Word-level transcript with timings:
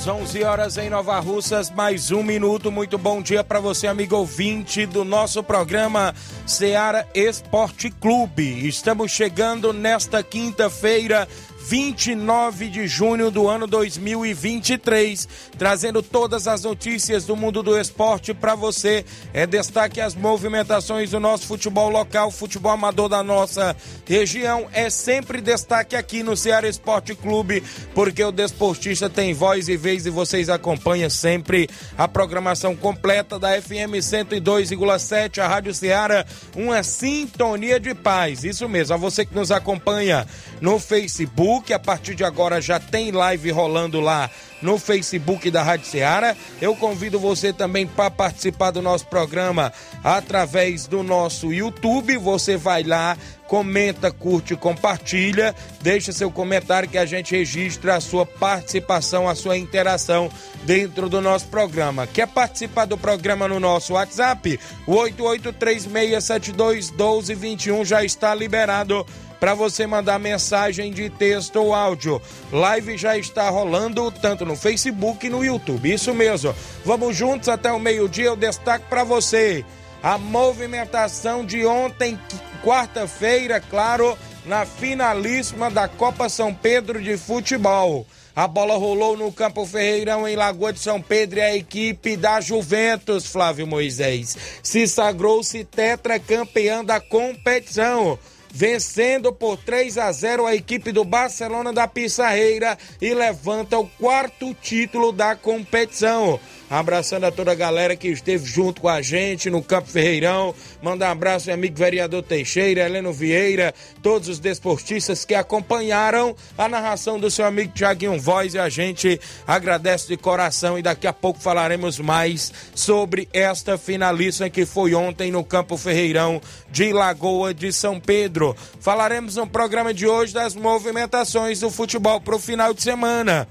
Horas, 0.00 0.06
11 0.06 0.44
horas 0.44 0.78
em 0.78 0.88
Nova 0.88 1.18
Russas, 1.20 1.70
mais 1.70 2.10
um 2.10 2.22
minuto. 2.22 2.70
Muito 2.70 2.96
bom 2.96 3.20
dia 3.20 3.44
para 3.44 3.60
você, 3.60 3.86
amigo 3.86 4.16
ouvinte 4.16 4.86
do 4.86 5.04
nosso 5.04 5.42
programa 5.42 6.14
Seara 6.46 7.06
Esporte 7.14 7.90
Clube. 7.90 8.66
Estamos 8.66 9.10
chegando 9.10 9.72
nesta 9.72 10.22
quinta-feira, 10.22 11.28
29 11.70 12.68
de 12.68 12.88
junho 12.88 13.30
do 13.30 13.46
ano 13.46 13.64
2023, 13.64 15.28
trazendo 15.56 16.02
todas 16.02 16.48
as 16.48 16.64
notícias 16.64 17.24
do 17.24 17.36
mundo 17.36 17.62
do 17.62 17.78
esporte 17.78 18.34
para 18.34 18.56
você. 18.56 19.04
É 19.32 19.46
destaque 19.46 20.00
as 20.00 20.16
movimentações 20.16 21.12
do 21.12 21.20
nosso 21.20 21.46
futebol 21.46 21.88
local, 21.88 22.32
futebol 22.32 22.72
amador 22.72 23.08
da 23.08 23.22
nossa 23.22 23.76
região. 24.04 24.66
É 24.72 24.90
sempre 24.90 25.40
destaque 25.40 25.94
aqui 25.94 26.24
no 26.24 26.36
Ceará 26.36 26.68
Esporte 26.68 27.14
Clube, 27.14 27.62
porque 27.94 28.24
o 28.24 28.32
desportista 28.32 29.08
tem 29.08 29.32
voz 29.32 29.68
e 29.68 29.76
vez 29.76 30.04
e 30.06 30.10
vocês 30.10 30.48
acompanham 30.48 31.08
sempre 31.08 31.70
a 31.96 32.08
programação 32.08 32.74
completa 32.74 33.38
da 33.38 33.50
FM 33.62 33.94
102,7, 34.00 35.38
a 35.38 35.46
Rádio 35.46 35.72
Ceará, 35.72 36.26
uma 36.56 36.82
sintonia 36.82 37.78
de 37.78 37.94
paz. 37.94 38.42
Isso 38.42 38.68
mesmo, 38.68 38.94
a 38.94 38.98
você 38.98 39.24
que 39.24 39.36
nos 39.36 39.52
acompanha 39.52 40.26
no 40.60 40.80
Facebook. 40.80 41.59
A 41.72 41.78
partir 41.78 42.14
de 42.14 42.24
agora 42.24 42.60
já 42.60 42.80
tem 42.80 43.12
live 43.12 43.50
rolando 43.50 44.00
lá 44.00 44.30
no 44.62 44.78
Facebook 44.78 45.50
da 45.50 45.62
Rádio 45.62 45.86
Ceará. 45.86 46.34
Eu 46.60 46.74
convido 46.74 47.20
você 47.20 47.52
também 47.52 47.86
para 47.86 48.10
participar 48.10 48.70
do 48.70 48.80
nosso 48.82 49.06
programa 49.06 49.72
através 50.02 50.86
do 50.86 51.02
nosso 51.02 51.52
YouTube. 51.52 52.16
Você 52.16 52.56
vai 52.56 52.82
lá, 52.82 53.18
comenta, 53.46 54.10
curte, 54.10 54.56
compartilha, 54.56 55.54
deixa 55.82 56.12
seu 56.12 56.30
comentário 56.30 56.88
que 56.88 56.96
a 56.98 57.06
gente 57.06 57.36
registra 57.36 57.96
a 57.96 58.00
sua 58.00 58.24
participação, 58.24 59.28
a 59.28 59.34
sua 59.34 59.58
interação 59.58 60.30
dentro 60.64 61.08
do 61.08 61.20
nosso 61.20 61.46
programa. 61.46 62.06
Quer 62.06 62.28
participar 62.28 62.86
do 62.86 62.96
programa 62.96 63.48
no 63.48 63.60
nosso 63.60 63.92
WhatsApp? 63.94 64.60
O 64.86 64.94
8836721221 64.94 67.84
já 67.84 68.04
está 68.04 68.32
liberado 68.34 69.04
para 69.40 69.54
você 69.54 69.86
mandar 69.86 70.20
mensagem 70.20 70.92
de 70.92 71.08
texto 71.08 71.56
ou 71.56 71.74
áudio. 71.74 72.20
Live 72.52 72.98
já 72.98 73.16
está 73.16 73.48
rolando 73.48 74.12
tanto 74.12 74.44
no 74.44 74.54
Facebook 74.54 75.26
e 75.26 75.30
no 75.30 75.42
YouTube. 75.42 75.92
Isso 75.92 76.14
mesmo. 76.14 76.54
Vamos 76.84 77.16
juntos 77.16 77.48
até 77.48 77.72
o 77.72 77.80
meio-dia. 77.80 78.26
Eu 78.26 78.36
destaco 78.36 78.84
para 78.90 79.02
você 79.02 79.64
a 80.02 80.18
movimentação 80.18 81.44
de 81.44 81.64
ontem, 81.64 82.18
quarta-feira, 82.62 83.60
claro, 83.60 84.16
na 84.44 84.66
finalíssima 84.66 85.70
da 85.70 85.88
Copa 85.88 86.28
São 86.28 86.54
Pedro 86.54 87.02
de 87.02 87.16
Futebol. 87.16 88.06
A 88.34 88.46
bola 88.46 88.76
rolou 88.76 89.16
no 89.16 89.32
Campo 89.32 89.66
Ferreirão, 89.66 90.26
em 90.26 90.36
Lagoa 90.36 90.72
de 90.72 90.78
São 90.78 91.02
Pedro, 91.02 91.40
e 91.40 91.42
a 91.42 91.56
equipe 91.56 92.16
da 92.16 92.40
Juventus, 92.40 93.26
Flávio 93.26 93.66
Moisés, 93.66 94.36
se 94.62 94.86
sagrou-se 94.86 95.64
tetracampeã 95.64 96.84
da 96.84 97.00
competição 97.00 98.18
vencendo 98.50 99.32
por 99.32 99.56
3 99.56 99.98
a 99.98 100.12
0 100.12 100.46
a 100.46 100.54
equipe 100.54 100.92
do 100.92 101.04
Barcelona 101.04 101.72
da 101.72 101.86
Pissarreira 101.86 102.76
e 103.00 103.14
levanta 103.14 103.78
o 103.78 103.86
quarto 103.86 104.54
título 104.54 105.12
da 105.12 105.36
competição. 105.36 106.38
Abraçando 106.70 107.24
a 107.24 107.32
toda 107.32 107.50
a 107.50 107.54
galera 107.56 107.96
que 107.96 108.06
esteve 108.06 108.46
junto 108.46 108.82
com 108.82 108.88
a 108.88 109.02
gente 109.02 109.50
no 109.50 109.60
Campo 109.60 109.88
Ferreirão. 109.88 110.54
Mandar 110.80 111.08
um 111.08 111.10
abraço 111.10 111.46
meu 111.46 111.54
amigo 111.54 111.76
vereador 111.76 112.22
Teixeira, 112.22 112.82
Heleno 112.82 113.12
Vieira, 113.12 113.74
todos 114.00 114.28
os 114.28 114.38
desportistas 114.38 115.24
que 115.24 115.34
acompanharam 115.34 116.32
a 116.56 116.68
narração 116.68 117.18
do 117.18 117.28
seu 117.28 117.44
amigo 117.44 117.72
Tiaguinho 117.74 118.20
Voz. 118.20 118.54
E 118.54 118.58
a 118.60 118.68
gente 118.68 119.20
agradece 119.44 120.06
de 120.06 120.16
coração 120.16 120.78
e 120.78 120.82
daqui 120.82 121.08
a 121.08 121.12
pouco 121.12 121.40
falaremos 121.40 121.98
mais 121.98 122.52
sobre 122.72 123.28
esta 123.32 123.76
finalista 123.76 124.48
que 124.48 124.64
foi 124.64 124.94
ontem 124.94 125.32
no 125.32 125.42
Campo 125.42 125.76
Ferreirão 125.76 126.40
de 126.70 126.92
Lagoa 126.92 127.52
de 127.52 127.72
São 127.72 127.98
Pedro. 127.98 128.56
Falaremos 128.78 129.34
no 129.34 129.46
programa 129.46 129.92
de 129.92 130.06
hoje 130.06 130.32
das 130.32 130.54
movimentações 130.54 131.58
do 131.58 131.68
futebol 131.68 132.20
para 132.20 132.36
o 132.36 132.38
final 132.38 132.72
de 132.72 132.80
semana. 132.80 133.48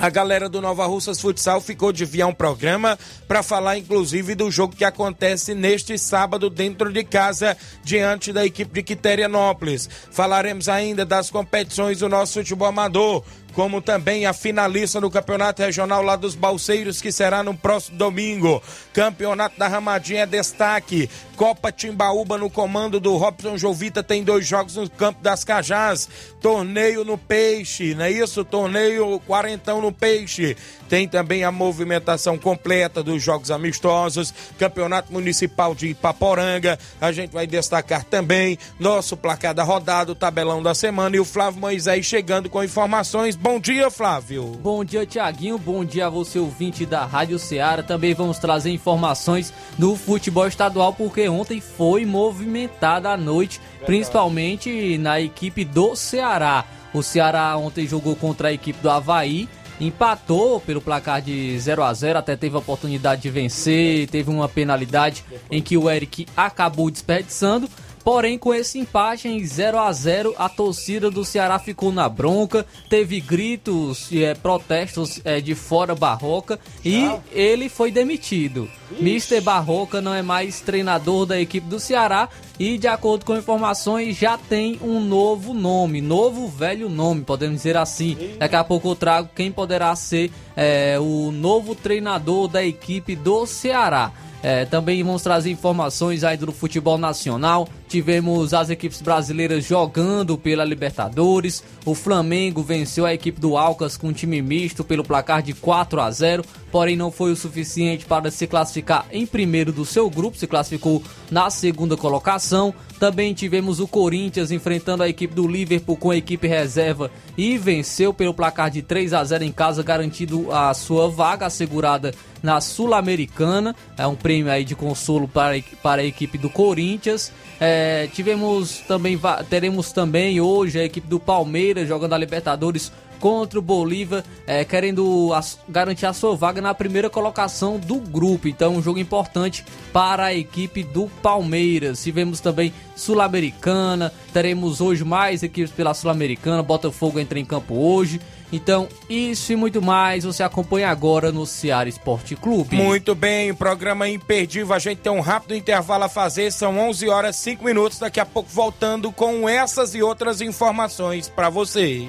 A 0.00 0.08
galera 0.08 0.48
do 0.48 0.62
Nova 0.62 0.86
Russas 0.86 1.20
Futsal 1.20 1.60
ficou 1.60 1.92
de 1.92 2.04
enviar 2.04 2.26
um 2.26 2.32
programa 2.32 2.98
para 3.28 3.42
falar, 3.42 3.76
inclusive, 3.76 4.34
do 4.34 4.50
jogo 4.50 4.74
que 4.74 4.82
acontece 4.82 5.54
neste 5.54 5.98
sábado 5.98 6.48
dentro 6.48 6.90
de 6.90 7.04
casa, 7.04 7.54
diante 7.84 8.32
da 8.32 8.46
equipe 8.46 8.72
de 8.72 8.82
Quiterianópolis. 8.82 9.90
Falaremos 10.10 10.70
ainda 10.70 11.04
das 11.04 11.28
competições 11.30 11.98
do 11.98 12.08
nosso 12.08 12.38
futebol 12.38 12.68
amador 12.68 13.22
como 13.54 13.80
também 13.80 14.26
a 14.26 14.32
finalista 14.32 15.00
do 15.00 15.10
Campeonato 15.10 15.62
Regional 15.62 16.02
lá 16.02 16.16
dos 16.16 16.34
Balseiros, 16.34 17.00
que 17.00 17.12
será 17.12 17.42
no 17.42 17.54
próximo 17.54 17.98
domingo. 17.98 18.62
Campeonato 18.92 19.58
da 19.58 19.68
Ramadinha 19.68 20.22
é 20.22 20.26
destaque. 20.26 21.08
Copa 21.36 21.72
Timbaúba 21.72 22.36
no 22.36 22.50
comando 22.50 23.00
do 23.00 23.16
Robson 23.16 23.56
Jovita 23.56 24.02
tem 24.02 24.22
dois 24.22 24.46
jogos 24.46 24.76
no 24.76 24.88
Campo 24.90 25.22
das 25.22 25.42
Cajás. 25.42 26.08
Torneio 26.40 27.04
no 27.04 27.16
Peixe, 27.16 27.94
não 27.94 28.04
é 28.04 28.10
isso? 28.10 28.44
Torneio 28.44 29.20
quarentão 29.20 29.80
no 29.80 29.92
Peixe. 29.92 30.56
Tem 30.88 31.06
também 31.06 31.44
a 31.44 31.52
movimentação 31.52 32.36
completa 32.36 33.02
dos 33.02 33.22
jogos 33.22 33.50
amistosos, 33.50 34.34
Campeonato 34.58 35.12
Municipal 35.12 35.74
de 35.74 35.88
Ipaporanga. 35.88 36.78
A 37.00 37.12
gente 37.12 37.30
vai 37.30 37.46
destacar 37.46 38.04
também 38.04 38.58
nosso 38.78 39.16
placar 39.16 39.54
da 39.54 39.62
rodada, 39.62 40.12
o 40.12 40.16
tabelão 40.16 40.62
da 40.62 40.74
semana 40.74 41.16
e 41.16 41.20
o 41.20 41.24
Flávio 41.24 41.60
Moisés 41.60 42.04
chegando 42.04 42.50
com 42.50 42.62
informações. 42.62 43.36
Bom 43.42 43.58
dia, 43.58 43.90
Flávio. 43.90 44.44
Bom 44.62 44.84
dia, 44.84 45.06
Tiaguinho. 45.06 45.56
Bom 45.56 45.82
dia 45.82 46.08
a 46.08 46.10
você, 46.10 46.38
ouvinte 46.38 46.84
da 46.84 47.06
Rádio 47.06 47.38
Ceará. 47.38 47.82
Também 47.82 48.12
vamos 48.12 48.38
trazer 48.38 48.70
informações 48.70 49.50
no 49.78 49.96
futebol 49.96 50.46
estadual, 50.46 50.92
porque 50.92 51.26
ontem 51.26 51.58
foi 51.58 52.04
movimentada 52.04 53.08
a 53.08 53.16
noite, 53.16 53.58
principalmente 53.86 54.98
na 54.98 55.18
equipe 55.18 55.64
do 55.64 55.96
Ceará. 55.96 56.66
O 56.92 57.02
Ceará 57.02 57.56
ontem 57.56 57.86
jogou 57.86 58.14
contra 58.14 58.48
a 58.48 58.52
equipe 58.52 58.78
do 58.82 58.90
Havaí 58.90 59.48
empatou 59.80 60.60
pelo 60.60 60.80
placar 60.80 61.22
de 61.22 61.58
0 61.58 61.82
a 61.82 61.94
0 61.94 62.18
até 62.18 62.36
teve 62.36 62.54
a 62.54 62.58
oportunidade 62.58 63.22
de 63.22 63.30
vencer, 63.30 64.06
teve 64.08 64.28
uma 64.30 64.46
penalidade 64.46 65.24
em 65.50 65.62
que 65.62 65.76
o 65.76 65.88
Eric 65.90 66.26
acabou 66.36 66.90
desperdiçando. 66.90 67.68
Porém, 68.04 68.38
com 68.38 68.54
esse 68.54 68.78
empate 68.78 69.28
em 69.28 69.44
0 69.44 69.78
a 69.78 69.92
0 69.92 70.34
a 70.38 70.48
torcida 70.48 71.10
do 71.10 71.24
Ceará 71.24 71.58
ficou 71.58 71.92
na 71.92 72.08
bronca, 72.08 72.66
teve 72.88 73.20
gritos 73.20 74.10
e 74.10 74.24
é, 74.24 74.34
protestos 74.34 75.20
é, 75.24 75.40
de 75.40 75.54
fora 75.54 75.94
Barroca 75.94 76.58
e 76.84 77.10
ele 77.32 77.68
foi 77.68 77.90
demitido. 77.90 78.68
Mister 78.98 79.40
Barroca 79.40 80.00
não 80.00 80.14
é 80.14 80.22
mais 80.22 80.60
treinador 80.60 81.26
da 81.26 81.40
equipe 81.40 81.66
do 81.66 81.78
Ceará 81.78 82.28
e, 82.60 82.76
de 82.76 82.86
acordo 82.86 83.24
com 83.24 83.34
informações, 83.34 84.18
já 84.18 84.36
tem 84.36 84.78
um 84.82 85.00
novo 85.00 85.54
nome, 85.54 86.02
novo 86.02 86.46
velho 86.46 86.90
nome, 86.90 87.22
podemos 87.22 87.56
dizer 87.56 87.74
assim. 87.74 88.34
Daqui 88.38 88.54
a 88.54 88.62
pouco 88.62 88.90
eu 88.90 88.94
trago 88.94 89.30
quem 89.34 89.50
poderá 89.50 89.96
ser 89.96 90.30
é, 90.54 90.98
o 91.00 91.32
novo 91.32 91.74
treinador 91.74 92.48
da 92.48 92.62
equipe 92.62 93.16
do 93.16 93.46
Ceará. 93.46 94.12
É, 94.42 94.64
também 94.64 95.02
vamos 95.02 95.22
trazer 95.22 95.50
informações 95.50 96.24
aí 96.24 96.36
do 96.36 96.52
futebol 96.52 96.96
nacional. 96.96 97.68
tivemos 97.88 98.54
as 98.54 98.70
equipes 98.70 99.02
brasileiras 99.02 99.64
jogando 99.64 100.36
pela 100.38 100.64
Libertadores. 100.64 101.64
O 101.84 101.94
Flamengo 101.94 102.62
venceu 102.62 103.04
a 103.04 103.12
equipe 103.12 103.40
do 103.40 103.56
Alcas 103.56 103.96
com 103.96 104.08
um 104.08 104.12
time 104.12 104.40
misto 104.40 104.84
pelo 104.84 105.02
placar 105.02 105.42
de 105.42 105.52
4 105.54 106.00
a 106.00 106.10
0, 106.10 106.44
porém 106.70 106.96
não 106.96 107.10
foi 107.10 107.32
o 107.32 107.36
suficiente 107.36 108.04
para 108.04 108.30
se 108.30 108.46
classificar 108.46 109.06
em 109.10 109.26
primeiro 109.26 109.72
do 109.72 109.84
seu 109.84 110.08
grupo, 110.08 110.36
se 110.36 110.46
classificou 110.46 111.02
na 111.30 111.50
segunda 111.50 111.96
colocação. 111.96 112.74
Também 112.98 113.32
tivemos 113.32 113.80
o 113.80 113.88
Corinthians 113.88 114.50
enfrentando 114.50 115.02
a 115.02 115.08
equipe 115.08 115.34
do 115.34 115.46
Liverpool 115.46 115.96
com 115.96 116.10
a 116.10 116.16
equipe 116.16 116.46
reserva 116.46 117.10
e 117.36 117.56
venceu 117.56 118.12
pelo 118.12 118.34
placar 118.34 118.70
de 118.70 118.82
3 118.82 119.14
a 119.14 119.24
0 119.24 119.44
em 119.44 119.52
casa, 119.52 119.82
garantindo 119.82 120.52
a 120.52 120.72
sua 120.74 121.08
vaga 121.08 121.46
assegurada 121.46 122.12
na 122.42 122.60
Sul-Americana. 122.60 123.74
É 123.96 124.06
um 124.06 124.14
prêmio 124.14 124.52
aí 124.52 124.64
de 124.64 124.74
consolo 124.74 125.26
para, 125.26 125.54
para 125.82 126.02
a 126.02 126.04
equipe 126.04 126.36
do 126.36 126.50
Corinthians. 126.50 127.32
É, 127.58 128.08
tivemos 128.12 128.80
também, 128.80 129.18
teremos 129.48 129.92
também 129.92 130.40
hoje 130.40 130.78
a 130.78 130.84
equipe 130.84 131.06
do 131.06 131.20
Palmeiras 131.20 131.88
jogando 131.88 132.14
a 132.14 132.18
Libertadores 132.18 132.92
contra 133.20 133.58
o 133.58 133.62
Bolívar, 133.62 134.24
é, 134.46 134.64
querendo 134.64 135.30
a, 135.32 135.40
garantir 135.68 136.06
a 136.06 136.12
sua 136.12 136.34
vaga 136.34 136.60
na 136.60 136.74
primeira 136.74 137.10
colocação 137.10 137.78
do 137.78 137.96
grupo. 137.96 138.48
Então, 138.48 138.74
um 138.74 138.82
jogo 138.82 138.98
importante 138.98 139.64
para 139.92 140.24
a 140.24 140.34
equipe 140.34 140.82
do 140.82 141.06
Palmeiras. 141.22 142.02
Tivemos 142.02 142.40
também 142.40 142.72
Sul-Americana, 142.96 144.12
teremos 144.32 144.80
hoje 144.80 145.04
mais 145.04 145.42
equipes 145.42 145.70
pela 145.70 145.94
Sul-Americana. 145.94 146.62
Botafogo 146.62 147.20
entra 147.20 147.38
em 147.38 147.44
campo 147.44 147.74
hoje. 147.74 148.20
Então, 148.52 148.88
isso 149.08 149.52
e 149.52 149.56
muito 149.56 149.80
mais 149.80 150.24
você 150.24 150.42
acompanha 150.42 150.88
agora 150.88 151.30
no 151.30 151.46
Ceará 151.46 151.88
Esporte 151.88 152.34
Clube. 152.34 152.74
Muito 152.74 153.14
bem, 153.14 153.54
programa 153.54 154.08
imperdível. 154.08 154.74
A 154.74 154.78
gente 154.78 154.98
tem 154.98 155.12
um 155.12 155.20
rápido 155.20 155.54
intervalo 155.54 156.04
a 156.04 156.08
fazer. 156.08 156.50
São 156.52 156.78
11 156.78 157.08
horas 157.08 157.36
5 157.36 157.64
minutos. 157.64 157.98
Daqui 157.98 158.18
a 158.18 158.26
pouco 158.26 158.48
voltando 158.50 159.12
com 159.12 159.48
essas 159.48 159.94
e 159.94 160.02
outras 160.02 160.40
informações 160.40 161.28
para 161.28 161.48
você. 161.48 162.08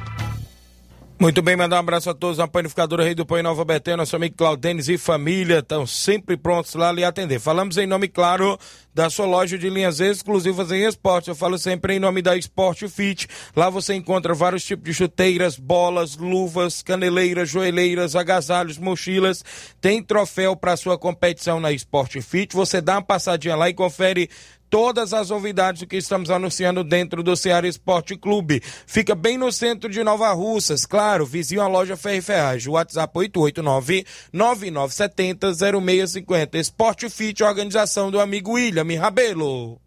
Muito 1.21 1.39
bem, 1.43 1.55
mandar 1.55 1.75
um 1.75 1.79
abraço 1.81 2.09
a 2.09 2.15
todos 2.15 2.39
na 2.39 2.47
Panificadora 2.47 3.03
Rei 3.03 3.13
do 3.13 3.23
Pão 3.23 3.37
em 3.37 3.43
Nova 3.43 3.63
Betânia, 3.63 3.97
nosso 3.97 4.15
amigo 4.15 4.35
Claudenes 4.35 4.89
e 4.89 4.97
família, 4.97 5.59
estão 5.59 5.85
sempre 5.85 6.35
prontos 6.35 6.73
lá 6.73 6.91
lhe 6.91 7.03
atender. 7.03 7.39
Falamos 7.39 7.77
em 7.77 7.85
nome, 7.85 8.07
claro, 8.07 8.57
da 8.91 9.07
sua 9.07 9.27
loja 9.27 9.55
de 9.55 9.69
linhas 9.69 9.99
exclusivas 9.99 10.71
em 10.71 10.83
esporte. 10.83 11.27
Eu 11.27 11.35
falo 11.35 11.59
sempre 11.59 11.93
em 11.93 11.99
nome 11.99 12.23
da 12.23 12.35
Sport 12.37 12.87
Fit. 12.87 13.27
Lá 13.55 13.69
você 13.69 13.93
encontra 13.93 14.33
vários 14.33 14.63
tipos 14.63 14.83
de 14.83 14.95
chuteiras, 14.95 15.59
bolas, 15.59 16.17
luvas, 16.17 16.81
caneleiras, 16.81 17.47
joelheiras, 17.47 18.15
agasalhos, 18.15 18.79
mochilas. 18.79 19.45
Tem 19.79 20.01
troféu 20.01 20.55
para 20.55 20.75
sua 20.75 20.97
competição 20.97 21.59
na 21.59 21.71
Sport 21.71 22.19
Fit. 22.21 22.55
Você 22.55 22.81
dá 22.81 22.95
uma 22.95 23.03
passadinha 23.03 23.55
lá 23.55 23.69
e 23.69 23.75
confere 23.75 24.27
todas 24.71 25.13
as 25.13 25.29
novidades 25.29 25.83
que 25.83 25.97
estamos 25.97 26.31
anunciando 26.31 26.83
dentro 26.83 27.21
do 27.21 27.35
Ceará 27.35 27.67
Esporte 27.67 28.17
Clube. 28.17 28.63
Fica 28.87 29.13
bem 29.13 29.37
no 29.37 29.51
centro 29.51 29.89
de 29.89 30.01
Nova 30.03 30.31
Russas, 30.31 30.85
claro, 30.85 31.25
vizinho 31.25 31.61
à 31.61 31.67
loja 31.67 31.97
Ferre 31.97 32.21
Ferragem. 32.21 32.71
WhatsApp 32.71 33.13
889-9970-0650. 34.33 36.55
Esporte 36.55 37.09
Fit, 37.09 37.43
organização 37.43 38.09
do 38.09 38.21
amigo 38.21 38.53
William 38.53 38.85
Rabelo. 38.97 39.77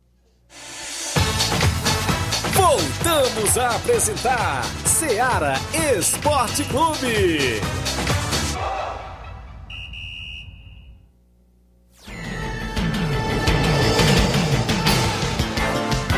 Voltamos 2.52 3.58
a 3.58 3.76
apresentar 3.76 4.64
Ceará 4.84 5.54
Esporte 5.98 6.62
Clube. 6.64 7.60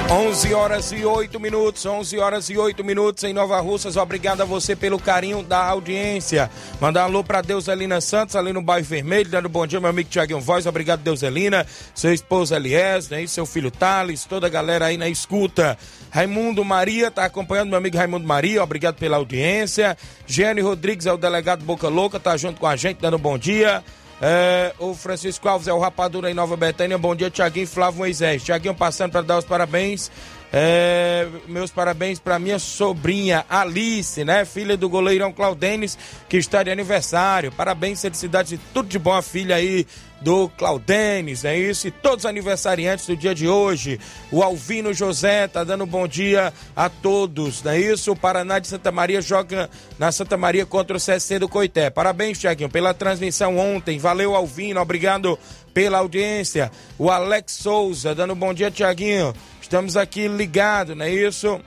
11 0.08 0.54
horas 0.54 0.92
e 0.92 1.04
8 1.04 1.40
minutos, 1.40 1.84
11 1.84 2.18
horas 2.18 2.48
e 2.48 2.56
8 2.56 2.84
minutos 2.84 3.24
em 3.24 3.32
Nova 3.32 3.58
Russas. 3.58 3.96
Obrigado 3.96 4.40
a 4.40 4.44
você 4.44 4.76
pelo 4.76 5.00
carinho 5.00 5.42
da 5.42 5.64
audiência. 5.64 6.48
Mandar 6.80 7.02
um 7.02 7.04
alô 7.06 7.24
para 7.24 7.42
Deuselina 7.42 8.00
Santos, 8.00 8.36
ali 8.36 8.52
no 8.52 8.62
bairro 8.62 8.86
Vermelho, 8.86 9.28
dando 9.28 9.48
bom 9.48 9.66
dia, 9.66 9.80
meu 9.80 9.90
amigo 9.90 10.08
Tiaguinho 10.08 10.40
Voz. 10.40 10.64
Obrigado, 10.64 11.00
Deuselina, 11.00 11.66
seu 11.92 12.14
esposo 12.14 12.54
Elias, 12.54 13.08
né, 13.08 13.26
seu 13.26 13.44
filho 13.44 13.68
Thales, 13.68 14.24
toda 14.24 14.46
a 14.46 14.50
galera 14.50 14.86
aí 14.86 14.96
na 14.96 15.08
escuta. 15.08 15.76
Raimundo 16.08 16.64
Maria 16.64 17.10
tá 17.10 17.24
acompanhando 17.24 17.70
meu 17.70 17.78
amigo 17.78 17.96
Raimundo 17.96 18.28
Maria, 18.28 18.62
obrigado 18.62 18.94
pela 18.94 19.16
audiência. 19.16 19.98
Gênio 20.24 20.64
Rodrigues 20.64 21.06
é 21.06 21.12
o 21.12 21.16
delegado 21.16 21.64
Boca 21.64 21.88
Louca, 21.88 22.20
tá 22.20 22.36
junto 22.36 22.60
com 22.60 22.66
a 22.68 22.76
gente, 22.76 23.00
dando 23.00 23.18
bom 23.18 23.36
dia. 23.36 23.82
É, 24.20 24.72
o 24.78 24.94
Francisco 24.94 25.46
Alves 25.48 25.68
é 25.68 25.72
o 25.72 25.78
Rapadura 25.78 26.30
em 26.30 26.34
Nova 26.34 26.56
Betânia. 26.56 26.96
Bom 26.96 27.14
dia, 27.14 27.30
Tiaguinho 27.30 27.66
Flávio 27.66 27.98
Moisés. 27.98 28.42
Tiaguinho 28.42 28.74
passando 28.74 29.12
para 29.12 29.22
dar 29.22 29.38
os 29.38 29.44
parabéns. 29.44 30.10
É, 30.58 31.28
meus 31.46 31.70
parabéns 31.70 32.18
para 32.18 32.38
minha 32.38 32.58
sobrinha 32.58 33.44
Alice, 33.46 34.24
né? 34.24 34.46
Filha 34.46 34.74
do 34.74 34.88
goleirão 34.88 35.30
Claudenes, 35.30 35.98
que 36.30 36.38
está 36.38 36.62
de 36.62 36.70
aniversário. 36.70 37.52
Parabéns, 37.52 38.00
felicidade 38.00 38.58
tudo 38.72 38.88
de 38.88 38.98
bom 38.98 39.12
a 39.12 39.20
filha 39.20 39.56
aí 39.56 39.86
do 40.18 40.48
Claudenes, 40.48 41.44
é 41.44 41.58
isso? 41.58 41.88
E 41.88 41.90
todos 41.90 42.24
os 42.24 42.30
aniversariantes 42.30 43.06
do 43.06 43.14
dia 43.14 43.34
de 43.34 43.46
hoje. 43.46 44.00
O 44.32 44.42
Alvino 44.42 44.94
José 44.94 45.46
tá 45.46 45.62
dando 45.62 45.84
bom 45.84 46.08
dia 46.08 46.54
a 46.74 46.88
todos, 46.88 47.62
não 47.62 47.72
é 47.72 47.78
isso? 47.78 48.12
O 48.12 48.16
Paraná 48.16 48.58
de 48.58 48.66
Santa 48.66 48.90
Maria 48.90 49.20
joga 49.20 49.68
na 49.98 50.10
Santa 50.10 50.38
Maria 50.38 50.64
contra 50.64 50.96
o 50.96 51.00
CC 51.00 51.38
do 51.38 51.50
Coité. 51.50 51.90
Parabéns, 51.90 52.38
Tiaguinho, 52.38 52.70
pela 52.70 52.94
transmissão 52.94 53.58
ontem. 53.58 53.98
Valeu, 53.98 54.34
Alvino, 54.34 54.80
obrigado 54.80 55.38
pela 55.76 55.98
audiência. 55.98 56.72
O 56.98 57.10
Alex 57.10 57.52
Souza 57.52 58.14
dando 58.14 58.34
bom 58.34 58.54
dia, 58.54 58.70
Tiaguinho. 58.70 59.34
Estamos 59.60 59.94
aqui 59.94 60.26
ligados, 60.26 60.96
não 60.96 61.04
é 61.04 61.10
isso? 61.10 61.60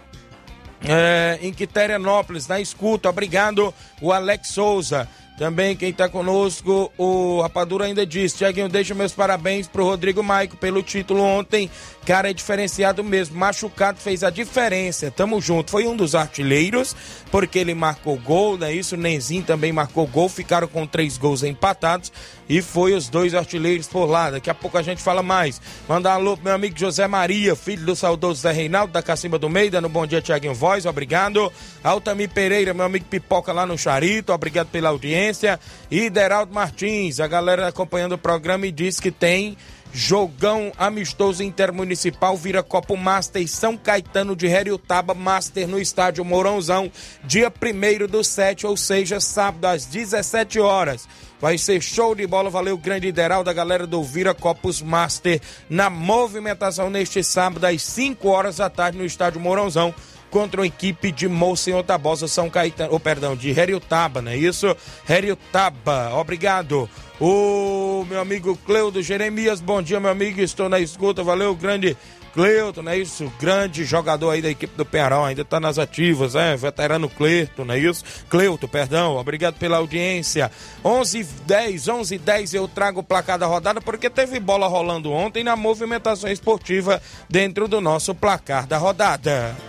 É, 0.84 1.38
em 1.44 1.54
Quiterianópolis, 1.54 2.48
na 2.48 2.60
escuta. 2.60 3.08
Obrigado, 3.08 3.72
o 4.02 4.12
Alex 4.12 4.48
Souza. 4.48 5.08
Também 5.38 5.76
quem 5.76 5.92
está 5.92 6.10
conosco, 6.10 6.92
o 6.98 7.40
Rapadura 7.42 7.86
ainda 7.86 8.04
diz, 8.04 8.34
Tiaguinho, 8.34 8.68
deixa 8.68 8.96
meus 8.96 9.14
parabéns 9.14 9.68
pro 9.68 9.86
Rodrigo 9.86 10.24
Maico 10.24 10.58
pelo 10.58 10.82
título 10.82 11.22
ontem. 11.22 11.70
Cara, 12.10 12.32
é 12.32 12.34
diferenciado 12.34 13.04
mesmo. 13.04 13.38
Machucado 13.38 14.00
fez 14.00 14.24
a 14.24 14.32
diferença. 14.32 15.12
Tamo 15.12 15.40
junto. 15.40 15.70
Foi 15.70 15.86
um 15.86 15.96
dos 15.96 16.16
artilheiros, 16.16 16.96
porque 17.30 17.60
ele 17.60 17.76
marcou 17.76 18.18
gol, 18.18 18.58
né? 18.58 18.74
Isso, 18.74 18.98
Nenzinho 18.98 19.44
também 19.44 19.72
marcou 19.72 20.08
gol. 20.08 20.28
Ficaram 20.28 20.68
com 20.68 20.88
três 20.88 21.20
gols 21.20 21.44
empatados. 21.44 22.12
E 22.50 22.64
foi 22.64 22.96
os 22.96 23.10
dois 23.10 23.36
artilheiros 23.36 23.86
por 23.86 24.08
lá. 24.08 24.32
Daqui 24.32 24.50
a 24.50 24.56
pouco 24.56 24.76
a 24.76 24.82
gente 24.82 25.04
fala 25.04 25.22
mais. 25.22 25.62
Mandar 25.88 26.14
um 26.14 26.22
alô 26.22 26.36
pro 26.36 26.46
meu 26.46 26.56
amigo 26.56 26.76
José 26.76 27.08
Maria, 27.08 27.56
filho 27.56 27.86
do 27.86 27.96
saudoso 27.96 28.42
Zé 28.42 28.52
Reinaldo, 28.52 28.92
da 28.92 29.04
Cacimba 29.04 29.38
do 29.38 29.48
Meio, 29.48 29.70
dando 29.70 29.88
bom 29.88 30.08
dia, 30.08 30.20
Tiaguinho 30.20 30.56
Voz. 30.56 30.88
Obrigado. 30.88 31.54
Altamir 31.84 32.32
Pereira, 32.32 32.74
meu 32.74 32.88
amigo 32.88 33.06
Pipoca 33.06 33.54
lá 33.54 33.68
no 33.68 33.78
Charito. 33.78 34.34
Obrigado 34.34 34.70
pela 34.70 34.90
audiência. 34.90 35.60
E 35.92 36.10
Deraldo 36.10 36.52
Martins, 36.56 37.20
a 37.20 37.28
galera 37.28 37.68
acompanhando 37.68 38.14
o 38.14 38.18
programa 38.18 38.66
e 38.66 38.72
diz 38.72 39.00
que 39.00 39.12
tem 39.12 39.56
jogão 39.94 40.72
amistoso 40.78 41.44
intermunicipal 41.44 42.38
vira 42.38 42.64
Copo 42.64 42.96
Master 42.96 43.48
São 43.48 43.76
Caetano 43.76 44.36
de 44.36 44.48
Heriotaba 44.48 45.14
Master 45.14 45.68
no 45.68 45.80
estádio 45.80 46.24
Mourãozão, 46.24 46.92
dia 47.24 47.52
1 47.52 48.08
do 48.08 48.24
7, 48.24 48.68
ou 48.68 48.78
seja, 48.78 49.20
sábado 49.20 49.66
às 49.66 49.86
17 49.86 50.60
horas. 50.60 51.08
Vai 51.40 51.58
ser 51.58 51.82
show 51.82 52.14
de 52.14 52.28
bola. 52.28 52.50
Valeu, 52.50 52.78
grande 52.78 53.08
ideal 53.08 53.44
da 53.44 53.54
galera 53.54 53.88
do 53.88 54.04
Vira 54.04 54.34
Copos 54.34 54.82
Master 54.82 55.40
na 55.70 55.90
movimentação 55.90 56.90
neste 56.90 57.24
sábado 57.24 57.66
às 57.66 57.82
5 57.82 58.28
horas 58.28 58.58
da 58.58 58.70
tarde 58.70 58.98
no 58.98 59.06
estádio 59.06 59.40
Mourãozão 59.40 59.94
contra 60.30 60.62
a 60.62 60.66
equipe 60.66 61.12
de 61.12 61.28
Monsenhor 61.28 61.84
Tabosa, 61.84 62.28
São 62.28 62.50
Caetano, 62.50 62.94
oh, 62.94 63.00
perdão, 63.00 63.36
de 63.36 63.50
Heriotaba, 63.50 64.22
não 64.22 64.32
é 64.32 64.38
isso? 64.38 64.76
Heriotaba, 65.08 66.14
obrigado. 66.14 66.90
O 67.20 68.06
meu 68.08 68.22
amigo 68.22 68.58
Cleudo 68.66 69.02
Jeremias, 69.02 69.60
bom 69.60 69.82
dia, 69.82 70.00
meu 70.00 70.10
amigo, 70.10 70.40
estou 70.40 70.70
na 70.70 70.80
escuta, 70.80 71.22
valeu, 71.22 71.54
grande 71.54 71.98
Cleuton, 72.34 72.82
não 72.82 72.92
é 72.94 72.98
isso? 72.98 73.30
Grande 73.38 73.84
jogador 73.84 74.30
aí 74.30 74.42
da 74.42 74.50
equipe 74.50 74.78
do 74.78 74.86
Penharol, 74.86 75.26
ainda 75.26 75.44
tá 75.44 75.60
nas 75.60 75.78
ativas, 75.78 76.36
é? 76.36 76.56
Veterano 76.56 77.10
Cleuton, 77.10 77.66
não 77.66 77.74
é 77.74 77.80
isso? 77.80 78.06
Cleuton, 78.30 78.68
perdão, 78.68 79.18
obrigado 79.18 79.56
pela 79.56 79.78
audiência. 79.78 80.50
11 80.84 81.24
10, 81.46 81.88
11 81.90 82.18
10 82.18 82.54
eu 82.54 82.68
trago 82.70 83.02
o 83.02 83.04
placar 83.04 83.38
da 83.38 83.48
rodada 83.48 83.82
porque 83.82 84.10
teve 84.10 84.40
bola 84.40 84.68
rolando 84.68 85.12
ontem 85.12 85.44
na 85.44 85.58
movimentação 85.58 86.30
esportiva 86.30 87.02
dentro 87.28 87.68
do 87.68 87.82
nosso 87.82 88.16
placar 88.16 88.66
da 88.66 88.78
rodada. 88.78 89.69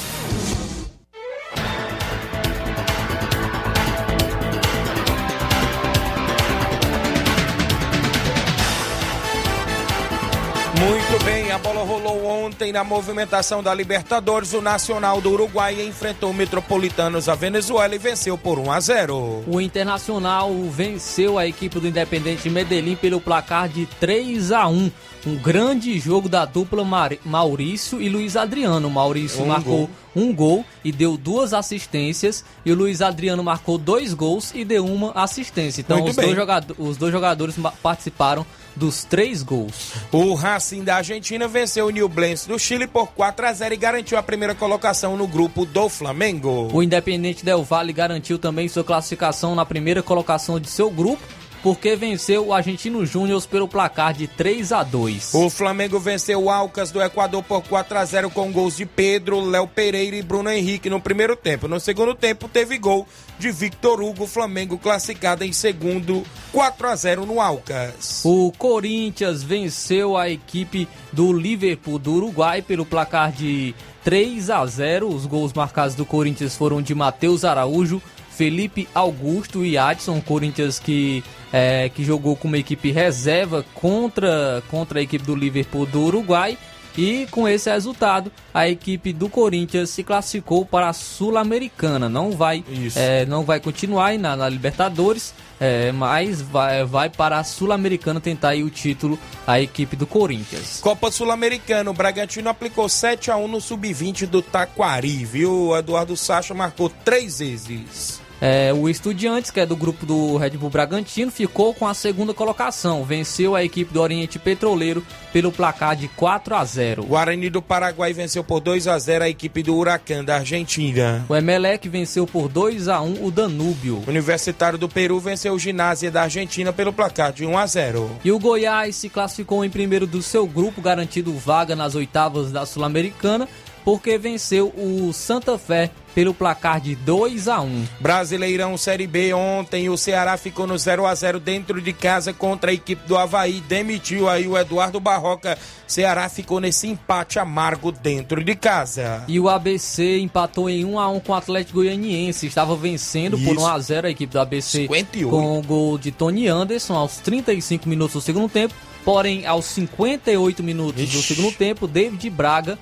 Muito 10.83 11.23
bem, 11.23 11.51
a 11.51 11.59
bola 11.59 11.83
rolou 11.83 12.25
ontem 12.25 12.71
na 12.71 12.83
movimentação 12.83 13.61
da 13.61 13.71
Libertadores. 13.71 14.51
O 14.51 14.61
Nacional 14.61 15.21
do 15.21 15.29
Uruguai 15.29 15.79
enfrentou 15.79 16.31
o 16.31 16.33
Metropolitanos 16.33 17.29
a 17.29 17.35
Venezuela 17.35 17.93
e 17.93 17.99
venceu 17.99 18.35
por 18.35 18.57
1 18.57 18.71
a 18.71 18.79
0. 18.79 19.43
O 19.45 19.61
Internacional 19.61 20.51
venceu 20.71 21.37
a 21.37 21.45
equipe 21.45 21.79
do 21.79 21.87
Independente 21.87 22.49
Medellín 22.49 22.95
pelo 22.95 23.21
placar 23.21 23.69
de 23.69 23.85
3 23.99 24.51
a 24.51 24.67
1. 24.67 24.91
Um 25.27 25.35
grande 25.35 25.99
jogo 25.99 26.27
da 26.27 26.45
dupla 26.45 26.83
Maurício 27.23 28.01
e 28.01 28.09
Luiz 28.09 28.35
Adriano. 28.35 28.89
Maurício 28.89 29.43
um 29.43 29.47
marcou 29.47 29.77
gol. 29.77 29.89
um 30.15 30.33
gol 30.33 30.65
e 30.83 30.91
deu 30.91 31.15
duas 31.15 31.53
assistências 31.53 32.43
e 32.65 32.71
o 32.71 32.75
Luiz 32.75 33.03
Adriano 33.03 33.43
marcou 33.43 33.77
dois 33.77 34.15
gols 34.15 34.51
e 34.55 34.65
deu 34.65 34.83
uma 34.83 35.11
assistência. 35.11 35.81
Então 35.81 36.03
os 36.03 36.15
dois, 36.15 36.37
os 36.79 36.97
dois 36.97 37.11
jogadores 37.13 37.55
participaram 37.83 38.43
dos 38.75 39.03
três 39.03 39.43
gols. 39.43 39.93
O 40.11 40.33
Racing 40.33 40.83
da 40.83 40.95
Argentina 40.95 41.47
venceu 41.47 41.87
o 41.87 41.89
New 41.89 42.07
Blends 42.07 42.45
do 42.45 42.57
Chile 42.57 42.87
por 42.87 43.07
4 43.07 43.45
a 43.45 43.53
0 43.53 43.73
e 43.73 43.77
garantiu 43.77 44.17
a 44.17 44.23
primeira 44.23 44.55
colocação 44.55 45.15
no 45.17 45.27
grupo 45.27 45.65
do 45.65 45.89
Flamengo. 45.89 46.69
O 46.73 46.83
Independente 46.83 47.43
Del 47.43 47.63
Valle 47.63 47.93
garantiu 47.93 48.37
também 48.37 48.67
sua 48.67 48.83
classificação 48.83 49.55
na 49.55 49.65
primeira 49.65 50.01
colocação 50.01 50.59
de 50.59 50.69
seu 50.69 50.89
grupo 50.89 51.40
porque 51.63 51.95
venceu 51.95 52.47
o 52.47 52.53
Argentino 52.53 53.05
Júnior 53.05 53.41
pelo 53.47 53.67
placar 53.67 54.13
de 54.13 54.27
3 54.27 54.71
a 54.71 54.83
2. 54.83 55.33
O 55.33 55.49
Flamengo 55.49 55.99
venceu 55.99 56.43
o 56.43 56.49
Alcas 56.49 56.91
do 56.91 57.01
Equador 57.01 57.43
por 57.43 57.61
4 57.63 57.97
a 57.97 58.05
0 58.05 58.29
com 58.29 58.51
gols 58.51 58.77
de 58.77 58.85
Pedro, 58.85 59.39
Léo 59.39 59.67
Pereira 59.67 60.15
e 60.15 60.21
Bruno 60.21 60.49
Henrique 60.49 60.89
no 60.89 60.99
primeiro 60.99 61.35
tempo. 61.35 61.67
No 61.67 61.79
segundo 61.79 62.15
tempo 62.15 62.47
teve 62.47 62.77
gol 62.77 63.07
de 63.39 63.51
Victor 63.51 64.01
Hugo, 64.01 64.27
Flamengo 64.27 64.77
classificado 64.77 65.43
em 65.43 65.53
segundo, 65.53 66.23
4 66.51 66.87
a 66.87 66.95
0 66.95 67.25
no 67.25 67.41
Alcas. 67.41 68.21
O 68.23 68.51
Corinthians 68.57 69.43
venceu 69.43 70.17
a 70.17 70.29
equipe 70.29 70.87
do 71.11 71.33
Liverpool 71.33 71.97
do 71.97 72.13
Uruguai 72.13 72.61
pelo 72.61 72.85
placar 72.85 73.31
de 73.31 73.73
3 74.03 74.49
a 74.49 74.65
0. 74.65 75.07
Os 75.07 75.25
gols 75.25 75.53
marcados 75.53 75.95
do 75.95 76.05
Corinthians 76.05 76.55
foram 76.55 76.81
de 76.81 76.93
Matheus 76.93 77.43
Araújo, 77.43 78.01
Felipe 78.35 78.87
Augusto 78.93 79.65
e 79.65 79.77
Adson, 79.77 80.21
Corinthians 80.21 80.79
que, 80.79 81.23
é, 81.51 81.89
que 81.89 82.03
jogou 82.03 82.35
com 82.35 82.47
uma 82.47 82.57
equipe 82.57 82.91
reserva 82.91 83.63
contra, 83.73 84.63
contra 84.69 84.99
a 84.99 85.01
equipe 85.01 85.25
do 85.25 85.35
Liverpool 85.35 85.85
do 85.85 86.01
Uruguai. 86.01 86.57
E 86.97 87.27
com 87.31 87.47
esse 87.47 87.69
resultado, 87.69 88.31
a 88.53 88.67
equipe 88.67 89.13
do 89.13 89.29
Corinthians 89.29 89.89
se 89.89 90.03
classificou 90.03 90.65
para 90.65 90.89
a 90.89 90.93
Sul-Americana. 90.93 92.09
Não 92.09 92.31
vai, 92.31 92.63
é, 92.95 93.25
não 93.25 93.43
vai 93.43 93.59
continuar 93.59 94.17
na, 94.17 94.35
na 94.35 94.49
Libertadores, 94.49 95.33
é, 95.59 95.91
mas 95.91 96.41
vai, 96.41 96.83
vai 96.83 97.09
para 97.09 97.39
a 97.39 97.43
Sul-Americana 97.43 98.19
tentar 98.19 98.49
aí 98.49 98.63
o 98.63 98.69
título 98.69 99.17
a 99.47 99.61
equipe 99.61 99.95
do 99.95 100.05
Corinthians. 100.05 100.79
Copa 100.81 101.11
Sul-Americana, 101.11 101.89
o 101.89 101.93
Bragantino 101.93 102.49
aplicou 102.49 102.89
7 102.89 103.31
a 103.31 103.37
1 103.37 103.47
no 103.47 103.61
sub-20 103.61 104.25
do 104.25 104.41
Taquari, 104.41 105.23
viu? 105.23 105.69
O 105.69 105.77
Eduardo 105.77 106.17
Sacha 106.17 106.53
marcou 106.53 106.89
três 106.89 107.39
vezes. 107.39 108.21
É, 108.41 108.73
o 108.73 108.89
Estudiantes, 108.89 109.51
que 109.51 109.59
é 109.59 109.67
do 109.67 109.75
grupo 109.75 110.03
do 110.03 110.35
Red 110.35 110.51
Bull 110.51 110.71
Bragantino, 110.71 111.31
ficou 111.31 111.75
com 111.75 111.87
a 111.87 111.93
segunda 111.93 112.33
colocação. 112.33 113.03
Venceu 113.03 113.55
a 113.55 113.63
equipe 113.63 113.93
do 113.93 114.01
Oriente 114.01 114.39
Petroleiro 114.39 115.05
pelo 115.31 115.51
placar 115.51 115.95
de 115.95 116.07
4 116.07 116.55
a 116.55 116.65
0. 116.65 117.03
O 117.03 117.05
Guarani 117.05 117.51
do 117.51 117.61
Paraguai 117.61 118.13
venceu 118.13 118.43
por 118.43 118.59
2 118.59 118.87
a 118.87 118.97
0 118.97 119.25
a 119.25 119.29
equipe 119.29 119.61
do 119.61 119.75
Huracan 119.75 120.23
da 120.23 120.37
Argentina. 120.37 121.23
O 121.29 121.35
Emelec 121.35 121.87
venceu 121.87 122.25
por 122.25 122.49
2 122.49 122.87
a 122.87 122.99
1 122.99 123.23
o 123.23 123.29
Danúbio. 123.29 124.01
O 124.07 124.09
Universitário 124.09 124.79
do 124.79 124.89
Peru 124.89 125.19
venceu 125.19 125.53
o 125.53 125.59
Ginásio 125.59 126.11
da 126.11 126.23
Argentina 126.23 126.73
pelo 126.73 126.91
placar 126.91 127.31
de 127.31 127.45
1 127.45 127.55
a 127.55 127.65
0. 127.67 128.09
E 128.25 128.31
o 128.31 128.39
Goiás 128.39 128.95
se 128.95 129.07
classificou 129.07 129.63
em 129.63 129.69
primeiro 129.69 130.07
do 130.07 130.21
seu 130.21 130.47
grupo, 130.47 130.81
garantido 130.81 131.31
vaga 131.33 131.75
nas 131.75 131.93
oitavas 131.93 132.51
da 132.51 132.65
Sul-Americana 132.65 133.47
porque 133.83 134.17
venceu 134.17 134.67
o 134.75 135.11
Santa 135.13 135.57
Fé 135.57 135.91
pelo 136.13 136.33
placar 136.33 136.79
de 136.79 136.95
2 136.95 137.47
a 137.47 137.61
1. 137.61 137.85
Brasileirão 137.99 138.77
Série 138.77 139.07
B 139.07 139.33
ontem 139.33 139.89
o 139.89 139.97
Ceará 139.97 140.37
ficou 140.37 140.67
no 140.67 140.77
0 140.77 141.05
a 141.05 141.15
0 141.15 141.39
dentro 141.39 141.81
de 141.81 141.93
casa 141.93 142.33
contra 142.33 142.71
a 142.71 142.73
equipe 142.73 143.07
do 143.07 143.17
Havaí, 143.17 143.61
demitiu 143.61 144.29
aí 144.29 144.47
o 144.47 144.57
Eduardo 144.57 144.99
Barroca. 144.99 145.57
Ceará 145.87 146.27
ficou 146.29 146.59
nesse 146.59 146.87
empate 146.87 147.39
amargo 147.39 147.91
dentro 147.91 148.43
de 148.43 148.55
casa. 148.55 149.23
E 149.27 149.39
o 149.39 149.49
ABC 149.49 150.19
empatou 150.19 150.69
em 150.69 150.85
1 150.85 150.99
a 150.99 151.09
1 151.09 151.19
com 151.21 151.31
o 151.31 151.35
Atlético 151.35 151.79
Goianiense, 151.79 152.47
estava 152.47 152.75
vencendo 152.75 153.37
Isso. 153.37 153.45
por 153.45 153.57
1 153.57 153.67
a 153.67 153.79
0 153.79 154.07
a 154.07 154.11
equipe 154.11 154.33
do 154.33 154.39
ABC 154.39 154.79
58. 154.83 155.29
com 155.29 155.59
o 155.59 155.61
gol 155.61 155.97
de 155.97 156.11
Tony 156.11 156.47
Anderson 156.47 156.93
aos 156.95 157.17
35 157.17 157.87
minutos 157.87 158.13
do 158.13 158.21
segundo 158.21 158.49
tempo. 158.49 158.73
Porém, 159.03 159.47
aos 159.47 159.65
58 159.65 160.61
minutos 160.61 161.01
Ixi. 161.01 161.17
do 161.17 161.23
segundo 161.23 161.55
tempo, 161.55 161.87
David 161.87 162.29
Braga 162.29 162.77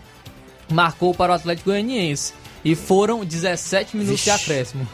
marcou 0.71 1.13
para 1.13 1.31
o 1.31 1.35
Atlético 1.35 1.69
Goianiense. 1.69 2.33
E 2.63 2.75
foram 2.75 3.23
17 3.23 3.95
minutos 3.95 4.23
Vixe. 4.23 4.25
de 4.25 4.43
acréscimo. 4.43 4.87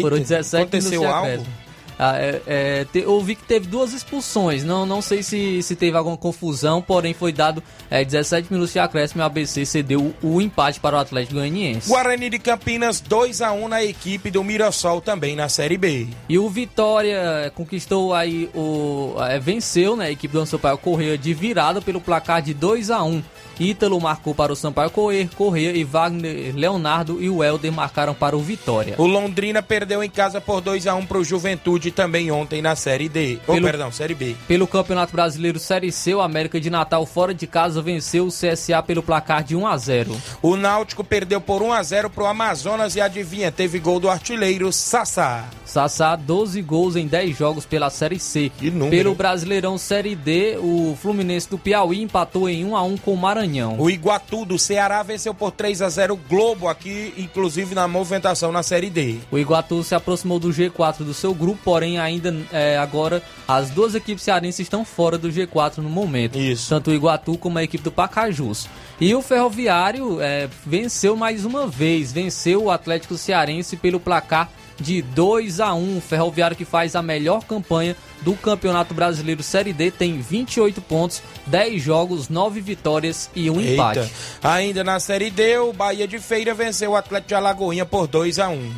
foram 0.00 0.18
17 0.18 0.62
Aconteceu 0.62 1.00
minutos 1.00 1.08
de 1.08 1.18
acréscimo. 1.18 1.46
Algo? 1.46 1.70
Ah, 2.02 2.16
é, 2.16 2.40
é, 2.46 2.84
te, 2.86 3.00
eu 3.00 3.20
vi 3.20 3.34
que 3.34 3.44
teve 3.44 3.66
duas 3.66 3.92
expulsões. 3.92 4.64
Não, 4.64 4.86
não 4.86 5.02
sei 5.02 5.22
se, 5.22 5.62
se 5.62 5.76
teve 5.76 5.98
alguma 5.98 6.16
confusão, 6.16 6.80
porém 6.80 7.12
foi 7.12 7.30
dado 7.30 7.62
é, 7.90 8.02
17 8.02 8.50
minutos 8.50 8.72
de 8.72 8.78
acréscimo 8.78 9.20
e 9.20 9.22
o 9.22 9.26
ABC 9.26 9.66
cedeu 9.66 10.14
o, 10.22 10.36
o, 10.36 10.40
empate 10.40 10.80
para 10.80 10.96
o 10.96 10.98
Atlético 10.98 11.34
Goianiense. 11.34 11.90
Guarani 11.90 12.30
de 12.30 12.38
Campinas 12.38 13.02
2 13.02 13.42
a 13.42 13.52
1 13.52 13.68
na 13.68 13.84
equipe 13.84 14.30
do 14.30 14.42
Mirassol 14.42 15.02
também 15.02 15.36
na 15.36 15.50
Série 15.50 15.76
B. 15.76 16.08
E 16.26 16.38
o 16.38 16.48
Vitória 16.48 17.52
conquistou 17.54 18.14
aí 18.14 18.48
o 18.54 19.16
é, 19.28 19.38
venceu, 19.38 19.94
né, 19.94 20.06
a 20.06 20.10
equipe 20.10 20.32
do 20.32 20.46
Sampaio 20.46 20.78
Correia 20.78 21.18
de 21.18 21.34
virada 21.34 21.82
pelo 21.82 22.00
placar 22.00 22.40
de 22.40 22.54
2 22.54 22.90
a 22.90 23.02
1. 23.02 23.22
Ítalo 23.60 24.00
marcou 24.00 24.34
para 24.34 24.52
o 24.52 24.56
Sampaio 24.56 24.90
Correr, 24.90 25.28
Correia 25.36 25.76
e 25.76 25.84
Wagner 25.84 26.56
Leonardo 26.56 27.22
e 27.22 27.28
o 27.28 27.44
Helder 27.44 27.70
marcaram 27.70 28.14
para 28.14 28.34
o 28.34 28.40
Vitória. 28.40 28.94
O 28.96 29.06
Londrina 29.06 29.62
perdeu 29.62 30.02
em 30.02 30.08
casa 30.08 30.40
por 30.40 30.62
2 30.62 30.86
a 30.86 30.94
1 30.94 31.04
para 31.04 31.18
o 31.18 31.24
Juventude 31.24 31.90
também 31.90 32.30
ontem 32.30 32.62
na 32.62 32.74
Série 32.74 33.08
D. 33.08 33.38
Pelo, 33.44 33.58
oh, 33.58 33.62
perdão, 33.62 33.92
Série 33.92 34.14
B. 34.14 34.34
Pelo 34.48 34.66
Campeonato 34.66 35.12
Brasileiro 35.12 35.58
Série 35.58 35.92
C, 35.92 36.14
o 36.14 36.22
América 36.22 36.58
de 36.58 36.70
Natal 36.70 37.04
fora 37.04 37.34
de 37.34 37.46
casa 37.46 37.82
venceu 37.82 38.26
o 38.26 38.28
CSA 38.28 38.82
pelo 38.82 39.02
placar 39.02 39.44
de 39.44 39.54
1 39.54 39.66
a 39.66 39.76
0. 39.76 40.16
O 40.40 40.56
Náutico 40.56 41.04
perdeu 41.04 41.40
por 41.40 41.62
1 41.62 41.72
a 41.72 41.82
0 41.82 42.08
para 42.08 42.24
o 42.24 42.26
Amazonas 42.26 42.96
e 42.96 43.00
adivinha, 43.00 43.52
teve 43.52 43.78
gol 43.78 44.00
do 44.00 44.08
artilheiro 44.08 44.72
Sassá. 44.72 45.48
Sassá, 45.70 46.16
12 46.16 46.60
gols 46.62 46.96
em 46.96 47.06
10 47.06 47.38
jogos 47.38 47.64
pela 47.64 47.90
Série 47.90 48.18
C. 48.18 48.50
Número. 48.60 48.90
Pelo 48.90 49.14
Brasileirão 49.14 49.78
Série 49.78 50.16
D, 50.16 50.58
o 50.58 50.98
Fluminense 51.00 51.48
do 51.48 51.56
Piauí 51.56 52.02
empatou 52.02 52.48
em 52.48 52.64
1 52.64 52.76
a 52.76 52.82
1 52.82 52.96
com 52.96 53.14
o 53.14 53.16
Maranhão. 53.16 53.76
O 53.78 53.88
Iguatu 53.88 54.44
do 54.44 54.58
Ceará 54.58 55.00
venceu 55.04 55.32
por 55.32 55.52
3 55.52 55.80
a 55.80 55.88
0 55.88 56.14
o 56.14 56.16
Globo 56.16 56.66
aqui, 56.66 57.14
inclusive 57.16 57.72
na 57.72 57.86
movimentação 57.86 58.50
na 58.50 58.64
Série 58.64 58.90
D. 58.90 59.18
O 59.30 59.38
Iguatu 59.38 59.84
se 59.84 59.94
aproximou 59.94 60.40
do 60.40 60.48
G4 60.48 61.04
do 61.04 61.14
seu 61.14 61.32
grupo, 61.32 61.60
porém 61.62 62.00
ainda 62.00 62.34
é, 62.52 62.76
agora 62.76 63.22
as 63.46 63.70
duas 63.70 63.94
equipes 63.94 64.24
cearenses 64.24 64.60
estão 64.60 64.84
fora 64.84 65.16
do 65.16 65.30
G4 65.30 65.78
no 65.78 65.88
momento. 65.88 66.36
Isso. 66.36 66.68
Tanto 66.68 66.90
o 66.90 66.94
Iguatu 66.94 67.38
como 67.38 67.58
a 67.58 67.62
equipe 67.62 67.84
do 67.84 67.92
Pacajus. 67.92 68.68
E 69.00 69.14
o 69.14 69.22
Ferroviário 69.22 70.20
é, 70.20 70.48
venceu 70.66 71.14
mais 71.14 71.44
uma 71.44 71.68
vez, 71.68 72.12
venceu 72.12 72.64
o 72.64 72.70
Atlético 72.72 73.16
Cearense 73.16 73.76
pelo 73.76 74.00
placar 74.00 74.50
de 74.80 75.02
2 75.02 75.60
a 75.60 75.74
1 75.74 75.98
O 75.98 76.00
Ferroviário 76.00 76.56
que 76.56 76.64
faz 76.64 76.96
a 76.96 77.02
melhor 77.02 77.44
campanha 77.44 77.96
do 78.22 78.34
Campeonato 78.34 78.94
Brasileiro 78.94 79.42
Série 79.42 79.72
D 79.72 79.90
tem 79.90 80.20
28 80.20 80.80
pontos, 80.82 81.22
10 81.46 81.82
jogos, 81.82 82.28
9 82.28 82.60
vitórias 82.60 83.30
e 83.34 83.50
um 83.50 83.60
empate. 83.60 84.00
Eita. 84.00 84.10
Ainda 84.42 84.84
na 84.84 85.00
Série 85.00 85.30
D, 85.30 85.58
o 85.58 85.72
Bahia 85.72 86.06
de 86.06 86.18
Feira 86.18 86.54
venceu 86.54 86.92
o 86.92 86.96
Atlético 86.96 87.28
de 87.28 87.34
Alagoinha 87.34 87.86
por 87.86 88.06
2 88.06 88.38
a 88.38 88.48
1 88.48 88.72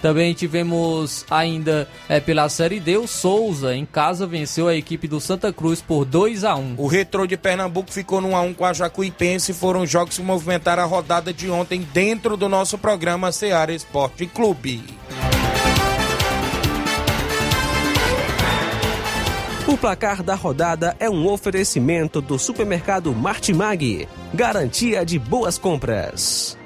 Também 0.00 0.34
tivemos 0.34 1.24
ainda 1.30 1.88
é, 2.08 2.20
pela 2.20 2.48
Série 2.48 2.80
D, 2.80 2.98
o 2.98 3.06
Souza 3.06 3.74
em 3.74 3.86
casa 3.86 4.26
venceu 4.26 4.68
a 4.68 4.76
equipe 4.76 5.08
do 5.08 5.20
Santa 5.20 5.52
Cruz 5.52 5.80
por 5.80 6.04
2 6.04 6.44
a 6.44 6.54
1 6.54 6.74
O 6.76 6.86
Retrô 6.86 7.26
de 7.26 7.36
Pernambuco 7.36 7.90
ficou 7.90 8.20
no 8.20 8.30
1x1 8.30 8.54
com 8.54 8.64
a 8.64 8.72
Jacuipense. 8.72 9.52
Foram 9.54 9.86
jogos 9.86 10.16
que 10.16 10.22
movimentaram 10.22 10.82
a 10.82 10.86
rodada 10.86 11.32
de 11.32 11.48
ontem 11.50 11.86
dentro 11.92 12.36
do 12.36 12.48
nosso 12.48 12.76
programa 12.76 13.32
Seara 13.32 13.72
Esporte 13.72 14.26
Clube. 14.26 14.82
O 19.72 19.76
placar 19.78 20.22
da 20.22 20.34
rodada 20.34 20.94
é 21.00 21.08
um 21.08 21.26
oferecimento 21.26 22.20
do 22.20 22.38
supermercado 22.38 23.10
Martimag. 23.14 24.06
Garantia 24.34 25.02
de 25.02 25.18
boas 25.18 25.56
compras. 25.56 26.58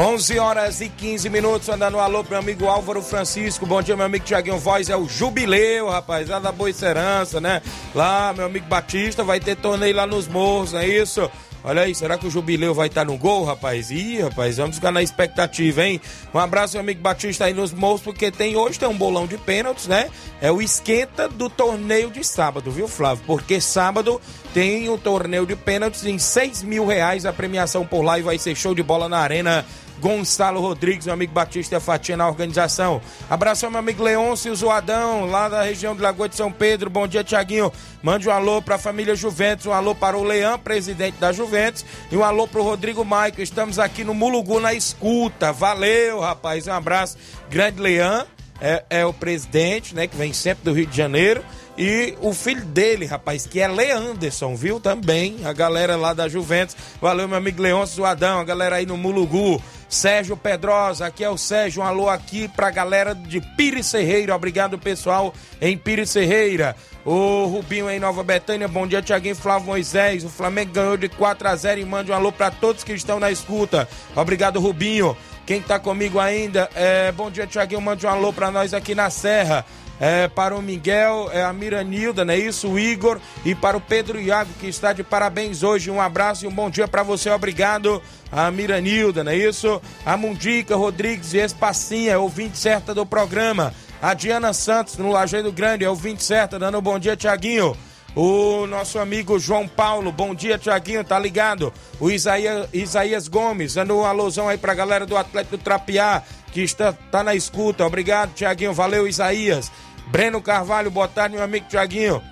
11 0.00 0.38
horas 0.38 0.80
e 0.80 0.88
15 0.88 1.28
minutos, 1.28 1.68
andando 1.68 2.00
alô 2.00 2.24
pro 2.24 2.30
meu 2.30 2.38
amigo 2.38 2.66
Álvaro 2.66 3.02
Francisco. 3.02 3.66
Bom 3.66 3.82
dia, 3.82 3.94
meu 3.94 4.06
amigo 4.06 4.24
Tiaguinho 4.24 4.58
Voz. 4.58 4.88
É 4.88 4.96
o 4.96 5.06
jubileu, 5.06 5.90
rapaz, 5.90 6.26
lá 6.26 6.38
da 6.38 6.50
Boa 6.50 6.72
Serança, 6.72 7.38
né? 7.38 7.60
Lá, 7.94 8.32
meu 8.34 8.46
amigo 8.46 8.66
Batista, 8.66 9.22
vai 9.22 9.40
ter 9.40 9.56
torneio 9.56 9.94
lá 9.94 10.06
nos 10.06 10.26
morros, 10.26 10.72
não 10.72 10.80
é 10.80 10.86
isso? 10.86 11.30
Olha 11.66 11.80
aí, 11.80 11.94
será 11.94 12.18
que 12.18 12.26
o 12.26 12.30
jubileu 12.30 12.74
vai 12.74 12.88
estar 12.88 13.06
no 13.06 13.16
gol, 13.16 13.42
rapaz? 13.42 13.90
Ih, 13.90 14.20
rapaz, 14.20 14.58
vamos 14.58 14.76
ficar 14.76 14.92
na 14.92 15.02
expectativa, 15.02 15.82
hein? 15.82 15.98
Um 16.34 16.38
abraço, 16.38 16.74
meu 16.74 16.82
amigo 16.82 17.00
Batista, 17.00 17.46
aí 17.46 17.54
nos 17.54 17.72
morros, 17.72 18.02
porque 18.02 18.30
tem 18.30 18.54
hoje 18.54 18.78
tem 18.78 18.86
um 18.86 18.96
bolão 18.96 19.26
de 19.26 19.38
pênaltis, 19.38 19.86
né? 19.86 20.10
É 20.42 20.52
o 20.52 20.60
esquenta 20.60 21.26
do 21.26 21.48
torneio 21.48 22.10
de 22.10 22.22
sábado, 22.22 22.70
viu, 22.70 22.86
Flávio? 22.86 23.24
Porque 23.26 23.62
sábado 23.62 24.20
tem 24.52 24.90
o 24.90 24.94
um 24.94 24.98
torneio 24.98 25.46
de 25.46 25.56
pênaltis 25.56 26.04
em 26.04 26.18
6 26.18 26.62
mil 26.62 26.84
reais. 26.84 27.24
A 27.24 27.32
premiação 27.32 27.86
por 27.86 28.02
lá 28.02 28.18
e 28.18 28.22
vai 28.22 28.38
ser 28.38 28.54
show 28.54 28.74
de 28.74 28.82
bola 28.82 29.08
na 29.08 29.20
Arena 29.20 29.64
Gonçalo 30.00 30.60
Rodrigues, 30.60 31.06
meu 31.06 31.14
amigo 31.14 31.32
Batista 31.32 31.80
Fatia 31.80 32.16
na 32.16 32.28
organização. 32.28 33.00
Abração, 33.28 33.70
meu 33.70 33.78
amigo 33.78 34.02
Leôncio 34.02 34.54
Zoadão, 34.54 35.26
lá 35.26 35.48
da 35.48 35.62
região 35.62 35.94
de 35.94 36.02
Lagoa 36.02 36.28
de 36.28 36.36
São 36.36 36.50
Pedro. 36.50 36.90
Bom 36.90 37.06
dia, 37.06 37.24
Tiaguinho. 37.24 37.72
Mande 38.02 38.28
um 38.28 38.32
alô 38.32 38.60
para 38.60 38.74
a 38.74 38.78
família 38.78 39.14
Juventus, 39.14 39.66
um 39.66 39.72
alô 39.72 39.94
para 39.94 40.16
o 40.16 40.22
Leão, 40.22 40.58
presidente 40.58 41.16
da 41.18 41.32
Juventus, 41.32 41.84
e 42.10 42.16
um 42.16 42.24
alô 42.24 42.46
para 42.46 42.60
o 42.60 42.64
Rodrigo 42.64 43.04
Maico. 43.04 43.40
Estamos 43.40 43.78
aqui 43.78 44.04
no 44.04 44.14
Mulugu 44.14 44.60
na 44.60 44.74
escuta. 44.74 45.52
Valeu, 45.52 46.20
rapaz. 46.20 46.66
Um 46.66 46.72
abraço. 46.72 47.16
Grande 47.48 47.80
Leão 47.80 48.26
é, 48.60 48.84
é 48.88 49.06
o 49.06 49.12
presidente, 49.12 49.94
né, 49.94 50.06
que 50.06 50.16
vem 50.16 50.32
sempre 50.32 50.64
do 50.64 50.72
Rio 50.72 50.86
de 50.86 50.96
Janeiro. 50.96 51.44
E 51.76 52.16
o 52.20 52.32
filho 52.32 52.64
dele, 52.64 53.04
rapaz, 53.04 53.46
que 53.46 53.60
é 53.60 53.66
Leanderson, 53.66 54.54
viu? 54.54 54.78
Também, 54.78 55.38
a 55.44 55.52
galera 55.52 55.96
lá 55.96 56.14
da 56.14 56.28
Juventus. 56.28 56.76
Valeu, 57.00 57.26
meu 57.26 57.36
amigo 57.36 57.60
Leôncio 57.60 57.96
Zoadão, 57.96 58.38
a 58.38 58.44
galera 58.44 58.76
aí 58.76 58.86
no 58.86 58.96
Mulugu. 58.96 59.60
Sérgio 59.94 60.36
Pedrosa, 60.36 61.06
aqui 61.06 61.22
é 61.22 61.30
o 61.30 61.38
Sérgio, 61.38 61.80
um 61.80 61.86
alô 61.86 62.10
aqui 62.10 62.48
pra 62.48 62.68
galera 62.68 63.14
de 63.14 63.40
Pires 63.40 63.92
Ferreira, 63.92 64.34
obrigado 64.34 64.76
pessoal 64.76 65.32
em 65.60 65.78
Pires 65.78 66.12
Ferreira. 66.12 66.74
O 67.04 67.44
Rubinho 67.46 67.88
em 67.88 68.00
Nova 68.00 68.24
Betânia, 68.24 68.66
bom 68.66 68.88
dia 68.88 69.00
Tiaguinho 69.00 69.36
Flávio 69.36 69.68
Moisés, 69.68 70.24
o 70.24 70.28
Flamengo 70.28 70.72
ganhou 70.72 70.96
de 70.96 71.08
4 71.08 71.46
a 71.46 71.54
0 71.54 71.80
e 71.80 71.84
mande 71.84 72.10
um 72.10 72.14
alô 72.14 72.32
pra 72.32 72.50
todos 72.50 72.82
que 72.82 72.92
estão 72.92 73.20
na 73.20 73.30
escuta. 73.30 73.88
Obrigado 74.16 74.58
Rubinho. 74.58 75.16
Quem 75.46 75.62
tá 75.62 75.78
comigo 75.78 76.18
ainda, 76.18 76.68
é, 76.74 77.12
bom 77.12 77.30
dia 77.30 77.46
Tiaguinho, 77.46 77.80
mande 77.80 78.04
um 78.04 78.10
alô 78.10 78.32
pra 78.32 78.50
nós 78.50 78.74
aqui 78.74 78.96
na 78.96 79.10
Serra. 79.10 79.64
É, 80.00 80.26
para 80.26 80.56
o 80.56 80.62
Miguel, 80.62 81.30
é, 81.32 81.44
a 81.44 81.52
Miranilda, 81.52 82.24
não 82.24 82.34
é 82.34 82.38
isso? 82.38 82.68
O 82.68 82.78
Igor 82.78 83.20
e 83.44 83.54
para 83.54 83.76
o 83.76 83.80
Pedro 83.80 84.20
Iago, 84.20 84.50
que 84.60 84.66
está 84.66 84.92
de 84.92 85.04
parabéns 85.04 85.62
hoje. 85.62 85.90
Um 85.90 86.00
abraço 86.00 86.44
e 86.44 86.48
um 86.48 86.52
bom 86.52 86.68
dia 86.68 86.88
para 86.88 87.02
você. 87.02 87.30
Obrigado, 87.30 88.02
a 88.30 88.50
Miranilda, 88.50 89.22
não 89.22 89.30
é 89.30 89.36
isso? 89.36 89.80
A 90.04 90.16
Mundica 90.16 90.74
Rodrigues 90.74 91.32
e 91.34 91.38
Espacinha, 91.38 92.18
ouvinte 92.18 92.58
certa 92.58 92.92
do 92.92 93.06
programa. 93.06 93.72
A 94.02 94.12
Diana 94.12 94.52
Santos, 94.52 94.98
no 94.98 95.10
Lajeiro 95.10 95.52
Grande, 95.52 95.84
é 95.84 95.88
ouvinte 95.88 96.24
certa, 96.24 96.58
dando 96.58 96.78
um 96.78 96.82
bom 96.82 96.98
dia, 96.98 97.16
Tiaguinho. 97.16 97.76
O 98.16 98.66
nosso 98.68 98.98
amigo 98.98 99.40
João 99.40 99.66
Paulo, 99.66 100.12
bom 100.12 100.34
dia, 100.34 100.56
Tiaguinho, 100.56 101.02
tá 101.02 101.18
ligado? 101.18 101.72
O 101.98 102.10
Isaías, 102.10 102.68
Isaías 102.72 103.26
Gomes, 103.26 103.74
dando 103.74 103.96
um 103.96 104.04
alusão 104.04 104.48
aí 104.48 104.56
pra 104.56 104.72
galera 104.72 105.04
do 105.04 105.16
Atlético 105.16 105.58
Trapiá, 105.58 106.22
que 106.54 106.62
está 106.62 106.92
tá 106.92 107.24
na 107.24 107.34
escuta. 107.34 107.84
Obrigado, 107.84 108.32
Tiaguinho, 108.32 108.72
valeu, 108.72 109.08
Isaías. 109.08 109.72
Breno 110.06 110.40
Carvalho, 110.40 110.88
boa 110.88 111.08
tarde, 111.08 111.34
meu 111.34 111.44
amigo 111.44 111.66
Tiaguinho. 111.68 112.22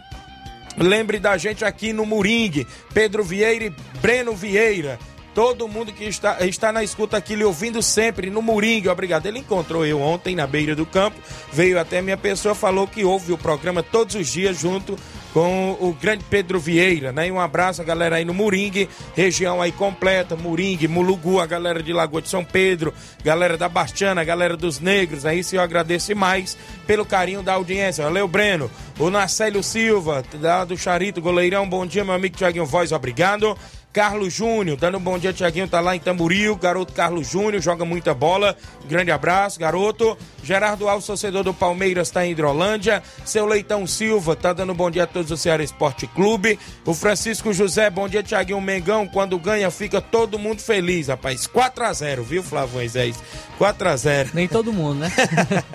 Lembre 0.78 1.18
da 1.18 1.36
gente 1.36 1.64
aqui 1.64 1.92
no 1.92 2.06
Moringue, 2.06 2.66
Pedro 2.94 3.24
Vieira 3.24 3.64
e 3.64 3.74
Breno 4.00 4.32
Vieira. 4.34 4.98
Todo 5.34 5.66
mundo 5.66 5.92
que 5.92 6.04
está, 6.04 6.46
está 6.46 6.70
na 6.70 6.84
escuta 6.84 7.16
aqui, 7.16 7.34
lhe 7.34 7.42
ouvindo 7.42 7.82
sempre 7.82 8.30
no 8.30 8.40
Moringue, 8.40 8.88
obrigado. 8.88 9.26
Ele 9.26 9.40
encontrou 9.40 9.84
eu 9.84 10.00
ontem 10.00 10.36
na 10.36 10.46
beira 10.46 10.76
do 10.76 10.86
campo, 10.86 11.18
veio 11.52 11.80
até 11.80 12.00
minha 12.00 12.16
pessoa, 12.16 12.54
falou 12.54 12.86
que 12.86 13.04
ouve 13.04 13.32
o 13.32 13.38
programa 13.38 13.82
todos 13.82 14.14
os 14.14 14.28
dias 14.28 14.56
junto 14.56 14.96
com 15.32 15.76
o 15.80 15.92
grande 15.92 16.24
Pedro 16.28 16.60
Vieira, 16.60 17.12
né? 17.12 17.28
E 17.28 17.32
um 17.32 17.40
abraço 17.40 17.80
a 17.80 17.84
galera 17.84 18.16
aí 18.16 18.24
no 18.24 18.34
Moringue, 18.34 18.88
região 19.14 19.62
aí 19.62 19.72
completa, 19.72 20.36
Moringue, 20.36 20.86
Mulugu, 20.86 21.40
a 21.40 21.46
galera 21.46 21.82
de 21.82 21.92
Lagoa 21.92 22.20
de 22.20 22.28
São 22.28 22.44
Pedro, 22.44 22.92
galera 23.24 23.56
da 23.56 23.68
Bastiana, 23.68 24.22
galera 24.24 24.56
dos 24.56 24.78
Negros, 24.78 25.24
aí 25.24 25.42
se 25.42 25.56
eu 25.56 25.62
agradeço 25.62 26.14
mais 26.14 26.56
pelo 26.86 27.04
carinho 27.04 27.42
da 27.42 27.54
audiência. 27.54 28.04
Valeu, 28.04 28.28
Breno. 28.28 28.70
O 28.98 29.10
Narcélio 29.10 29.62
Silva, 29.62 30.22
da 30.40 30.64
do 30.64 30.76
Charito, 30.76 31.20
goleirão, 31.20 31.68
bom 31.68 31.86
dia, 31.86 32.04
meu 32.04 32.14
amigo 32.14 32.36
Tiaguinho 32.36 32.66
Voz, 32.66 32.92
obrigado. 32.92 33.56
Carlos 33.92 34.32
Júnior, 34.32 34.78
dando 34.78 34.96
um 34.96 35.00
bom 35.00 35.18
dia, 35.18 35.34
Tiaguinho, 35.34 35.68
tá 35.68 35.78
lá 35.78 35.94
em 35.94 36.00
Tamboril, 36.00 36.56
garoto 36.56 36.94
Carlos 36.94 37.28
Júnior, 37.28 37.60
joga 37.60 37.84
muita 37.84 38.14
bola, 38.14 38.56
grande 38.86 39.10
abraço, 39.10 39.60
garoto. 39.60 40.16
Gerardo 40.42 40.88
Alves, 40.88 41.06
torcedor 41.06 41.44
do 41.44 41.54
Palmeiras, 41.54 42.10
tá 42.10 42.26
em 42.26 42.32
Hidrolândia. 42.32 43.02
Seu 43.24 43.44
Leitão 43.44 43.86
Silva, 43.86 44.34
tá 44.34 44.52
dando 44.52 44.72
um 44.72 44.76
bom 44.76 44.90
dia 44.90 45.04
a 45.04 45.06
todos 45.06 45.28
do 45.28 45.36
Ceará 45.36 45.62
Esporte 45.62 46.06
Clube. 46.06 46.58
O 46.86 46.94
Francisco 46.94 47.52
José, 47.52 47.90
bom 47.90 48.08
dia, 48.08 48.22
Tiaguinho 48.22 48.60
Mengão, 48.60 49.06
quando 49.06 49.38
ganha 49.38 49.70
fica 49.70 50.00
todo 50.00 50.38
mundo 50.38 50.60
feliz, 50.60 51.08
rapaz. 51.08 51.46
4 51.46 51.84
a 51.84 51.92
0 51.92 52.24
viu, 52.24 52.42
Flávio 52.42 52.76
Moisés? 52.76 53.22
4 53.58 53.88
a 53.88 53.96
0 53.96 54.30
Nem 54.32 54.48
todo 54.48 54.72
mundo, 54.72 55.00
né? 55.00 55.12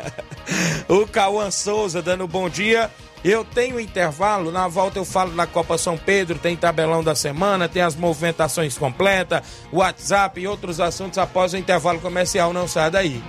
o 0.89 1.06
Cauã 1.06 1.51
Souza, 1.51 2.01
dando 2.01 2.25
um 2.25 2.27
bom 2.27 2.49
dia. 2.49 2.89
Eu 3.29 3.43
tenho 3.43 3.77
intervalo, 3.77 4.53
na 4.53 4.69
volta 4.69 4.99
eu 4.99 5.03
falo 5.03 5.35
na 5.35 5.45
Copa 5.45 5.77
São 5.77 5.97
Pedro, 5.97 6.39
tem 6.39 6.55
tabelão 6.55 7.03
da 7.03 7.13
semana, 7.13 7.67
tem 7.67 7.81
as 7.81 7.93
movimentações 7.93 8.77
completas, 8.77 9.41
WhatsApp 9.69 10.39
e 10.39 10.47
outros 10.47 10.79
assuntos 10.79 11.17
após 11.17 11.51
o 11.51 11.57
intervalo 11.57 11.99
comercial. 11.99 12.53
Não 12.53 12.69
sai 12.69 12.89
daí. 12.89 13.21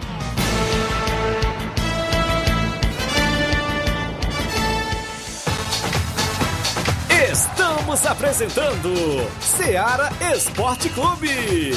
Estamos 7.32 8.06
apresentando 8.06 9.28
Seara 9.40 10.12
Esporte 10.32 10.88
Clube. 10.90 11.72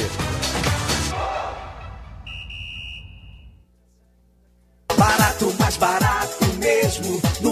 Barato, 4.96 5.52
mais 5.58 5.76
barato 5.76 6.44
mesmo. 6.58 7.20
No 7.40 7.51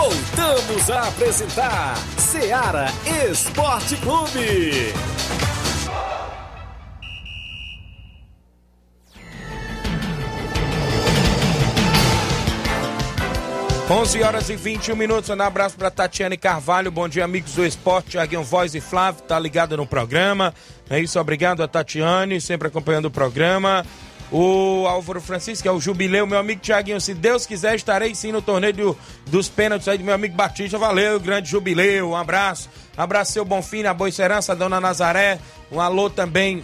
Voltamos 0.01 0.89
a 0.89 1.09
apresentar 1.09 1.95
Seara 2.17 2.87
Esporte 3.29 3.95
Clube. 3.97 4.91
11 13.87 14.23
horas 14.23 14.49
e 14.49 14.55
21 14.55 14.95
minutos. 14.95 15.29
Um 15.29 15.39
abraço 15.39 15.77
para 15.77 15.91
Tatiane 15.91 16.35
Carvalho. 16.35 16.89
Bom 16.89 17.07
dia, 17.07 17.23
amigos 17.23 17.53
do 17.53 17.63
esporte. 17.63 18.11
Tiaguinho 18.11 18.43
Voz 18.43 18.73
e 18.73 18.81
Flávio, 18.81 19.21
tá 19.21 19.37
ligado 19.37 19.77
no 19.77 19.85
programa. 19.85 20.51
É 20.89 20.99
isso, 20.99 21.19
obrigado 21.19 21.61
a 21.61 21.67
Tatiane, 21.67 22.41
sempre 22.41 22.69
acompanhando 22.69 23.05
o 23.05 23.11
programa. 23.11 23.85
O 24.31 24.87
Álvaro 24.87 25.19
Francisco, 25.19 25.67
é 25.67 25.71
o 25.71 25.79
jubileu, 25.79 26.25
meu 26.25 26.39
amigo 26.39 26.61
Tiaguinho, 26.61 27.01
se 27.01 27.13
Deus 27.13 27.45
quiser, 27.45 27.75
estarei 27.75 28.15
sim 28.15 28.31
no 28.31 28.41
torneio 28.41 28.73
do, 28.73 28.97
dos 29.27 29.49
pênaltis 29.49 29.89
aí 29.89 29.97
do 29.97 30.05
meu 30.05 30.13
amigo 30.13 30.35
Batista. 30.35 30.77
Valeu, 30.77 31.19
grande 31.19 31.49
jubileu, 31.49 32.11
um 32.11 32.15
abraço. 32.15 32.69
Abraço 32.95 33.33
seu 33.33 33.43
Bonfim, 33.43 33.83
a 33.83 33.93
Boicerança, 33.93 34.53
a 34.53 34.55
Dona 34.55 34.79
Nazaré. 34.79 35.37
Um 35.69 35.81
alô 35.81 36.09
também 36.09 36.63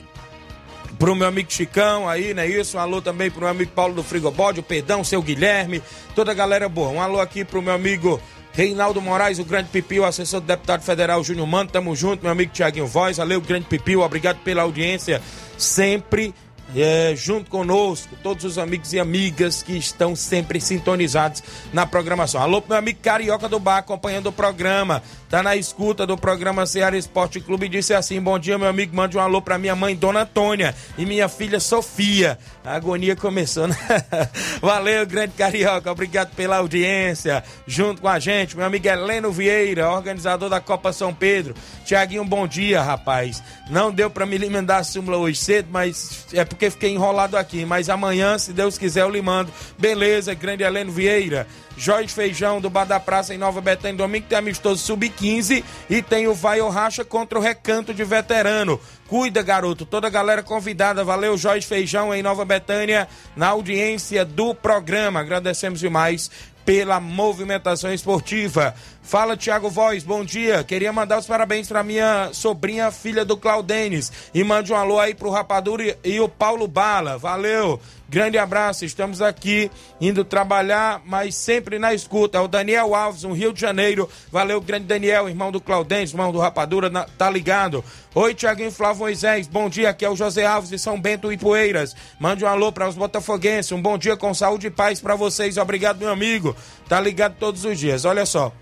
pro 0.98 1.14
meu 1.14 1.28
amigo 1.28 1.52
Chicão 1.52 2.08
aí, 2.08 2.34
não 2.34 2.44
é 2.44 2.48
isso? 2.48 2.78
Um 2.78 2.80
alô 2.80 3.02
também 3.02 3.30
pro 3.30 3.42
meu 3.42 3.50
amigo 3.50 3.72
Paulo 3.72 3.94
do 3.94 4.04
Frigobode, 4.04 4.62
o 4.62 4.64
Perdão, 4.64 5.04
seu 5.04 5.22
Guilherme, 5.22 5.84
toda 6.16 6.32
a 6.32 6.36
galera 6.36 6.70
boa. 6.70 6.90
Um 6.90 7.02
alô 7.02 7.20
aqui 7.20 7.44
pro 7.44 7.62
meu 7.62 7.74
amigo 7.74 8.22
Reinaldo 8.54 9.02
Moraes, 9.02 9.40
o 9.40 9.46
grande 9.46 9.70
Pipio, 9.70 10.06
assessor 10.06 10.40
do 10.40 10.48
deputado 10.48 10.82
federal 10.82 11.24
Júnior 11.24 11.46
Mano, 11.46 11.70
tamo 11.70 11.96
junto, 11.96 12.24
meu 12.24 12.32
amigo 12.32 12.52
Tiaguinho 12.54 12.88
Voz, 12.88 13.18
valeu, 13.18 13.40
grande 13.40 13.66
Pipio, 13.66 14.02
obrigado 14.02 14.40
pela 14.40 14.64
audiência 14.64 15.22
sempre 15.58 16.34
é, 16.76 17.14
junto 17.16 17.50
conosco, 17.50 18.16
todos 18.22 18.44
os 18.44 18.58
amigos 18.58 18.92
e 18.94 19.00
amigas 19.00 19.64
que 19.64 19.78
estão 19.78 20.16
sempre 20.16 20.60
sintonizados 20.60 21.42
na 21.72 21.86
programação. 21.86 22.42
Alô, 22.42 22.62
meu 22.68 22.78
amigo 22.78 23.00
Carioca 23.02 23.48
do 23.48 23.60
Bar, 23.60 23.78
acompanhando 23.78 24.28
o 24.28 24.32
programa, 24.32 25.02
tá 25.30 25.42
na 25.42 25.56
escuta 25.56 26.06
do 26.06 26.18
programa 26.18 26.66
Ceará 26.66 26.98
Esporte 26.98 27.40
Clube 27.40 27.70
disse 27.70 27.94
assim: 27.94 28.20
Bom 28.22 28.38
dia, 28.38 28.58
meu 28.58 28.68
amigo, 28.68 28.96
mande 28.96 29.18
um 29.18 29.22
alô 29.22 29.42
pra 29.42 29.58
minha 29.58 29.76
mãe, 29.76 29.96
Dona 29.96 30.22
Antônia, 30.22 30.76
e 30.98 31.06
minha 31.06 31.30
filha 31.30 31.60
Sofia. 31.60 32.38
A 32.66 32.76
agonia 32.76 33.16
começou, 33.16 33.68
né? 33.68 33.78
Valeu, 34.62 35.06
grande 35.06 35.34
Carioca, 35.38 35.92
obrigado 35.92 36.36
pela 36.36 36.58
audiência, 36.58 37.44
junto 37.66 38.02
com 38.02 38.10
a 38.10 38.20
gente, 38.20 38.58
meu 38.58 38.66
amigo 38.66 38.88
Heleno 38.88 39.32
Vieira, 39.32 39.90
organizador 39.90 40.50
da 40.50 40.60
Copa 40.60 40.92
São 40.92 41.14
Pedro. 41.14 41.56
Tiaguinho, 41.86 42.26
bom 42.26 42.46
dia, 42.46 42.82
rapaz. 42.82 43.42
Não 43.70 43.92
deu 43.92 44.10
pra 44.10 44.26
me 44.26 44.36
emendar 44.36 44.80
a 44.80 44.84
súmula 44.84 45.18
hoje 45.18 45.40
cedo, 45.40 45.70
mas 45.72 46.26
é 46.34 46.44
porque 46.44 46.57
fiquei 46.58 46.94
enrolado 46.94 47.38
aqui. 47.38 47.66
Mas 47.66 47.90
amanhã, 47.90 48.38
se 48.38 48.52
Deus 48.54 48.78
quiser, 48.78 49.04
eu 49.04 49.10
lhe 49.10 49.22
mando. 49.22 49.52
Beleza, 49.78 50.34
grande 50.34 50.64
Heleno 50.64 50.92
Vieira. 50.92 51.48
Jorge 51.78 52.12
Feijão 52.12 52.60
do 52.60 52.70
Bar 52.70 52.86
da 52.86 53.00
Praça 53.00 53.34
em 53.34 53.38
Nova 53.38 53.62
Betânia. 53.62 53.98
Domingo 53.98 54.26
tem 54.28 54.38
amistoso 54.38 54.84
sub-15 54.84 55.64
e 55.90 56.02
tem 56.02 56.28
o 56.28 56.34
Vai 56.34 56.60
ou 56.60 56.70
Racha 56.70 57.06
contra 57.06 57.38
o 57.38 57.42
Recanto 57.42 57.94
de 57.94 58.04
Veterano. 58.04 58.80
Cuida, 59.08 59.42
garoto. 59.44 59.86
Toda 59.86 60.08
a 60.08 60.10
galera 60.10 60.42
convidada. 60.42 61.04
Valeu, 61.04 61.38
Jorge 61.38 61.68
Feijão 61.68 62.14
em 62.14 62.24
Nova 62.24 62.44
Betânia, 62.44 63.08
na 63.36 63.50
audiência 63.50 64.26
do 64.26 64.56
programa. 64.56 65.20
Agradecemos 65.20 65.80
demais 65.80 66.32
pela 66.68 67.00
movimentação 67.00 67.94
esportiva. 67.94 68.76
Fala, 69.02 69.38
Tiago 69.38 69.70
Voz, 69.70 70.04
bom 70.04 70.26
dia. 70.26 70.66
Queria 70.66 70.92
mandar 70.92 71.18
os 71.18 71.26
parabéns 71.26 71.66
para 71.66 71.82
minha 71.82 72.32
sobrinha, 72.34 72.92
filha 72.92 73.24
do 73.24 73.38
Claudenes. 73.38 74.12
E 74.34 74.44
mande 74.44 74.74
um 74.74 74.76
alô 74.76 75.00
aí 75.00 75.16
pro 75.16 75.30
Rapadura 75.30 75.98
e 76.04 76.20
o 76.20 76.28
Paulo 76.28 76.68
Bala. 76.68 77.18
Valeu. 77.18 77.80
Grande 78.10 78.38
abraço. 78.38 78.86
Estamos 78.86 79.22
aqui 79.22 79.70
indo 80.00 80.24
trabalhar, 80.24 81.02
mas 81.06 81.36
sempre 81.36 81.78
na 81.78 81.94
escuta. 81.94 82.42
O 82.42 82.48
Daniel 82.48 82.96
Alves, 82.96 83.26
um 83.26 83.34
Rio 83.34 83.52
de 83.52 83.60
Janeiro. 83.60 84.10
Valeu, 84.32 84.62
grande 84.62 84.86
Daniel, 84.86 85.28
irmão 85.28 85.52
do 85.52 85.60
Claudenes, 85.60 86.12
irmão 86.12 86.32
do 86.32 86.40
Rapadura, 86.40 86.90
na, 86.90 87.04
tá 87.04 87.30
ligado. 87.30 87.84
Oi, 88.16 88.34
Tiaguinho 88.34 88.72
Flávio 88.72 89.00
Moisés. 89.00 89.48
Bom 89.48 89.70
dia. 89.70 89.90
Aqui 89.90 90.06
é 90.06 90.10
o 90.10 90.16
José 90.16 90.46
Alves 90.46 90.70
de 90.70 90.80
São 90.80 91.00
Bento 91.00 91.32
e 91.32 91.38
Poeiras. 91.38 91.96
Mande 92.20 92.46
um 92.46 92.48
alô 92.48 92.72
para 92.72 92.88
os 92.88 92.96
botafoguenses. 92.96 93.72
Um 93.74 93.82
bom 93.82 93.98
dia 93.98 94.16
com 94.16 94.34
saúde 94.34 94.68
e 94.68 94.72
paz 94.72 95.02
para 95.02 95.16
vocês. 95.16 95.58
Obrigado, 95.58 96.00
meu 96.00 96.10
amigo. 96.10 96.56
Tá 96.88 97.02
ligado 97.02 97.36
todos 97.38 97.66
os 97.66 97.78
dias. 97.78 98.06
Olha 98.06 98.26
só. 98.26 98.54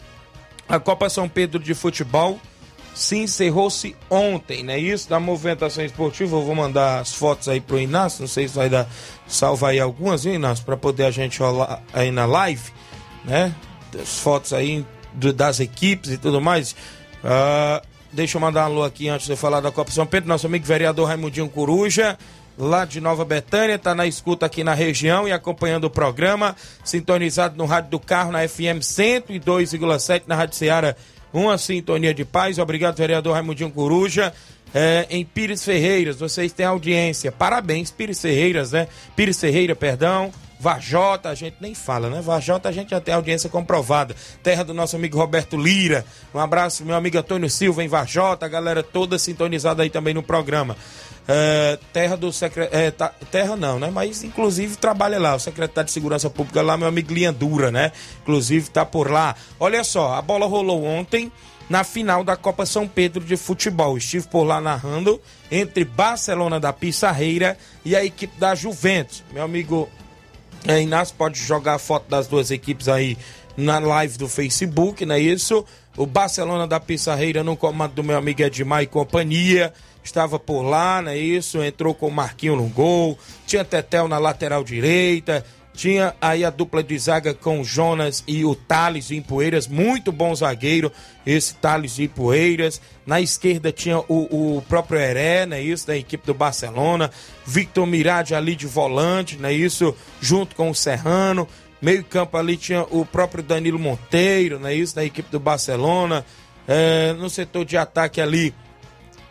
A 0.67 0.79
Copa 0.79 1.08
São 1.08 1.29
Pedro 1.29 1.60
de 1.60 1.75
Futebol 1.75 2.39
se 2.95 3.17
encerrou-se 3.17 3.93
ontem, 4.10 4.63
né? 4.63 4.79
Isso 4.79 5.10
da 5.10 5.19
movimentação 5.19 5.84
esportiva. 5.84 6.38
Eu 6.38 6.43
vou 6.43 6.55
mandar 6.55 7.01
as 7.01 7.13
fotos 7.13 7.49
aí 7.49 7.60
pro 7.60 7.77
Inácio. 7.77 8.21
Não 8.21 8.27
sei 8.27 8.47
se 8.47 8.55
vai 8.55 8.69
dar 8.69 8.88
salvar 9.27 9.71
aí 9.71 9.81
algumas, 9.81 10.23
viu, 10.23 10.34
Inácio? 10.34 10.63
Pra 10.63 10.77
poder 10.77 11.03
a 11.03 11.12
gente 11.12 11.38
rolar 11.39 11.84
aí 11.93 12.10
na 12.10 12.25
live, 12.25 12.71
né? 13.25 13.53
As 14.01 14.19
fotos 14.19 14.53
aí 14.53 14.86
do, 15.13 15.34
das 15.34 15.60
equipes 15.60 16.10
e 16.12 16.17
tudo 16.17 16.39
mais. 16.39 16.71
Uh, 17.21 17.86
deixa 18.13 18.38
eu 18.38 18.41
mandar 18.41 18.62
um 18.62 18.65
alô 18.65 18.84
aqui 18.84 19.10
antes 19.10 19.25
de 19.25 19.34
eu 19.34 19.38
falar 19.38 19.60
da 19.60 19.73
Copa 19.73 19.91
São 19.91 20.05
Pedro. 20.05 20.29
Nosso 20.29 20.47
amigo 20.47 20.65
vereador 20.65 21.10
Raimundinho 21.10 21.49
Coruja, 21.49 22.17
lá 22.58 22.86
de 22.86 23.01
Nova 23.01 23.25
Betânia, 23.25 23.75
está 23.75 23.93
na 23.93 24.08
escuta 24.08 24.45
aqui 24.45 24.63
na 24.63 24.73
região 24.73 25.27
e 25.27 25.34
acompanhando 25.34 25.84
o 25.84 25.89
programa, 25.89 26.55
sintonizado 26.81 27.58
no 27.58 27.65
rádio 27.65 27.91
do 27.91 27.99
carro 27.99 28.31
na 28.31 28.47
FM 28.47 28.79
102,7 28.79 30.23
na 30.27 30.36
Rádio 30.36 30.55
Ceará. 30.55 30.95
Uma 31.36 31.58
sintonia 31.58 32.13
de 32.13 32.24
paz. 32.24 32.58
Obrigado, 32.58 32.95
vereador 32.95 33.34
Raimundinho 33.34 33.69
Coruja. 33.69 34.32
É, 34.74 35.06
em 35.10 35.26
Pires 35.26 35.65
Ferreiras, 35.65 36.15
vocês 36.15 36.54
têm 36.54 36.65
audiência. 36.65 37.30
Parabéns, 37.30 37.91
Pires 37.91 38.21
Ferreiras, 38.21 38.71
né? 38.71 38.88
Pires 39.17 39.38
Ferreira, 39.38 39.76
perdão. 39.76 40.32
Vajota, 40.58 41.28
a 41.28 41.36
gente 41.36 41.58
nem 41.60 41.76
fala, 41.76 42.10
né? 42.10 42.21
Vajota 42.21 42.69
a 42.69 42.71
gente 42.71 42.91
já 42.91 43.02
tem 43.02 43.13
audiência 43.13 43.50
comprovada. 43.50 44.15
Terra 44.41 44.63
do 44.63 44.74
nosso 44.74 44.95
amigo 44.95 45.17
Roberto 45.17 45.58
Lira. 45.58 46.06
Um 46.34 46.39
abraço, 46.39 46.86
meu 46.86 46.95
amigo 46.95 47.17
Antônio 47.17 47.50
Silva 47.50 47.84
em 47.84 47.89
Vajota, 47.89 48.45
a 48.45 48.50
galera 48.50 48.82
toda 48.82 49.19
sintonizada 49.19 49.84
aí 49.84 49.89
também 49.89 50.13
no 50.13 50.24
programa. 50.24 50.78
É, 51.27 51.79
terra 51.91 52.15
do 52.15 52.31
secretário. 52.31 52.85
É, 52.85 52.91
tá, 52.91 53.11
terra 53.31 53.55
não, 53.55 53.79
né? 53.79 53.89
Mas 53.91 54.23
inclusive 54.23 54.75
trabalha 54.77 55.19
lá, 55.19 55.35
o 55.35 55.39
secretário 55.39 55.88
de 55.88 55.91
Segurança 55.91 56.29
Pública 56.29 56.61
lá, 56.61 56.77
meu 56.77 56.88
amigo 56.88 57.13
Liandura, 57.13 57.71
né? 57.71 57.91
Inclusive 58.21 58.69
tá 58.69 58.85
por 58.85 59.09
lá. 59.09 59.35
Olha 59.59 59.83
só, 59.83 60.13
a 60.13 60.21
bola 60.21 60.45
rolou 60.45 60.83
ontem 60.83 61.31
na 61.69 61.83
final 61.83 62.23
da 62.23 62.35
Copa 62.35 62.65
São 62.65 62.88
Pedro 62.88 63.23
de 63.23 63.38
Futebol. 63.38 63.97
Estive 63.97 64.27
por 64.27 64.43
lá 64.43 64.61
narrando 64.61 65.19
entre 65.51 65.83
Barcelona 65.83 66.59
da 66.59 66.71
Pissarreira 66.71 67.57
e 67.83 67.95
a 67.95 68.05
equipe 68.05 68.38
da 68.39 68.53
Juventus. 68.53 69.23
Meu 69.31 69.43
amigo 69.43 69.89
é, 70.67 70.81
Inácio 70.81 71.15
pode 71.17 71.39
jogar 71.39 71.75
a 71.75 71.79
foto 71.79 72.09
das 72.09 72.27
duas 72.27 72.51
equipes 72.51 72.88
aí 72.88 73.17
na 73.57 73.79
live 73.79 74.17
do 74.17 74.27
Facebook, 74.27 75.05
não 75.05 75.15
é 75.15 75.19
isso? 75.19 75.65
O 75.95 76.05
Barcelona 76.05 76.67
da 76.67 76.79
Pissarreira 76.79 77.43
no 77.43 77.55
comando 77.55 77.93
do 77.93 78.03
meu 78.03 78.17
amigo 78.17 78.41
Edmar 78.41 78.83
e 78.83 78.88
companhia. 78.88 79.73
Estava 80.06 80.38
por 80.38 80.62
lá, 80.62 81.02
não 81.02 81.12
é 81.12 81.18
isso? 81.18 81.63
Entrou 81.63 81.94
com 81.94 82.08
o 82.08 82.12
Marquinho 82.12 82.56
no 82.56 82.68
gol. 82.68 83.18
Tinha 83.48 83.65
Tetel 83.65 84.08
na 84.08 84.20
lateral 84.20 84.63
direita. 84.63 85.44
Tinha 85.74 86.15
aí 86.22 86.46
a 86.46 86.50
dupla 86.50 86.82
de 86.82 86.98
zaga 86.98 87.34
com 87.34 87.60
o 87.60 87.63
Jonas 87.63 88.24
e 88.26 88.46
o 88.46 88.56
Thales 88.56 89.12
em 89.12 89.22
Poeiras, 89.22 89.68
muito 89.68 90.10
bom 90.10 90.34
zagueiro, 90.34 90.89
esse 91.26 91.54
Thales 91.56 91.96
de 91.96 92.08
Poeiras. 92.08 92.80
Na 93.06 93.20
esquerda 93.20 93.74
tinha 93.74 94.00
o, 94.00 94.58
o 94.58 94.62
próprio 94.70 94.98
Heré, 94.98 95.46
né, 95.46 95.62
isso, 95.62 95.86
da 95.86 95.98
equipe 95.98 96.26
do 96.26 96.34
Barcelona. 96.34 97.12
Victor 97.46 97.86
Mirade 97.86 98.34
ali 98.34 98.56
de 98.56 98.65
volante, 98.65 99.36
né, 99.36 99.52
isso, 99.52 99.94
junto 100.22 100.56
com 100.56 100.70
o 100.70 100.76
Serrano. 100.76 101.46
Meio 101.82 102.06
campo 102.06 102.38
ali 102.38 102.56
tinha 102.56 102.84
o 102.84 103.06
próprio 103.06 103.44
Danilo 103.44 103.78
Monteiro, 103.78 104.60
né, 104.60 104.74
isso, 104.74 104.96
da 104.96 105.04
equipe 105.04 105.30
do 105.30 105.41
Barcelona. 105.41 106.26
É, 106.65 107.12
no 107.13 107.30
setor 107.30 107.65
de 107.65 107.76
ataque 107.76 108.22
ali, 108.22 108.54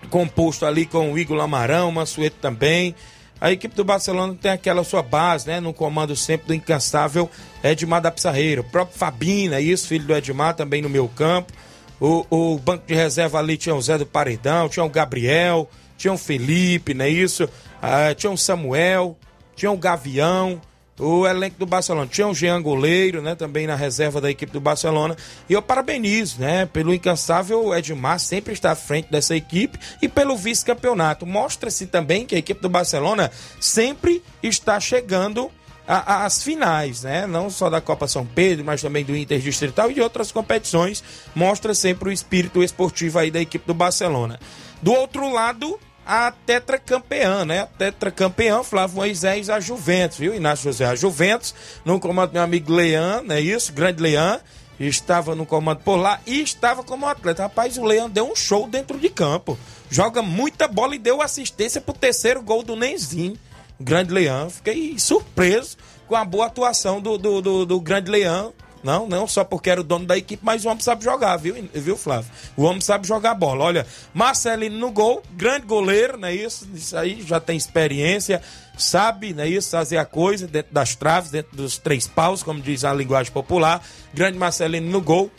composto 0.09 0.67
ali 0.67 0.87
com 0.87 1.13
o 1.13 1.19
Igor 1.19 1.37
Lamarão, 1.37 1.91
Mansueto 1.91 2.37
também. 2.41 2.95
A 3.41 3.53
equipe 3.53 3.75
do 3.75 3.85
Barcelona 3.85 4.37
tem 4.41 4.51
aquela 4.51 4.85
sua 4.85 5.03
base, 5.03 5.47
né? 5.47 5.61
No 5.61 5.73
comando 5.75 6.15
sempre 6.17 6.47
do 6.47 6.55
incansável 6.55 7.29
Edmar 7.63 8.01
da 8.01 8.11
Pissarreira. 8.11 8.61
O 8.61 8.65
próprio 8.65 8.97
Fabina, 8.97 9.61
isso, 9.61 9.89
filho 9.89 10.07
do 10.07 10.15
Edmar, 10.15 10.55
também 10.55 10.81
no 10.81 10.89
meu 10.89 11.09
campo. 11.09 11.53
O, 12.01 12.27
o 12.31 12.59
banco 12.59 12.87
de 12.87 12.95
reserva 12.95 13.39
ali 13.39 13.57
tinha 13.57 13.75
o 13.75 13.83
Zé 13.83 13.99
do 13.99 14.07
Paredão, 14.07 14.69
tinha 14.69 14.85
o 14.85 14.89
Gabriel, 14.89 15.69
tinha 15.97 16.13
o 16.13 16.19
Felipe, 16.19 16.95
não 16.95 17.05
é 17.05 17.09
isso? 17.09 17.49
Ah, 17.83 18.15
tinha 18.15 18.31
o 18.31 18.39
Samuel, 18.39 19.17
tinha 19.55 19.71
o 19.71 19.77
Gavião 19.77 20.61
o 20.99 21.27
elenco 21.27 21.59
do 21.59 21.67
Barcelona. 21.67 22.07
Tinha 22.07 22.29
o 22.29 22.35
Jean 22.35 22.61
Goleiro, 22.63 23.21
né, 23.21 23.35
também 23.35 23.67
na 23.67 23.75
reserva 23.75 24.21
da 24.21 24.31
equipe 24.31 24.53
do 24.53 24.61
Barcelona. 24.61 25.17
E 25.49 25.53
eu 25.53 25.63
parabenizo, 25.63 26.41
né, 26.41 26.67
pelo 26.67 26.95
incansável 26.95 27.75
Edmar 27.75 28.19
sempre 28.19 28.53
está 28.53 28.73
à 28.73 28.77
frente 28.77 29.11
dessa 29.11 29.35
equipe 29.35 29.79
e 30.01 30.09
pelo 30.09 30.37
vice-campeonato. 30.37 31.27
Mostra-se 31.27 31.87
também 31.87 32.25
que 32.25 32.35
a 32.35 32.39
equipe 32.39 32.61
do 32.61 32.69
Barcelona 32.69 33.31
sempre 33.61 34.23
está 34.43 34.79
chegando 34.79 35.51
às 35.87 36.43
finais, 36.43 37.03
né? 37.03 37.27
Não 37.27 37.51
só 37.51 37.69
da 37.69 37.79
Copa 37.79 38.09
São 38.09 38.25
Pedro, 38.25 38.65
mas 38.65 38.81
também 38.81 39.05
do 39.05 39.15
Inter 39.15 39.39
Distrital 39.39 39.91
e 39.91 39.95
de 39.95 40.01
outras 40.01 40.33
competições. 40.33 41.05
Mostra 41.35 41.75
sempre 41.75 42.09
o 42.09 42.13
espírito 42.13 42.63
esportivo 42.63 43.19
aí 43.19 43.31
da 43.31 43.41
equipe 43.41 43.67
do 43.67 43.75
Barcelona. 43.75 44.41
Do 44.81 44.93
outro 44.93 45.31
lado, 45.31 45.79
a 46.07 46.31
tetracampeã, 46.31 47.45
né? 47.45 47.61
A 47.61 47.67
tetracampeã, 47.67 48.63
Flávio 48.63 48.97
Moisés, 48.97 49.49
a 49.49 49.61
Juventus, 49.61 50.19
viu? 50.19 50.35
Inácio 50.35 50.65
José, 50.65 50.85
a 50.85 50.95
Juventus, 50.95 51.55
no 51.85 51.99
comando 51.99 52.31
do 52.31 52.35
meu 52.35 52.43
amigo 52.43 52.73
Leão, 52.73 53.25
é 53.31 53.41
isso? 53.41 53.73
Grande 53.73 54.03
Leão, 54.03 54.41
estava 54.79 55.35
no 55.35 55.47
comando 55.47 55.81
por 55.81 55.97
lá 55.97 56.21
e 56.27 56.41
estava 56.41 56.83
como 56.83 57.07
atleta. 57.07 57.45
Rapaz, 57.45 57.79
o 57.79 57.85
Leão 57.85 58.11
deu 58.11 58.31
um 58.31 58.37
show 58.37 58.67
dentro 58.67 58.99
de 58.99 59.09
campo. 59.09 59.59
Joga 59.91 60.23
muita 60.23 60.67
bola 60.67 60.95
e 60.95 60.99
deu 60.99 61.23
assistência 61.23 61.81
pro 61.81 61.95
terceiro 61.95 62.43
gol 62.43 62.63
do 62.63 62.77
Nenzinho. 62.77 63.39
Grande 63.81 64.13
Leão. 64.13 64.51
Fiquei 64.51 64.99
surpreso 64.99 65.77
com 66.07 66.17
a 66.17 66.25
boa 66.25 66.47
atuação 66.47 67.01
do, 67.01 67.17
do, 67.17 67.41
do, 67.41 67.67
do 67.67 67.81
Grande 67.81 68.11
Leão 68.11 68.53
não, 68.85 69.09
não 69.09 69.27
só 69.27 69.43
porque 69.43 69.71
era 69.71 69.81
o 69.81 69.85
dono 69.85 70.05
da 70.05 70.17
equipe, 70.17 70.45
mas 70.45 70.65
o 70.65 70.69
homem 70.69 70.81
sabe 70.81 71.03
jogar, 71.03 71.39
viu, 71.39 71.57
viu 71.73 71.97
Flávio? 71.97 72.31
O 72.55 72.65
homem 72.65 72.83
sabe 72.83 73.09
jogar 73.09 73.35
bola. 73.35 73.65
Olha, 73.65 73.87
Marcelino 74.13 74.79
no 74.79 74.91
gol, 74.91 75.23
grande 75.33 75.67
goleiro, 75.67 76.19
não 76.19 76.29
é 76.29 76.35
isso? 76.35 76.69
Isso 76.75 76.95
aí 76.95 77.23
já 77.23 77.41
tem 77.41 77.57
experiência, 77.57 78.43
sabe, 78.77 79.33
não 79.33 79.43
é 79.43 79.49
isso? 79.49 79.71
Fazer 79.71 79.97
a 79.97 80.05
coisa 80.05 80.47
dentro 80.47 80.75
das 80.75 80.95
traves, 80.95 81.31
dentro 81.31 81.57
dos 81.57 81.79
três 81.79 82.07
paus, 82.07 82.43
como 82.43 82.61
diz 82.61 82.85
a 82.85 82.93
linguagem 82.93 83.33
popular. 83.33 83.83
Grande 84.13 84.37
Marcelino 84.37 84.91
no 84.91 85.01
gol. 85.01 85.31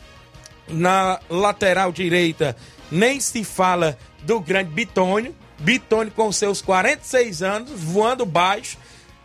Na 0.68 1.20
lateral 1.30 1.92
direita, 1.92 2.58
nem 2.90 3.20
se 3.20 3.44
fala 3.44 3.96
do 4.24 4.40
grande 4.40 4.72
Bitônio. 4.72 5.36
Bitônio 5.60 6.12
com 6.12 6.32
seus 6.32 6.60
46 6.64 7.44
anos, 7.44 7.70
voando 7.76 8.26
baixo 8.26 8.78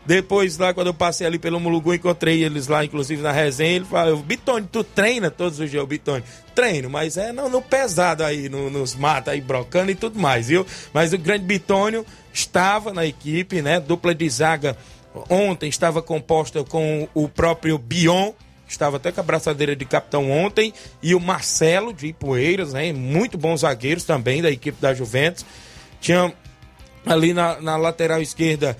depois, 0.04 0.56
lá, 0.56 0.72
quando 0.72 0.88
eu 0.88 0.94
passei 0.94 1.26
ali 1.26 1.38
pelo 1.38 1.60
Mulugu, 1.60 1.92
encontrei 1.92 2.42
eles 2.42 2.68
lá, 2.68 2.84
inclusive 2.84 3.22
na 3.22 3.32
resenha. 3.32 3.76
Ele 3.76 3.84
falou: 3.84 4.16
Bitone, 4.16 4.66
tu 4.70 4.82
treina 4.82 5.30
todos 5.30 5.60
os 5.60 5.70
dias, 5.70 5.86
Bitone? 5.86 6.24
Treino, 6.54 6.88
mas 6.88 7.16
é 7.16 7.32
no, 7.32 7.48
no 7.48 7.60
pesado 7.60 8.24
aí, 8.24 8.48
no, 8.48 8.70
nos 8.70 8.94
matos 8.94 9.32
aí, 9.32 9.40
brocando 9.40 9.90
e 9.90 9.94
tudo 9.94 10.18
mais, 10.18 10.48
viu? 10.48 10.66
Mas 10.92 11.12
o 11.12 11.18
grande 11.18 11.44
Bitônio 11.44 12.04
estava 12.32 12.92
na 12.92 13.04
equipe, 13.04 13.60
né? 13.60 13.78
Dupla 13.78 14.14
de 14.14 14.28
zaga 14.28 14.76
ontem 15.28 15.68
estava 15.68 16.00
composta 16.00 16.64
com 16.64 17.06
o 17.12 17.28
próprio 17.28 17.76
Bion, 17.76 18.32
estava 18.66 18.96
até 18.96 19.12
com 19.12 19.20
a 19.20 19.24
braçadeira 19.24 19.76
de 19.76 19.84
capitão 19.84 20.30
ontem, 20.30 20.72
e 21.02 21.14
o 21.14 21.20
Marcelo 21.20 21.92
de 21.92 22.06
Ipueiras, 22.06 22.72
né? 22.72 22.92
Muito 22.92 23.36
bons 23.36 23.60
zagueiros 23.60 24.04
também 24.04 24.40
da 24.40 24.50
equipe 24.50 24.80
da 24.80 24.94
Juventus. 24.94 25.44
Tinha 26.00 26.32
ali 27.04 27.34
na, 27.34 27.60
na 27.60 27.76
lateral 27.76 28.22
esquerda 28.22 28.76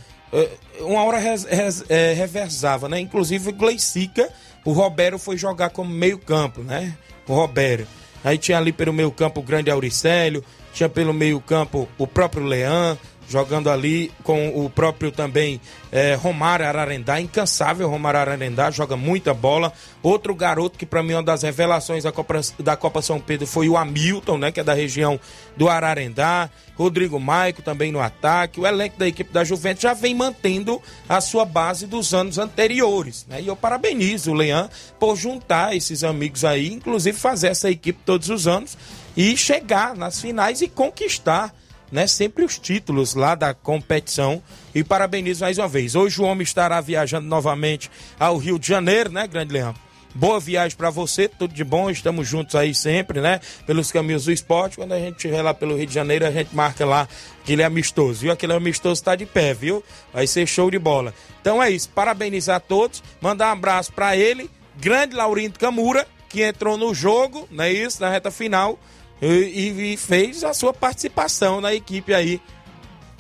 uma 0.81 1.05
hora 1.05 1.19
res, 1.19 1.45
res, 1.45 1.85
é, 1.89 2.13
reversava, 2.13 2.89
né? 2.89 3.01
Inclusive 3.01 3.51
o 3.51 3.53
Gleicica, 3.53 4.29
o 4.65 4.73
Roberto 4.73 5.19
foi 5.19 5.37
jogar 5.37 5.71
como 5.71 5.91
meio 5.91 6.19
campo, 6.19 6.63
né? 6.63 6.97
O 7.27 7.35
Roberto. 7.35 7.89
Aí 8.23 8.37
tinha 8.39 8.59
ali 8.59 8.73
pelo 8.73 8.93
meio 8.93 9.11
campo 9.11 9.41
o 9.41 9.43
grande 9.43 9.71
Auricélio, 9.71 10.45
tinha 10.73 10.89
pelo 10.89 11.13
meio 11.13 11.41
campo 11.41 11.89
o 11.99 12.07
próprio 12.07 12.45
Leão, 12.45 12.99
jogando 13.31 13.71
ali 13.71 14.11
com 14.25 14.49
o 14.49 14.69
próprio 14.69 15.13
também 15.13 15.61
é, 15.93 16.15
Romário 16.15 16.67
Ararendá, 16.67 17.21
incansável 17.21 17.89
Romário 17.89 18.19
Ararendá, 18.19 18.73
joga 18.73 18.97
muita 18.97 19.33
bola. 19.33 19.73
Outro 20.03 20.35
garoto 20.35 20.77
que 20.77 20.85
para 20.85 21.01
mim 21.01 21.13
é 21.13 21.17
uma 21.17 21.23
das 21.23 21.43
revelações 21.43 22.03
da 22.03 22.11
Copa, 22.11 22.41
da 22.59 22.77
Copa 22.77 23.01
São 23.01 23.21
Pedro 23.21 23.47
foi 23.47 23.69
o 23.69 23.77
Hamilton, 23.77 24.37
né, 24.37 24.51
que 24.51 24.59
é 24.59 24.65
da 24.65 24.75
região 24.75 25.19
do 25.57 25.69
Ararendá. 25.69 26.51
Rodrigo 26.75 27.21
Maico 27.21 27.63
também 27.63 27.93
no 27.93 28.01
ataque. 28.01 28.59
O 28.59 28.67
elenco 28.67 28.99
da 28.99 29.07
equipe 29.07 29.33
da 29.33 29.45
Juventus 29.45 29.83
já 29.83 29.95
vem 29.95 30.15
mantendo 30.15 30.81
a 31.09 31.21
sua 31.21 31.45
base 31.45 31.87
dos 31.87 32.13
anos 32.15 32.39
anteriores, 32.39 33.27
né? 33.29 33.41
E 33.43 33.47
eu 33.49 33.55
parabenizo 33.55 34.31
o 34.31 34.35
Leão 34.35 34.69
por 34.99 35.15
juntar 35.15 35.77
esses 35.77 36.03
amigos 36.03 36.43
aí, 36.43 36.73
inclusive 36.73 37.19
fazer 37.19 37.49
essa 37.49 37.71
equipe 37.71 38.01
todos 38.05 38.31
os 38.31 38.49
anos 38.49 38.79
e 39.15 39.37
chegar 39.37 39.95
nas 39.95 40.21
finais 40.21 40.63
e 40.63 40.69
conquistar 40.69 41.55
né, 41.91 42.07
sempre 42.07 42.45
os 42.45 42.59
títulos 42.59 43.15
lá 43.15 43.35
da 43.35 43.53
competição. 43.55 44.43
E 44.75 44.85
parabenizo 44.85 45.43
mais 45.43 45.59
uma 45.59 45.69
vez. 45.69 45.95
Hoje 45.95 46.21
o 46.21 46.25
homem 46.25 46.45
estará 46.45 46.81
viajando 46.81 47.27
novamente 47.27 47.91
ao 48.19 48.37
Rio 48.37 48.59
de 48.59 48.69
Janeiro, 48.69 49.11
né, 49.11 49.27
Grande 49.27 49.53
Leão? 49.53 49.75
Boa 50.13 50.41
viagem 50.41 50.77
para 50.77 50.91
você, 50.91 51.29
tudo 51.29 51.55
de 51.55 51.63
bom, 51.63 51.89
estamos 51.89 52.27
juntos 52.27 52.57
aí 52.57 52.75
sempre, 52.75 53.21
né? 53.21 53.41
Pelos 53.65 53.93
caminhos 53.93 54.25
do 54.25 54.33
esporte. 54.33 54.77
Quando 54.77 54.93
a 54.93 54.99
gente 54.99 55.17
estiver 55.17 55.41
lá 55.41 55.55
pelo 55.55 55.77
Rio 55.77 55.87
de 55.87 55.95
Janeiro, 55.95 56.27
a 56.27 56.33
gente 56.33 56.55
marca 56.55 56.85
lá 56.85 57.09
que 57.45 57.53
ele 57.53 57.63
é 57.63 57.65
amistoso, 57.65 58.23
viu? 58.23 58.33
Aquele 58.33 58.53
amistoso 58.53 59.03
tá 59.05 59.15
de 59.15 59.25
pé, 59.25 59.55
viu? 59.55 59.85
Vai 60.13 60.27
ser 60.27 60.49
show 60.49 60.69
de 60.69 60.81
bola. 60.81 61.15
Então 61.41 61.63
é 61.63 61.71
isso, 61.71 61.89
parabenizar 61.91 62.57
a 62.57 62.61
todos, 62.61 63.03
mandar 63.21 63.51
um 63.51 63.53
abraço 63.53 63.93
para 63.93 64.17
ele, 64.17 64.51
grande 64.81 65.15
Laurindo 65.15 65.59
Camura, 65.61 66.07
que 66.29 66.43
entrou 66.43 66.77
no 66.77 66.93
jogo, 66.93 67.49
não 67.49 67.63
é 67.63 67.73
isso? 67.73 68.01
Na 68.01 68.11
reta 68.11 68.33
final 68.33 68.81
e, 69.27 69.93
e 69.93 69.97
fez 69.97 70.45
a 70.45 70.55
sua 70.55 70.73
participação 70.73 71.61
na 71.61 71.75
equipe 71.75 72.15
aí 72.15 72.41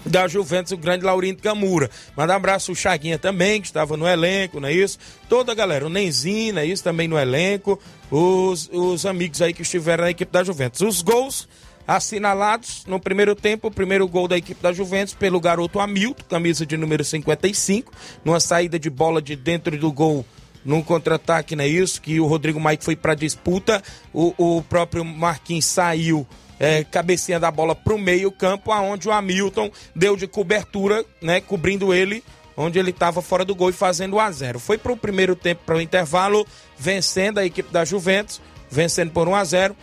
da 0.04 0.26
Juventus, 0.26 0.72
o 0.72 0.76
grande 0.76 1.04
Laurindo 1.04 1.42
Camura. 1.42 1.90
Manda 2.16 2.32
um 2.32 2.36
abraço 2.36 2.72
o 2.72 2.76
Chaguinha 2.76 3.18
também, 3.18 3.60
que 3.60 3.66
estava 3.66 3.96
no 3.96 4.06
elenco, 4.06 4.60
não 4.60 4.68
é 4.68 4.72
isso? 4.72 4.98
Toda 5.28 5.52
a 5.52 5.54
galera, 5.54 5.86
o 5.86 5.90
Nenzinho, 5.90 6.58
é 6.58 6.64
isso? 6.64 6.82
Também 6.82 7.06
no 7.06 7.18
elenco. 7.18 7.78
Os, 8.10 8.68
os 8.72 9.06
amigos 9.06 9.42
aí 9.42 9.52
que 9.52 9.62
estiveram 9.62 10.04
na 10.04 10.10
equipe 10.10 10.32
da 10.32 10.42
Juventus. 10.42 10.80
Os 10.80 11.02
gols 11.02 11.48
assinalados 11.86 12.84
no 12.86 13.00
primeiro 13.00 13.34
tempo. 13.34 13.68
O 13.68 13.70
primeiro 13.70 14.06
gol 14.08 14.28
da 14.28 14.36
equipe 14.36 14.62
da 14.62 14.72
Juventus 14.72 15.14
pelo 15.14 15.40
garoto 15.40 15.80
Hamilton, 15.80 16.24
camisa 16.28 16.64
de 16.64 16.76
número 16.76 17.04
55, 17.04 17.92
numa 18.24 18.40
saída 18.40 18.78
de 18.78 18.88
bola 18.88 19.20
de 19.20 19.36
dentro 19.36 19.76
do 19.76 19.92
gol 19.92 20.24
num 20.64 20.82
contra-ataque, 20.82 21.56
não 21.56 21.64
é 21.64 21.68
isso? 21.68 22.00
Que 22.00 22.20
o 22.20 22.26
Rodrigo 22.26 22.60
Mike 22.60 22.84
foi 22.84 22.96
para 22.96 23.14
disputa, 23.14 23.82
o, 24.12 24.34
o 24.36 24.62
próprio 24.62 25.04
Marquinhos 25.04 25.64
saiu 25.64 26.26
é, 26.60 26.84
cabecinha 26.84 27.40
da 27.40 27.50
bola 27.50 27.74
para 27.74 27.94
o 27.94 27.98
meio-campo, 27.98 28.70
aonde 28.70 29.08
o 29.08 29.12
Hamilton 29.12 29.70
deu 29.96 30.14
de 30.14 30.26
cobertura, 30.26 31.02
né, 31.22 31.40
cobrindo 31.40 31.94
ele, 31.94 32.22
onde 32.54 32.78
ele 32.78 32.90
estava 32.90 33.22
fora 33.22 33.44
do 33.44 33.54
gol 33.54 33.70
e 33.70 33.72
fazendo 33.72 34.16
1 34.16 34.20
a 34.20 34.30
0. 34.30 34.58
Foi 34.60 34.76
para 34.76 34.92
o 34.92 34.96
primeiro 34.96 35.34
tempo, 35.34 35.62
para 35.64 35.76
o 35.76 35.80
intervalo, 35.80 36.46
vencendo 36.78 37.38
a 37.38 37.46
equipe 37.46 37.72
da 37.72 37.84
Juventus, 37.84 38.42
vencendo 38.70 39.10
por 39.10 39.26
1 39.26 39.34
a 39.34 39.44
0 39.44 39.76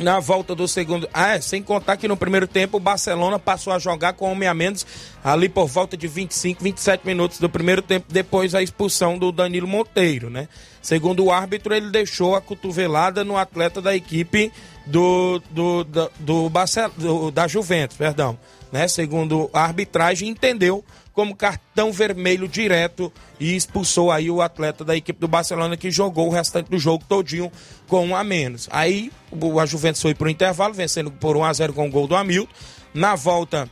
na 0.00 0.20
volta 0.20 0.54
do 0.54 0.66
segundo. 0.66 1.08
Ah, 1.12 1.36
é, 1.36 1.40
sem 1.40 1.62
contar 1.62 1.96
que 1.96 2.08
no 2.08 2.16
primeiro 2.16 2.46
tempo 2.46 2.76
o 2.76 2.80
Barcelona 2.80 3.38
passou 3.38 3.72
a 3.72 3.78
jogar 3.78 4.14
com 4.14 4.30
homem 4.30 4.48
a 4.48 4.54
menos 4.54 4.86
ali 5.22 5.48
por 5.48 5.66
volta 5.66 5.96
de 5.96 6.08
25, 6.08 6.62
27 6.62 7.06
minutos 7.06 7.38
do 7.38 7.48
primeiro 7.48 7.82
tempo, 7.82 8.06
depois 8.08 8.54
a 8.54 8.62
expulsão 8.62 9.18
do 9.18 9.30
Danilo 9.30 9.68
Monteiro, 9.68 10.30
né? 10.30 10.48
Segundo 10.82 11.24
o 11.24 11.30
árbitro, 11.30 11.74
ele 11.74 11.90
deixou 11.90 12.34
a 12.34 12.40
cotovelada 12.40 13.22
no 13.22 13.36
atleta 13.36 13.82
da 13.82 13.94
equipe 13.94 14.50
do, 14.86 15.40
do, 15.50 15.84
do, 15.84 16.10
do, 16.18 16.50
do 16.98 17.30
da 17.30 17.46
Juventus, 17.46 17.96
perdão. 17.96 18.38
Né? 18.72 18.88
Segundo 18.88 19.50
a 19.52 19.62
arbitragem, 19.62 20.28
entendeu 20.28 20.84
como 21.12 21.34
cartão 21.34 21.92
vermelho 21.92 22.46
direto 22.46 23.12
e 23.38 23.54
expulsou 23.56 24.10
aí 24.10 24.30
o 24.30 24.40
atleta 24.40 24.84
da 24.84 24.96
equipe 24.96 25.18
do 25.18 25.28
Barcelona 25.28 25.76
que 25.76 25.90
jogou 25.90 26.28
o 26.28 26.30
restante 26.30 26.70
do 26.70 26.78
jogo 26.78 27.04
todinho 27.08 27.50
com 27.86 28.06
um 28.06 28.16
a 28.16 28.22
menos. 28.22 28.68
Aí 28.70 29.10
a 29.60 29.66
Juventus 29.66 30.02
foi 30.02 30.14
para 30.14 30.26
o 30.26 30.30
intervalo, 30.30 30.74
vencendo 30.74 31.10
por 31.10 31.36
1 31.36 31.44
a 31.44 31.52
0 31.52 31.72
com 31.72 31.88
o 31.88 31.90
gol 31.90 32.06
do 32.06 32.16
Hamilton. 32.16 32.52
Na 32.94 33.14
volta 33.14 33.68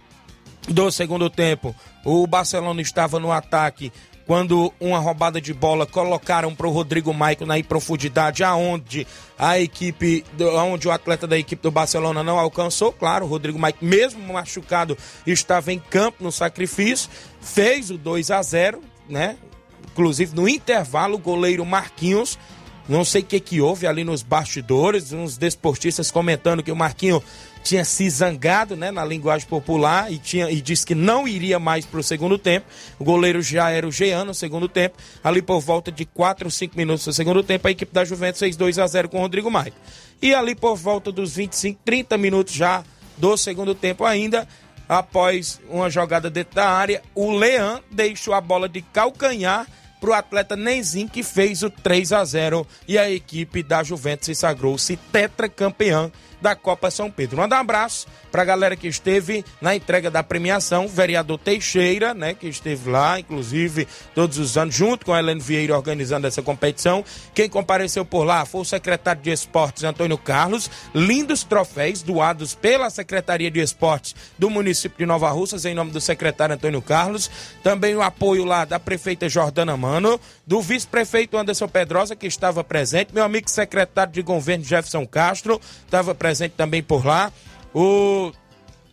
do 0.69 0.91
segundo 0.91 1.31
tempo, 1.31 1.75
o 2.05 2.27
Barcelona 2.27 2.81
estava 2.81 3.19
no 3.19 3.33
ataque 3.33 3.93
quando 4.29 4.71
uma 4.79 4.99
roubada 4.99 5.41
de 5.41 5.55
bola 5.55 5.87
colocaram 5.87 6.55
para 6.55 6.69
o 6.69 6.71
Rodrigo 6.71 7.15
Maico 7.15 7.47
na 7.47 7.55
profundidade, 7.65 8.45
aonde 8.45 9.07
a 9.39 9.59
equipe, 9.59 10.23
aonde 10.55 10.87
o 10.87 10.91
atleta 10.91 11.27
da 11.27 11.39
equipe 11.39 11.63
do 11.63 11.71
Barcelona 11.71 12.23
não 12.23 12.39
alcançou. 12.39 12.93
Claro, 12.93 13.25
o 13.25 13.29
Rodrigo 13.29 13.59
Maico, 13.59 13.83
mesmo 13.83 14.21
machucado, 14.31 14.99
estava 15.27 15.73
em 15.73 15.79
campo 15.79 16.23
no 16.23 16.31
sacrifício, 16.31 17.09
fez 17.41 17.91
o 17.91 17.97
2 17.97 18.31
a 18.31 18.43
0, 18.43 18.83
né? 19.09 19.39
Inclusive 19.93 20.37
no 20.37 20.47
intervalo, 20.47 21.15
o 21.15 21.19
goleiro 21.19 21.65
Marquinhos 21.65 22.39
não 22.89 23.05
sei 23.05 23.21
o 23.21 23.25
que, 23.25 23.39
que 23.39 23.61
houve 23.61 23.87
ali 23.87 24.03
nos 24.03 24.23
bastidores, 24.23 25.13
uns 25.13 25.37
desportistas 25.37 26.11
comentando 26.11 26.63
que 26.63 26.73
o 26.73 26.77
Marquinho 26.77 27.23
tinha 27.59 27.85
se 27.85 28.09
zangado, 28.09 28.77
né, 28.77 28.91
na 28.91 29.05
linguagem 29.05 29.47
popular 29.49 30.13
e 30.13 30.19
tinha 30.19 30.51
e 30.51 30.61
disse 30.61 30.87
que 30.87 30.95
não 30.95 31.27
iria 31.27 31.59
mais 31.59 31.85
para 31.85 32.01
o 32.01 32.03
segundo 32.03 32.39
tempo. 32.39 32.67
O 32.99 33.05
goleiro 33.05 33.43
já 33.43 33.71
era 33.71 33.87
o 33.87 33.93
Jean 33.93 34.25
no 34.25 34.35
segundo 34.35 34.69
tempo. 34.69 34.97
Ali 35.23 35.43
por 35.43 35.61
volta 35.61 35.93
de 35.93 36.05
4 36.05 36.47
ou 36.47 36.51
5 36.51 36.77
minutos 36.77 37.05
do 37.05 37.13
segundo 37.13 37.43
tempo, 37.43 37.69
a 37.69 37.71
equipe 37.71 37.93
da 37.93 38.05
Juventus 38.05 38.39
fez 38.39 38.57
2 38.57 38.79
a 38.79 38.87
0 38.87 39.09
com 39.09 39.19
o 39.19 39.21
Rodrigo 39.21 39.51
Maia. 39.51 39.73
E 40.21 40.35
ali 40.35 40.55
por 40.55 40.77
volta 40.77 41.13
dos 41.13 41.35
25, 41.37 41.81
30 41.85 42.19
minutos 42.19 42.55
já 42.55 42.83
do 43.17 43.37
segundo 43.37 43.75
tempo 43.75 44.05
ainda, 44.05 44.47
após 44.89 45.61
uma 45.69 45.91
jogada 45.91 46.31
dentro 46.31 46.55
da 46.55 46.69
área, 46.69 47.03
o 47.15 47.33
Leão 47.33 47.81
deixou 47.91 48.33
a 48.33 48.41
bola 48.41 48.69
de 48.69 48.81
calcanhar 48.81 49.67
para 50.01 50.11
o 50.11 50.13
atleta 50.13 50.57
Nenzin, 50.57 51.09
que 51.09 51.23
fez 51.23 51.63
o 51.63 51.71
3 51.71 52.13
a 52.13 52.25
0 52.25 52.67
e 52.87 52.97
a 52.97 53.11
equipe 53.11 53.63
da 53.63 53.83
Juventus 53.83 54.27
se 54.27 54.35
sagrou-se 54.35 54.97
tetracampeã 54.97 56.11
da 56.41 56.55
Copa 56.55 56.91
São 56.91 57.11
Pedro. 57.11 57.39
Manda 57.39 57.57
um 57.57 57.61
abraço 57.61 58.07
para 58.31 58.43
a 58.43 58.45
galera 58.45 58.77
que 58.77 58.87
esteve 58.87 59.45
na 59.61 59.75
entrega 59.75 60.11
da 60.11 60.23
premiação, 60.23 60.87
vereador 60.87 61.39
Teixeira, 61.39 62.15
né, 62.15 62.35
que 62.35 62.49
esteve 62.49 62.89
lá, 62.89 63.19
inclusive, 63.19 63.87
todos 64.15 64.39
os 64.39 64.57
anos, 64.57 64.75
junto 64.75 65.07
com 65.07 65.13
a 65.13 65.19
Helene 65.19 65.41
Vieira 65.41 65.77
organizando 65.77 66.27
essa 66.27 66.43
competição. 66.43 67.05
Quem 67.35 67.49
compareceu 67.49 68.05
por 68.05 68.25
lá 68.25 68.45
foi 68.45 68.61
o 68.61 68.65
secretário 68.65 69.23
de 69.23 69.31
Esportes, 69.31 69.85
Antônio 69.85 70.17
Carlos. 70.17 70.71
Lindos 70.95 71.43
troféus 71.43 72.03
doados 72.03 72.55
pela 72.55 72.91
Secretaria 72.91 73.51
de 73.51 73.61
Esportes 73.61 74.15
do 74.39 74.49
município 74.49 74.99
de 74.99 75.07
Nova 75.07 75.31
Russas, 75.31 75.65
em 75.65 75.75
nome 75.75 75.91
do 75.91 76.01
secretário 76.01 76.55
Antônio 76.55 76.81
Carlos. 76.81 77.31
Também 77.63 77.95
o 77.97 78.03
apoio 78.03 78.45
lá 78.45 78.65
da 78.65 78.79
prefeita 78.79 79.29
Jordana 79.29 79.77
Mano, 79.77 80.21
do 80.47 80.61
vice-prefeito 80.61 81.37
Anderson 81.37 81.69
Pedrosa, 81.69 82.15
que 82.15 82.27
estava 82.27 82.63
presente, 82.63 83.15
meu 83.15 83.25
amigo 83.25 83.51
secretário 83.51 84.13
de 84.13 84.23
governo 84.23 84.65
Jefferson 84.65 85.07
Castro, 85.07 85.61
estava 85.85 86.15
presente 86.15 86.28
também 86.57 86.83
por 86.83 87.05
lá. 87.05 87.33
O 87.75 88.33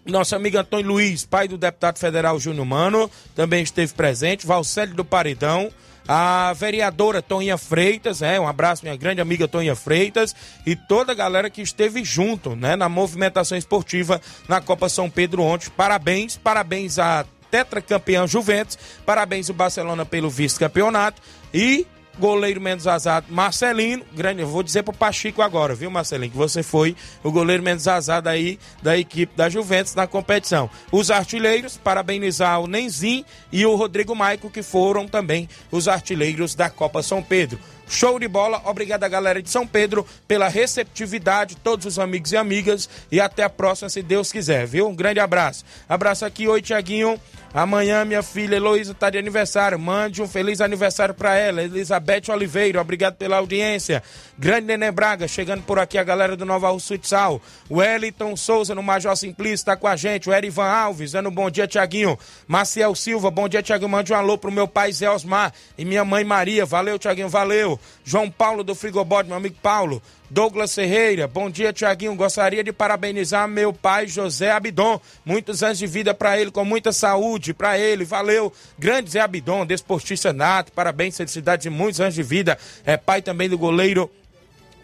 nosso 0.06 0.36
amigo 0.36 0.58
Antônio 0.58 0.88
Luiz, 0.88 1.26
pai 1.26 1.48
do 1.48 1.58
deputado 1.58 1.98
federal 1.98 2.40
Júnior 2.40 2.66
Mano, 2.66 3.10
também 3.36 3.64
esteve 3.64 3.94
presente. 3.94 4.46
Valcélio 4.46 4.94
do 4.94 5.04
Paredão, 5.04 5.72
a 6.08 6.54
vereadora 6.54 7.22
Toninha 7.22 7.58
Freitas, 7.58 8.22
é, 8.22 8.40
um 8.40 8.48
abraço, 8.48 8.84
minha 8.84 8.96
grande 8.96 9.22
amiga 9.22 9.48
Toninha 9.48 9.76
Freitas, 9.76 10.36
e 10.66 10.76
toda 10.76 11.12
a 11.12 11.16
galera 11.16 11.50
que 11.50 11.62
esteve 11.62 12.04
junto, 12.04 12.56
né, 12.56 12.76
na 12.76 12.88
movimentação 12.88 13.58
esportiva 13.58 14.22
na 14.48 14.62
Copa 14.62 14.88
São 14.88 15.10
Pedro 15.10 15.42
ontem. 15.42 15.70
Parabéns, 15.76 16.38
parabéns 16.38 17.00
a 17.00 17.26
tetracampeão 17.50 18.28
Juventus, 18.28 18.78
parabéns 19.06 19.50
o 19.50 19.54
Barcelona 19.54 20.06
pelo 20.06 20.30
vice-campeonato 20.30 21.22
e 21.54 21.88
goleiro 22.20 22.62
menos 22.62 22.88
azado, 22.88 23.28
Marcelino, 23.30 24.04
grande, 24.14 24.42
eu 24.42 24.48
vou 24.48 24.64
dizer 24.64 24.84
pro 24.84 24.94
Pachico 24.94 25.42
agora, 25.42 25.76
viu, 25.76 25.92
Marcelinho, 25.92 26.32
que 26.32 26.38
você 26.38 26.64
foi 26.64 26.96
o 27.24 27.32
goleiro 27.32 27.64
menos 27.64 27.88
azado 27.88 28.30
aí 28.30 28.60
da 28.82 28.98
equipe 28.98 29.36
da 29.36 29.50
Juventus 29.50 29.96
na 29.96 30.08
competição. 30.08 30.70
Os 30.92 31.12
artilheiros, 31.12 31.78
parabenizar 31.78 32.60
o 32.62 32.68
Nenzin 32.68 33.26
e 33.52 33.66
o 33.66 33.76
Rodrigo 33.76 34.16
Maico, 34.16 34.50
que 34.50 34.64
foram 34.64 35.08
também 35.08 35.50
os 35.72 35.88
artilheiros 35.88 36.56
da 36.56 36.70
Copa 36.70 37.04
São 37.04 37.22
Pedro. 37.22 37.60
Show 37.88 38.20
de 38.20 38.28
bola, 38.28 38.62
obrigado 38.66 39.04
a 39.04 39.08
galera 39.08 39.42
de 39.42 39.50
São 39.50 39.68
Pedro 39.68 40.06
pela 40.28 40.48
receptividade, 40.48 41.56
todos 41.58 41.86
os 41.86 42.00
amigos 42.00 42.32
e 42.32 42.38
amigas, 42.38 42.90
e 43.12 43.20
até 43.20 43.44
a 43.44 43.50
próxima, 43.50 43.90
se 43.90 44.02
Deus 44.02 44.32
quiser, 44.32 44.66
viu? 44.66 44.88
Um 44.88 44.96
grande 44.96 45.20
abraço. 45.20 45.64
Abraço 45.88 46.26
aqui, 46.26 46.48
oi, 46.48 46.62
Tiaguinho. 46.62 47.20
Amanhã 47.56 48.04
minha 48.04 48.22
filha 48.22 48.58
Heloísa 48.58 48.92
está 48.92 49.10
de 49.10 49.18
aniversário. 49.18 49.80
Mande 49.80 50.22
um 50.22 50.28
feliz 50.28 50.60
aniversário 50.60 51.16
para 51.16 51.38
ela. 51.38 51.64
Elizabeth 51.64 52.24
Oliveira, 52.30 52.82
obrigado 52.82 53.16
pela 53.16 53.38
audiência. 53.38 54.04
Grande 54.38 54.68
Nenê 54.68 54.92
Braga, 54.92 55.26
chegando 55.26 55.64
por 55.64 55.80
aqui 55.80 55.98
a 55.98 56.04
galera 56.04 56.36
do 56.36 56.44
Nova 56.44 56.70
Rússia 56.70 56.98
Futsal. 56.98 57.42
O 57.70 57.78
Wellington 57.78 58.36
Souza 58.36 58.76
no 58.76 58.84
Major 58.84 59.16
Simplício 59.16 59.54
está 59.54 59.78
com 59.78 59.88
a 59.88 59.96
gente. 59.96 60.30
O 60.30 60.34
Erivan 60.34 60.66
Alves, 60.66 61.14
dando 61.14 61.30
um 61.30 61.32
bom 61.32 61.50
dia, 61.50 61.66
Tiaguinho. 61.66 62.20
Maciel 62.46 62.94
Silva, 62.94 63.32
bom 63.32 63.48
dia, 63.48 63.64
Tiaguinho. 63.64 63.88
Mande 63.88 64.12
um 64.12 64.18
alô 64.18 64.38
pro 64.38 64.52
meu 64.52 64.68
pai 64.68 64.92
Zé 64.92 65.10
Osmar 65.10 65.54
e 65.78 65.86
minha 65.86 66.04
mãe 66.04 66.26
Maria. 66.26 66.66
Valeu, 66.66 67.00
Tiaguinho, 67.00 67.30
valeu. 67.30 67.80
João 68.04 68.30
Paulo 68.30 68.66
do 68.66 68.76
Frigobode, 68.76 69.30
meu 69.30 69.38
amigo 69.38 69.56
Paulo. 69.64 70.02
Douglas 70.36 70.76
Ferreira, 70.76 71.30
bom 71.30 71.50
dia, 71.50 71.72
Tiaguinho. 71.72 72.14
Gostaria 72.14 72.62
de 72.62 72.74
parabenizar 72.74 73.48
meu 73.48 73.72
pai 73.72 74.06
José 74.06 74.52
Abidon. 74.52 75.00
Muitos 75.24 75.64
anos 75.64 75.78
de 75.78 75.88
vida 75.88 76.14
para 76.14 76.38
ele, 76.38 76.52
com 76.52 76.66
muita 76.66 76.92
saúde 76.92 77.54
para 77.54 77.80
ele. 77.80 78.04
Valeu. 78.04 78.52
Grande 78.78 79.12
Zé 79.12 79.22
Abidon, 79.22 79.66
desportista 79.66 80.34
nato. 80.34 80.74
Parabéns, 80.74 81.16
felicidades 81.16 81.66
e 81.66 81.70
muitos 81.70 82.02
anos 82.02 82.16
de 82.16 82.22
vida. 82.22 82.58
É 82.86 82.98
pai 82.98 83.22
também 83.22 83.48
do 83.48 83.58
goleiro 83.58 84.12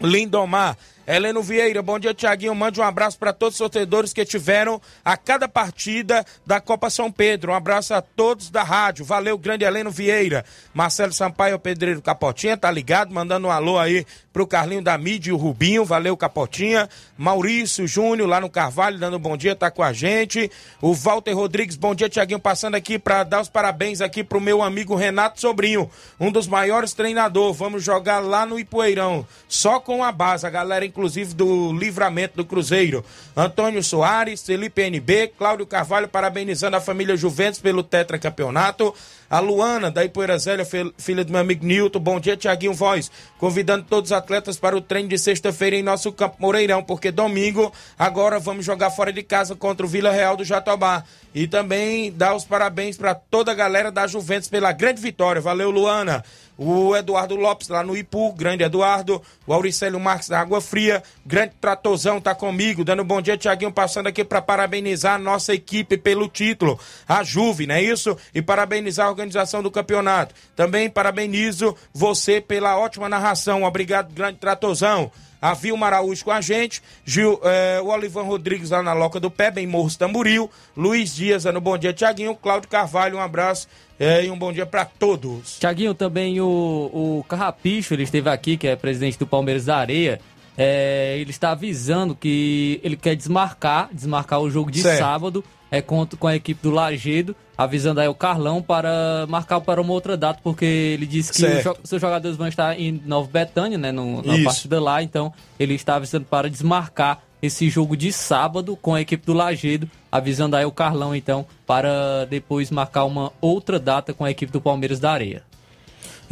Lindomar. 0.00 0.74
Heleno 1.04 1.42
Vieira, 1.42 1.82
bom 1.82 1.98
dia, 1.98 2.14
Tiaguinho. 2.14 2.54
Mande 2.54 2.80
um 2.80 2.84
abraço 2.84 3.18
para 3.18 3.32
todos 3.32 3.54
os 3.54 3.58
torcedores 3.58 4.12
que 4.12 4.24
tiveram 4.24 4.80
a 5.04 5.16
cada 5.16 5.48
partida 5.48 6.24
da 6.46 6.60
Copa 6.60 6.88
São 6.88 7.10
Pedro. 7.10 7.50
Um 7.50 7.54
abraço 7.56 7.92
a 7.92 8.00
todos 8.00 8.50
da 8.50 8.62
rádio. 8.62 9.04
Valeu, 9.04 9.36
grande 9.36 9.64
Heleno 9.64 9.90
Vieira. 9.90 10.44
Marcelo 10.72 11.12
Sampaio, 11.12 11.58
Pedreiro 11.58 12.00
Capotinha, 12.00 12.56
tá 12.56 12.70
ligado? 12.70 13.12
Mandando 13.12 13.48
um 13.48 13.50
alô 13.50 13.80
aí 13.80 14.06
pro 14.32 14.46
Carlinho 14.46 14.82
da 14.82 14.96
Mídia 14.96 15.30
e 15.30 15.32
o 15.32 15.36
Rubinho. 15.36 15.84
Valeu, 15.84 16.16
Capotinha. 16.16 16.88
Maurício 17.16 17.86
Júnior, 17.86 18.28
lá 18.28 18.40
no 18.40 18.48
Carvalho, 18.48 18.98
dando 18.98 19.16
um 19.16 19.20
bom 19.20 19.36
dia, 19.36 19.54
tá 19.54 19.70
com 19.70 19.82
a 19.82 19.92
gente. 19.92 20.50
O 20.80 20.94
Walter 20.94 21.34
Rodrigues, 21.34 21.76
bom 21.76 21.94
dia, 21.94 22.08
Tiaguinho. 22.08 22.40
Passando 22.40 22.74
aqui 22.74 22.98
para 22.98 23.22
dar 23.22 23.42
os 23.42 23.48
parabéns 23.48 24.00
aqui 24.00 24.24
pro 24.24 24.40
meu 24.40 24.62
amigo 24.62 24.94
Renato 24.94 25.40
Sobrinho, 25.40 25.90
um 26.18 26.32
dos 26.32 26.46
maiores 26.46 26.92
treinadores. 26.92 27.56
Vamos 27.56 27.84
jogar 27.84 28.20
lá 28.20 28.46
no 28.46 28.58
Ipueirão, 28.58 29.26
só 29.48 29.78
com 29.78 30.02
a 30.02 30.10
base. 30.10 30.46
A 30.46 30.50
galera, 30.50 30.84
inclusive 30.84 31.34
do 31.34 31.72
livramento 31.72 32.36
do 32.36 32.44
Cruzeiro. 32.44 33.04
Antônio 33.36 33.82
Soares, 33.82 34.42
Felipe 34.42 34.82
NB, 34.82 35.32
Cláudio 35.38 35.66
Carvalho, 35.66 36.08
parabenizando 36.08 36.76
a 36.76 36.80
família 36.80 37.16
Juventus 37.16 37.60
pelo 37.60 37.82
tetracampeonato. 37.82 38.94
A 39.32 39.40
Luana, 39.40 39.90
da 39.90 40.04
Ipoeira 40.04 40.38
Zélia, 40.38 40.62
filha 40.98 41.24
do 41.24 41.32
meu 41.32 41.40
amigo 41.40 41.64
Nilton. 41.64 41.98
Bom 41.98 42.20
dia, 42.20 42.36
Tiaguinho 42.36 42.74
Voz. 42.74 43.10
Convidando 43.38 43.86
todos 43.88 44.10
os 44.10 44.12
atletas 44.12 44.58
para 44.58 44.76
o 44.76 44.80
treino 44.82 45.08
de 45.08 45.16
sexta-feira 45.16 45.74
em 45.74 45.82
nosso 45.82 46.12
campo 46.12 46.36
Moreirão, 46.38 46.82
porque 46.82 47.10
domingo 47.10 47.72
agora 47.98 48.38
vamos 48.38 48.62
jogar 48.62 48.90
fora 48.90 49.10
de 49.10 49.22
casa 49.22 49.56
contra 49.56 49.86
o 49.86 49.88
Vila 49.88 50.10
Real 50.10 50.36
do 50.36 50.44
Jatobá. 50.44 51.02
E 51.34 51.46
também 51.46 52.12
dar 52.12 52.36
os 52.36 52.44
parabéns 52.44 52.98
para 52.98 53.14
toda 53.14 53.52
a 53.52 53.54
galera 53.54 53.90
da 53.90 54.06
Juventus 54.06 54.50
pela 54.50 54.70
grande 54.70 55.00
vitória. 55.00 55.40
Valeu, 55.40 55.70
Luana. 55.70 56.22
O 56.62 56.96
Eduardo 56.96 57.36
Lopes 57.36 57.68
lá 57.68 57.82
no 57.82 57.96
Ipu, 57.96 58.32
grande 58.32 58.62
Eduardo, 58.62 59.20
o 59.46 59.52
Auricélio 59.52 59.98
Marques 59.98 60.28
da 60.28 60.40
Água 60.40 60.60
Fria, 60.60 61.02
grande 61.26 61.54
Tratozão 61.60 62.20
tá 62.20 62.34
comigo, 62.34 62.84
dando 62.84 63.02
um 63.02 63.06
bom 63.06 63.20
dia, 63.20 63.36
Tiaguinho, 63.36 63.72
passando 63.72 64.06
aqui 64.06 64.24
para 64.24 64.40
parabenizar 64.40 65.14
a 65.14 65.18
nossa 65.18 65.52
equipe 65.52 65.96
pelo 65.96 66.28
título, 66.28 66.78
a 67.08 67.22
Juve, 67.22 67.66
não 67.66 67.74
é 67.74 67.82
isso? 67.82 68.16
E 68.34 68.40
parabenizar 68.40 69.06
a 69.06 69.10
organização 69.10 69.62
do 69.62 69.70
campeonato. 69.70 70.34
Também 70.54 70.88
parabenizo 70.88 71.76
você 71.92 72.40
pela 72.40 72.78
ótima 72.78 73.08
narração, 73.08 73.64
obrigado, 73.64 74.12
grande 74.12 74.38
Tratozão 74.38 75.10
a 75.42 75.54
Vilma 75.54 75.86
Araújo 75.86 76.24
com 76.24 76.30
a 76.30 76.40
gente, 76.40 76.80
Gil, 77.04 77.40
eh, 77.42 77.80
o 77.82 77.88
Olivan 77.88 78.22
Rodrigues 78.22 78.70
lá 78.70 78.80
na 78.80 78.92
Loca 78.92 79.18
do 79.18 79.28
Pé, 79.28 79.50
bem 79.50 79.66
Morros 79.66 79.96
Tamburil, 79.96 80.48
Luiz 80.76 81.12
Dias 81.12 81.44
no 81.46 81.60
Bom 81.60 81.76
Dia 81.76 81.92
Tiaguinho, 81.92 82.36
Cláudio 82.36 82.68
Carvalho, 82.68 83.16
um 83.16 83.20
abraço 83.20 83.66
eh, 83.98 84.26
e 84.26 84.30
um 84.30 84.38
bom 84.38 84.52
dia 84.52 84.64
para 84.64 84.84
todos. 84.84 85.58
Tiaguinho, 85.58 85.94
também 85.94 86.40
o, 86.40 86.46
o 86.46 87.24
Carrapicho, 87.28 87.92
ele 87.92 88.04
esteve 88.04 88.30
aqui, 88.30 88.56
que 88.56 88.68
é 88.68 88.76
presidente 88.76 89.18
do 89.18 89.26
Palmeiras 89.26 89.64
da 89.64 89.76
Areia, 89.76 90.20
é, 90.56 91.16
ele 91.18 91.30
está 91.30 91.50
avisando 91.50 92.14
que 92.14 92.80
ele 92.84 92.96
quer 92.96 93.16
desmarcar, 93.16 93.88
desmarcar 93.92 94.40
o 94.40 94.48
jogo 94.48 94.70
de 94.70 94.80
Certo. 94.80 94.98
sábado, 94.98 95.44
é 95.72 95.82
contra, 95.82 96.16
com 96.16 96.28
a 96.28 96.36
equipe 96.36 96.62
do 96.62 96.70
Lagedo, 96.70 97.34
avisando 97.58 97.98
aí 98.00 98.06
o 98.06 98.14
Carlão 98.14 98.62
para 98.62 99.26
marcar 99.28 99.60
para 99.60 99.80
uma 99.80 99.92
outra 99.92 100.16
data, 100.16 100.38
porque 100.44 100.64
ele 100.64 101.06
disse 101.06 101.32
que 101.32 101.62
jo- 101.62 101.76
seus 101.82 102.00
jogadores 102.00 102.36
vão 102.36 102.46
estar 102.46 102.78
em 102.78 103.02
Nova 103.04 103.28
Betânia, 103.28 103.76
né, 103.78 103.90
no, 103.90 104.22
na 104.22 104.34
Isso. 104.36 104.44
partida 104.44 104.80
lá, 104.80 105.02
então 105.02 105.32
ele 105.58 105.74
está 105.74 105.96
avisando 105.96 106.26
para 106.26 106.48
desmarcar 106.48 107.20
esse 107.40 107.68
jogo 107.68 107.96
de 107.96 108.12
sábado 108.12 108.76
com 108.80 108.94
a 108.94 109.00
equipe 109.00 109.26
do 109.26 109.32
Lagedo, 109.32 109.90
avisando 110.12 110.54
aí 110.54 110.64
o 110.64 110.70
Carlão, 110.70 111.16
então, 111.16 111.44
para 111.66 112.24
depois 112.26 112.70
marcar 112.70 113.04
uma 113.04 113.32
outra 113.40 113.80
data 113.80 114.12
com 114.14 114.24
a 114.24 114.30
equipe 114.30 114.52
do 114.52 114.60
Palmeiras 114.60 115.00
da 115.00 115.10
Areia. 115.10 115.42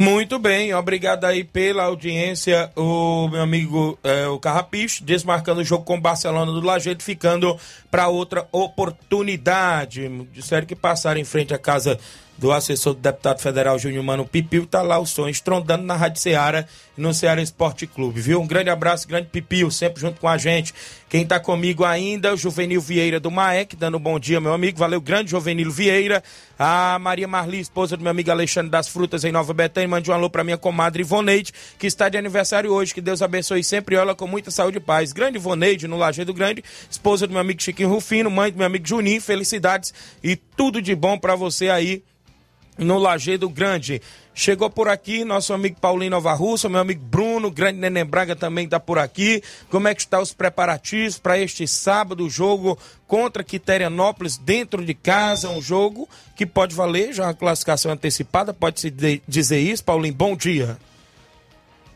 Muito 0.01 0.39
bem, 0.39 0.73
obrigado 0.73 1.25
aí 1.25 1.43
pela 1.43 1.83
audiência, 1.83 2.71
o 2.75 3.27
meu 3.27 3.39
amigo 3.39 3.99
eh, 4.03 4.25
o 4.25 4.39
Carrapicho, 4.39 5.03
desmarcando 5.03 5.61
o 5.61 5.63
jogo 5.63 5.83
com 5.83 5.95
o 5.95 6.01
Barcelona 6.01 6.51
do 6.51 6.59
Lajeito, 6.59 7.03
ficando 7.03 7.55
para 7.91 8.07
outra 8.07 8.47
oportunidade. 8.51 10.09
Disseram 10.33 10.65
que 10.65 10.75
passaram 10.75 11.21
em 11.21 11.23
frente 11.23 11.53
à 11.53 11.59
casa 11.59 11.99
do 12.41 12.51
assessor 12.51 12.95
do 12.95 12.99
deputado 13.01 13.39
federal 13.39 13.77
Júnior 13.77 14.03
Mano 14.03 14.25
Pipil, 14.25 14.65
tá 14.65 14.81
lá 14.81 14.97
o 14.97 15.05
som 15.05 15.29
estrondando 15.29 15.83
na 15.83 15.95
Rádio 15.95 16.19
Ceará 16.19 16.65
e 16.97 16.99
no 16.99 17.13
Ceará 17.13 17.39
Esporte 17.39 17.85
Clube, 17.85 18.19
viu? 18.19 18.41
Um 18.41 18.47
grande 18.47 18.71
abraço, 18.71 19.07
grande 19.07 19.27
Pipil, 19.27 19.69
sempre 19.69 20.01
junto 20.01 20.19
com 20.19 20.27
a 20.27 20.39
gente. 20.39 20.73
Quem 21.07 21.23
tá 21.23 21.39
comigo 21.39 21.85
ainda, 21.85 22.33
o 22.33 22.37
Juvenil 22.37 22.81
Vieira 22.81 23.19
do 23.19 23.29
Maek, 23.29 23.75
dando 23.75 23.97
um 23.97 23.99
bom 23.99 24.17
dia, 24.17 24.41
meu 24.41 24.53
amigo. 24.53 24.79
Valeu, 24.79 24.99
grande 24.99 25.29
Juvenil 25.29 25.69
Vieira. 25.69 26.23
A 26.57 26.97
Maria 26.97 27.27
Marli, 27.27 27.59
esposa 27.59 27.95
do 27.95 28.01
meu 28.01 28.09
amigo 28.09 28.31
Alexandre 28.31 28.71
das 28.71 28.87
Frutas, 28.87 29.23
em 29.23 29.31
Nova 29.31 29.53
Betânia, 29.53 29.87
mande 29.87 30.09
um 30.09 30.13
alô 30.13 30.27
pra 30.27 30.43
minha 30.43 30.57
comadre 30.57 31.03
Ivoneide, 31.03 31.53
que 31.77 31.85
está 31.85 32.09
de 32.09 32.17
aniversário 32.17 32.73
hoje. 32.73 32.91
Que 32.91 33.01
Deus 33.01 33.21
abençoe 33.21 33.63
sempre 33.63 33.95
ela 33.95 34.15
com 34.15 34.25
muita 34.25 34.49
saúde 34.49 34.77
e 34.77 34.81
paz. 34.81 35.13
Grande 35.13 35.37
Ivoneide, 35.37 35.87
no 35.87 35.95
Lajeado 35.95 36.33
Grande, 36.33 36.63
esposa 36.89 37.27
do 37.27 37.33
meu 37.33 37.41
amigo 37.41 37.61
Chiquinho 37.61 37.89
Rufino, 37.89 38.31
mãe 38.31 38.51
do 38.51 38.57
meu 38.57 38.65
amigo 38.65 38.87
Juninho, 38.87 39.21
felicidades 39.21 39.93
e 40.23 40.35
tudo 40.35 40.81
de 40.81 40.95
bom 40.95 41.19
pra 41.19 41.35
você 41.35 41.69
aí 41.69 42.01
no 42.81 42.97
Lajeado 42.97 43.47
Grande. 43.49 44.01
Chegou 44.33 44.69
por 44.69 44.87
aqui 44.87 45.23
nosso 45.25 45.53
amigo 45.53 45.77
Paulinho 45.79 46.11
Nova 46.11 46.33
Russa, 46.33 46.67
meu 46.69 46.79
amigo 46.79 47.03
Bruno, 47.03 47.51
grande 47.51 47.79
Neném 47.79 48.05
Braga 48.05 48.35
também 48.35 48.65
está 48.65 48.79
por 48.79 48.97
aqui. 48.97 49.43
Como 49.69 49.87
é 49.87 49.93
que 49.95 50.01
estão 50.01 50.21
os 50.21 50.33
preparativos 50.33 51.19
para 51.19 51.37
este 51.37 51.67
sábado, 51.67 52.29
jogo 52.29 52.77
contra 53.07 53.43
Quiterianópolis 53.43 54.37
dentro 54.37 54.85
de 54.85 54.93
casa, 54.93 55.49
um 55.49 55.61
jogo 55.61 56.07
que 56.35 56.45
pode 56.45 56.73
valer 56.73 57.13
já 57.13 57.25
uma 57.25 57.33
classificação 57.33 57.91
antecipada, 57.91 58.53
pode 58.53 58.79
se 58.79 58.89
de- 58.89 59.21
dizer 59.27 59.59
isso, 59.59 59.83
Paulinho, 59.83 60.15
bom 60.15 60.35
dia. 60.35 60.77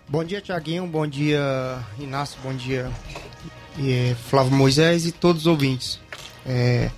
Bom 0.07 0.23
dia, 0.23 0.39
Tiaguinho. 0.41 0.85
Bom 0.85 1.07
dia, 1.07 1.41
Inácio. 1.97 2.37
Bom 2.43 2.53
dia, 2.53 2.91
eh, 3.79 4.13
Flávio 4.29 4.51
Moisés 4.51 5.05
e 5.07 5.11
todos 5.11 5.43
os 5.43 5.47
ouvintes. 5.47 5.99
É, 6.45 6.91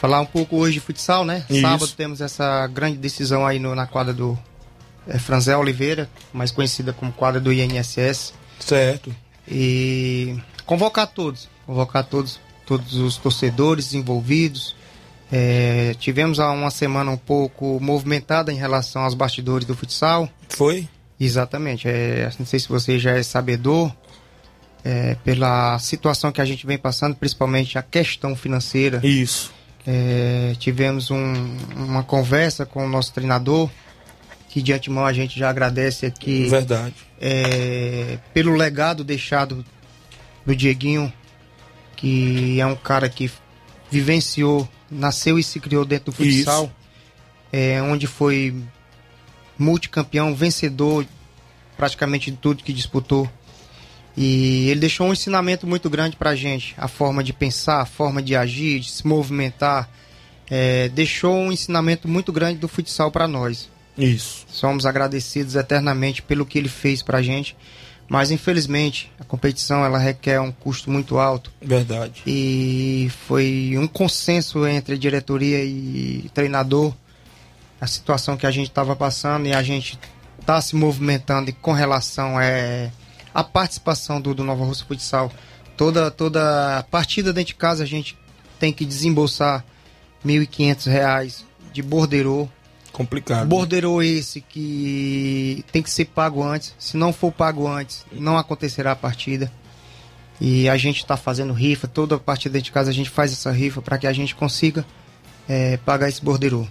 falar 0.00 0.20
um 0.20 0.26
pouco 0.26 0.56
hoje 0.56 0.74
de 0.74 0.80
futsal, 0.80 1.24
né? 1.24 1.44
Isso. 1.48 1.60
Sábado 1.62 1.88
temos 1.96 2.20
essa 2.20 2.66
grande 2.66 2.96
decisão 2.98 3.46
aí 3.46 3.58
no- 3.58 3.74
na 3.74 3.86
quadra 3.86 4.12
do 4.12 4.38
Franzé 5.20 5.56
Oliveira, 5.56 6.08
mais 6.32 6.50
conhecida 6.50 6.92
como 6.92 7.12
quadra 7.12 7.40
do 7.40 7.52
INSS. 7.52 8.32
Certo. 8.58 9.14
E 9.48 10.36
convocar 10.64 11.06
todos, 11.06 11.48
convocar 11.66 12.04
todos, 12.04 12.40
todos 12.66 12.94
os 12.94 13.16
torcedores 13.16 13.94
envolvidos. 13.94 14.74
É, 15.30 15.94
tivemos 15.98 16.38
há 16.38 16.50
uma 16.52 16.70
semana 16.70 17.10
um 17.10 17.16
pouco 17.16 17.78
movimentada 17.80 18.52
em 18.52 18.56
relação 18.56 19.02
aos 19.02 19.14
bastidores 19.14 19.66
do 19.66 19.74
futsal. 19.76 20.28
Foi? 20.48 20.88
Exatamente. 21.18 21.88
É, 21.88 22.30
não 22.38 22.46
sei 22.46 22.60
se 22.60 22.68
você 22.68 22.98
já 22.98 23.12
é 23.12 23.22
sabedor, 23.22 23.92
é, 24.84 25.16
pela 25.24 25.78
situação 25.80 26.30
que 26.30 26.40
a 26.40 26.44
gente 26.44 26.66
vem 26.66 26.78
passando, 26.78 27.16
principalmente 27.16 27.76
a 27.78 27.82
questão 27.82 28.36
financeira. 28.36 29.00
Isso. 29.04 29.52
É, 29.86 30.54
tivemos 30.58 31.10
um- 31.10 31.56
uma 31.76 32.02
conversa 32.02 32.66
com 32.66 32.84
o 32.84 32.88
nosso 32.88 33.12
treinador, 33.12 33.70
que 34.48 34.60
de 34.60 34.72
antemão 34.72 35.04
a 35.06 35.12
gente 35.12 35.38
já 35.38 35.48
agradece 35.50 36.06
aqui 36.06 36.48
Verdade. 36.48 36.94
é, 37.20 38.18
pelo 38.34 38.54
legado 38.54 39.04
deixado 39.04 39.64
do 40.44 40.56
Dieguinho, 40.56 41.12
que 41.94 42.60
é 42.60 42.66
um 42.66 42.74
cara 42.76 43.08
que 43.08 43.30
vivenciou, 43.90 44.68
nasceu 44.90 45.38
e 45.38 45.42
se 45.42 45.60
criou 45.60 45.84
dentro 45.84 46.06
do 46.06 46.12
futsal, 46.12 46.70
é, 47.52 47.80
onde 47.82 48.06
foi 48.06 48.54
multicampeão, 49.58 50.34
vencedor 50.34 51.06
praticamente 51.76 52.30
de 52.30 52.36
tudo 52.36 52.62
que 52.64 52.72
disputou. 52.72 53.30
E 54.16 54.70
ele 54.70 54.80
deixou 54.80 55.08
um 55.08 55.12
ensinamento 55.12 55.66
muito 55.66 55.90
grande 55.90 56.16
pra 56.16 56.34
gente, 56.34 56.74
a 56.78 56.88
forma 56.88 57.22
de 57.22 57.32
pensar, 57.32 57.82
a 57.82 57.86
forma 57.86 58.22
de 58.22 58.34
agir, 58.34 58.80
de 58.80 58.90
se 58.90 59.06
movimentar. 59.06 59.88
É, 60.50 60.88
deixou 60.88 61.34
um 61.34 61.52
ensinamento 61.52 62.08
muito 62.08 62.32
grande 62.32 62.58
do 62.58 62.68
futsal 62.68 63.10
para 63.10 63.28
nós. 63.28 63.68
Isso. 63.98 64.46
Somos 64.48 64.86
agradecidos 64.86 65.54
eternamente 65.54 66.22
pelo 66.22 66.46
que 66.46 66.58
ele 66.58 66.68
fez 66.68 67.02
pra 67.02 67.20
gente. 67.20 67.56
Mas 68.08 68.30
infelizmente 68.30 69.10
a 69.18 69.24
competição 69.24 69.84
ela 69.84 69.98
requer 69.98 70.40
um 70.40 70.52
custo 70.52 70.90
muito 70.90 71.18
alto 71.18 71.50
Verdade. 71.60 72.22
e 72.24 73.10
foi 73.26 73.74
um 73.76 73.88
consenso 73.88 74.64
entre 74.64 74.94
a 74.94 74.98
diretoria 74.98 75.64
e 75.64 76.30
treinador 76.32 76.94
a 77.80 77.86
situação 77.86 78.36
que 78.36 78.46
a 78.46 78.50
gente 78.50 78.68
estava 78.68 78.94
passando 78.94 79.46
e 79.46 79.52
a 79.52 79.62
gente 79.62 79.98
está 80.40 80.60
se 80.60 80.76
movimentando 80.76 81.50
e 81.50 81.52
com 81.52 81.72
relação 81.72 82.40
é, 82.40 82.90
à 83.38 83.44
participação 83.44 84.20
do, 84.20 84.34
do 84.34 84.42
Nova 84.42 84.64
Russa 84.64 84.84
Futsal. 84.84 85.30
Toda, 85.76 86.10
toda 86.10 86.84
partida 86.90 87.32
dentro 87.32 87.48
de 87.48 87.54
casa 87.54 87.82
a 87.84 87.86
gente 87.86 88.16
tem 88.58 88.72
que 88.72 88.84
desembolsar 88.86 89.62
1.500 90.24 90.90
reais 90.90 91.44
de 91.72 91.82
borderô 91.82 92.48
Complicado. 92.92 93.46
Borderou 93.46 94.02
esse 94.02 94.40
que 94.40 95.62
tem 95.70 95.82
que 95.82 95.90
ser 95.90 96.06
pago 96.06 96.42
antes. 96.42 96.74
Se 96.78 96.96
não 96.96 97.12
for 97.12 97.30
pago 97.30 97.68
antes, 97.68 98.06
não 98.10 98.38
acontecerá 98.38 98.92
a 98.92 98.96
partida. 98.96 99.52
E 100.40 100.66
a 100.66 100.78
gente 100.78 100.96
está 101.02 101.14
fazendo 101.14 101.52
rifa, 101.52 101.86
toda 101.86 102.18
partida 102.18 102.54
dentro 102.54 102.64
de 102.66 102.72
casa 102.72 102.88
a 102.90 102.94
gente 102.94 103.10
faz 103.10 103.32
essa 103.32 103.50
rifa 103.50 103.82
para 103.82 103.98
que 103.98 104.06
a 104.06 104.12
gente 104.14 104.34
consiga 104.34 104.82
é, 105.46 105.76
pagar 105.78 106.08
esse 106.08 106.24
borderô. 106.24 106.66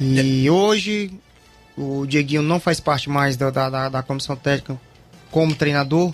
E 0.00 0.50
hoje 0.50 1.12
o 1.76 2.04
Dieguinho 2.04 2.42
não 2.42 2.58
faz 2.58 2.80
parte 2.80 3.08
mais 3.08 3.36
da, 3.36 3.50
da- 3.50 3.88
da 3.88 4.02
comissão 4.02 4.34
técnica 4.34 4.80
como 5.30 5.54
treinador, 5.54 6.12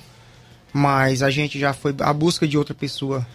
mas 0.73 1.23
a 1.23 1.31
gente 1.31 1.59
já 1.59 1.73
foi 1.73 1.95
à 2.01 2.13
busca 2.13 2.47
de 2.49 2.59
outra 2.59 2.75
pessoa 2.75 3.27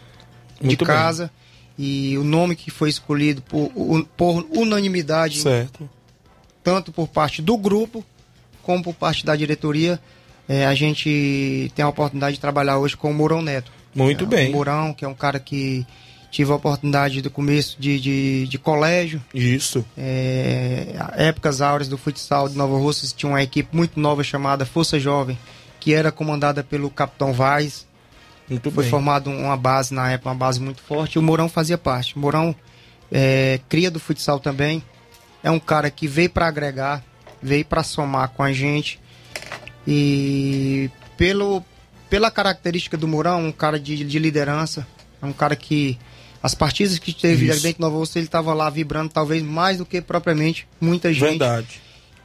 de 0.59 0.67
Muito 0.67 0.86
bem. 0.86 0.95
casa. 0.95 1.32
E 1.77 2.17
o 2.17 2.23
nome 2.23 2.55
que 2.55 2.69
foi 2.69 2.89
escolhido 2.89 3.41
por, 3.41 3.69
por 4.17 4.45
unanimidade 4.51 5.39
Certo. 5.41 5.89
tanto 6.61 6.91
por 6.91 7.07
parte 7.07 7.41
do 7.41 7.57
grupo 7.57 8.03
como 8.63 8.84
por 8.84 8.93
parte 8.93 9.25
da 9.25 9.36
diretoria, 9.36 9.99
é, 10.47 10.65
a 10.65 10.75
gente 10.75 11.71
tem 11.73 11.84
a 11.84 11.88
oportunidade 11.88 12.36
de 12.36 12.41
trabalhar 12.41 12.77
hoje 12.77 12.97
com 12.97 13.09
o 13.09 13.13
Mourão 13.13 13.41
Neto. 13.41 13.71
Muito 13.95 14.25
É, 14.25 14.27
bem. 14.27 14.49
O 14.49 14.51
Mourão, 14.51 14.93
que 14.93 15.05
é 15.05 15.07
um 15.07 15.13
cara 15.13 15.39
que 15.39 15.88
tive 16.30 16.51
a 16.51 16.55
oportunidade 16.55 17.21
do 17.21 17.32
começo 17.32 17.77
de, 17.80 17.99
de, 17.99 18.47
de 18.47 18.57
colégio, 18.59 19.19
Isso. 19.34 19.84
é, 19.97 20.95
épocas 21.15 21.61
áureas 21.61 21.88
do 21.88 21.97
futsal 21.97 22.47
de 22.49 22.55
Nova 22.57 22.77
Russas, 22.77 23.11
tinha 23.13 23.30
uma 23.32 23.41
equipe 23.41 23.75
muito 23.75 23.99
nova 23.99 24.23
chamada 24.23 24.65
Força 24.65 24.99
Jovem, 24.99 25.38
que 25.80 25.93
era 25.93 26.11
comandada 26.11 26.63
pelo 26.63 26.89
Capitão 26.89 27.32
Vaz, 27.34 27.88
Muito 28.49 28.71
foi 28.71 28.84
bem. 28.84 28.91
formado 28.91 29.30
uma 29.30 29.55
base 29.55 29.93
na 29.93 30.11
época, 30.11 30.30
uma 30.30 30.36
base 30.36 30.59
muito 30.59 30.82
forte, 30.82 31.17
o 31.17 31.21
Mourão 31.21 31.47
fazia 31.47 31.77
parte. 31.77 32.15
O 32.15 32.19
Mourão 32.19 32.55
é, 33.11 33.59
cria 33.69 33.89
do 33.89 33.99
futsal 33.99 34.39
também, 34.39 34.84
é 35.43 35.49
um 35.49 35.59
cara 35.59 35.89
que 35.89 36.07
veio 36.07 36.30
para 36.30 36.47
agregar, 36.47 37.03
veio 37.41 37.65
para 37.65 37.84
somar 37.84 38.30
com 38.30 38.43
a 38.43 38.51
gente, 38.51 38.99
e 39.88 40.89
pelo, 41.17 41.63
pela 42.09 42.30
característica 42.30 42.97
do 42.97 43.07
Mourão, 43.07 43.45
um 43.45 43.51
cara 43.51 43.80
de, 43.80 44.03
de 44.03 44.19
liderança, 44.19 44.86
é 45.21 45.25
um 45.25 45.34
cara 45.34 45.55
que 45.55 45.97
as 46.41 46.53
partidas 46.53 46.97
que 46.97 47.13
teve 47.13 47.47
Isso. 47.47 47.61
dentro 47.61 47.77
de 47.77 47.82
Nova 47.82 47.97
Russa, 47.97 48.17
ele 48.17 48.27
estava 48.27 48.53
lá 48.53 48.69
vibrando 48.69 49.09
talvez 49.09 49.43
mais 49.43 49.77
do 49.77 49.86
que 49.86 50.01
propriamente 50.01 50.67
muita 50.80 51.11
gente. 51.13 51.21
Verdade. 51.21 51.82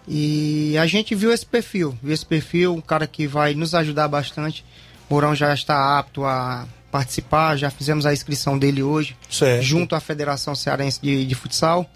E 0.06 0.76
a 0.78 0.86
gente 0.86 1.14
viu 1.14 1.32
esse 1.32 1.46
perfil, 1.46 1.96
viu 2.02 2.12
esse 2.12 2.26
perfil, 2.26 2.74
um 2.74 2.80
cara 2.80 3.06
que 3.06 3.26
vai 3.26 3.54
nos 3.54 3.74
ajudar 3.74 4.06
bastante. 4.08 4.64
Mourão 5.08 5.34
já 5.34 5.52
está 5.54 5.98
apto 5.98 6.24
a 6.24 6.66
participar, 6.90 7.56
já 7.56 7.70
fizemos 7.70 8.06
a 8.06 8.12
inscrição 8.12 8.58
dele 8.58 8.82
hoje, 8.82 9.16
Certo. 9.30 9.62
junto 9.62 9.94
à 9.94 10.00
Federação 10.00 10.54
Cearense 10.54 11.00
de, 11.02 11.24
de 11.26 11.34
Futsal. 11.34 11.88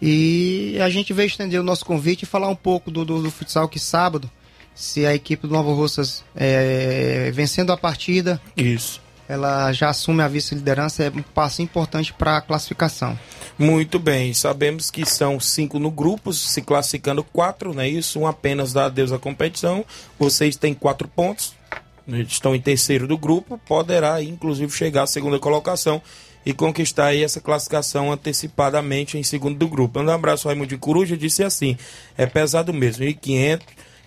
E 0.00 0.76
a 0.80 0.90
gente 0.90 1.12
veio 1.12 1.26
estender 1.28 1.60
o 1.60 1.62
nosso 1.62 1.84
convite 1.84 2.22
e 2.22 2.26
falar 2.26 2.48
um 2.48 2.56
pouco 2.56 2.90
do, 2.90 3.04
do, 3.04 3.22
do 3.22 3.30
futsal 3.30 3.68
que 3.68 3.78
sábado, 3.78 4.28
se 4.74 5.06
a 5.06 5.14
equipe 5.14 5.46
do 5.46 5.52
Nova 5.52 5.72
Russas 5.72 6.24
é, 6.34 7.30
vencendo 7.32 7.70
a 7.72 7.76
partida, 7.76 8.40
Isso. 8.56 9.00
Ela 9.32 9.72
já 9.72 9.88
assume 9.88 10.22
a 10.22 10.28
vice-liderança, 10.28 11.04
é 11.04 11.08
um 11.08 11.22
passo 11.22 11.62
importante 11.62 12.12
para 12.12 12.36
a 12.36 12.40
classificação. 12.42 13.18
Muito 13.58 13.98
bem, 13.98 14.34
sabemos 14.34 14.90
que 14.90 15.06
são 15.06 15.40
cinco 15.40 15.78
no 15.78 15.90
grupo, 15.90 16.34
se 16.34 16.60
classificando 16.60 17.24
quatro, 17.24 17.72
não 17.72 17.80
é 17.82 17.88
isso? 17.88 18.20
Um 18.20 18.26
apenas 18.26 18.74
dá 18.74 18.84
adeus 18.84 19.10
à 19.10 19.18
competição. 19.18 19.86
Vocês 20.18 20.54
têm 20.54 20.74
quatro 20.74 21.08
pontos, 21.08 21.54
estão 22.28 22.54
em 22.54 22.60
terceiro 22.60 23.06
do 23.06 23.16
grupo, 23.16 23.58
poderá 23.66 24.22
inclusive 24.22 24.70
chegar 24.70 25.04
à 25.04 25.06
segunda 25.06 25.38
colocação 25.38 26.02
e 26.44 26.52
conquistar 26.52 27.06
aí 27.06 27.24
essa 27.24 27.40
classificação 27.40 28.12
antecipadamente 28.12 29.16
em 29.16 29.22
segundo 29.22 29.56
do 29.56 29.66
grupo. 29.66 29.98
Um 29.98 30.10
abraço, 30.10 30.46
Raimundo 30.46 30.68
de 30.68 30.76
Coruja, 30.76 31.16
disse 31.16 31.42
assim, 31.42 31.78
é 32.18 32.26
pesado 32.26 32.70
mesmo, 32.70 33.06
1.500, 33.06 33.60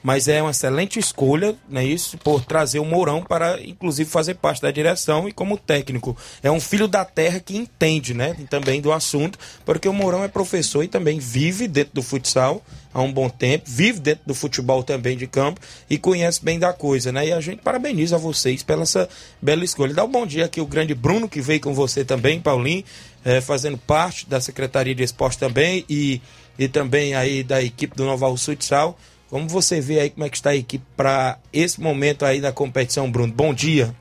mas 0.06 0.28
é 0.28 0.39
uma 0.39 0.51
excelente 0.51 0.99
escolha, 0.99 1.56
não 1.68 1.82
é 1.82 1.84
isso, 1.84 2.16
por 2.20 2.45
trazer 2.45 2.78
o 2.78 2.86
Mourão 2.86 3.24
para, 3.24 3.60
inclusive, 3.64 4.08
fazer 4.08 4.36
parte 4.36 4.62
da 4.62 4.70
direção 4.70 5.28
e 5.28 5.34
como 5.34 5.58
técnico. 5.58 6.16
É 6.43 6.51
um 6.51 6.60
filho 6.60 6.88
da 6.88 7.03
terra 7.03 7.39
que 7.39 7.58
entende, 7.58 8.14
né, 8.14 8.36
também 8.47 8.80
do 8.80 8.93
assunto, 8.93 9.39
porque 9.66 9.89
o 9.89 9.93
Mourão 9.93 10.24
é 10.24 10.28
professor 10.28 10.84
e 10.84 10.88
também 10.88 11.18
vive 11.18 11.68
dentro 11.68 11.95
do 11.95 12.03
futsal 12.03 12.64
há 12.93 13.01
um 13.01 13.12
bom 13.12 13.28
tempo, 13.28 13.64
vive 13.68 13.99
dentro 13.99 14.22
do 14.28 14.36
futebol 14.36 14.84
também 14.84 15.18
de 15.18 15.26
campo 15.26 15.60
e 15.89 15.97
conhece 15.97 16.45
bem 16.45 16.60
da 16.60 16.72
coisa, 16.72 17.12
né? 17.12 17.30
E 17.30 17.34
a 17.34 17.41
gente 17.41 17.64
parabeniza 17.64 18.16
vocês 18.16 18.62
pela 18.62 18.84
essa 18.84 19.10
bela 19.41 19.66
escolha. 19.66 19.91
Dá 19.91 20.03
um 20.03 20.12
bom 20.12 20.28
dia 20.28 20.45
aqui 20.45 20.62
o 20.62 20.68
grande 20.68 20.93
Bruno, 20.93 21.28
que 21.28 21.41
veio 21.41 21.60
com 21.60 21.74
você 21.74 22.06
também, 22.06 22.39
Paulinho, 22.39 22.84
eh, 23.26 23.41
fazendo 23.41 23.76
parte 23.76 24.30
da 24.30 24.39
Secretaria 24.39 24.93
de 24.93 25.01
Esporte 25.01 25.39
também 25.39 25.84
e, 25.89 26.22
e 26.60 26.68
também 26.68 27.16
aí 27.16 27.41
da 27.41 27.60
equipe 27.60 27.95
do 27.95 28.06
Noval 28.06 28.38
Futsal. 28.38 28.95
Como 29.30 29.48
você 29.48 29.82
vê 29.82 30.00
aí 30.00 30.10
como 30.10 30.26
é 30.26 30.30
que 30.30 30.38
está 30.38 30.52
a 30.52 30.56
equipe 30.56 30.86
para 30.96 31.40
esse 31.52 31.82
momento 31.82 32.26
aí 32.26 32.40
da 32.40 32.52
competição, 32.52 33.10
Bruno? 33.12 33.34
Bom 33.34 33.54
dia. 33.54 33.96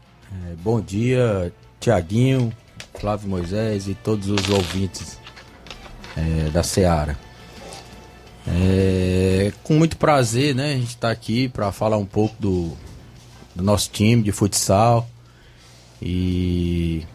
É, 0.46 0.54
bom 0.62 0.80
dia, 0.80 1.52
Tiaguinho, 1.80 2.52
Flávio 2.98 3.28
Moisés 3.28 3.88
e 3.88 3.94
todos 3.94 4.28
os 4.28 4.48
ouvintes 4.48 5.18
é, 6.16 6.50
da 6.50 6.62
Seara. 6.62 7.18
É, 8.46 9.52
com 9.62 9.74
muito 9.74 9.96
prazer, 9.96 10.54
né? 10.54 10.74
A 10.74 10.76
gente 10.76 10.88
está 10.88 11.10
aqui 11.10 11.48
para 11.48 11.72
falar 11.72 11.96
um 11.96 12.04
pouco 12.04 12.34
do, 12.38 12.72
do 13.54 13.62
nosso 13.62 13.90
time 13.90 14.22
de 14.22 14.32
futsal. 14.32 15.08
E 16.02 17.06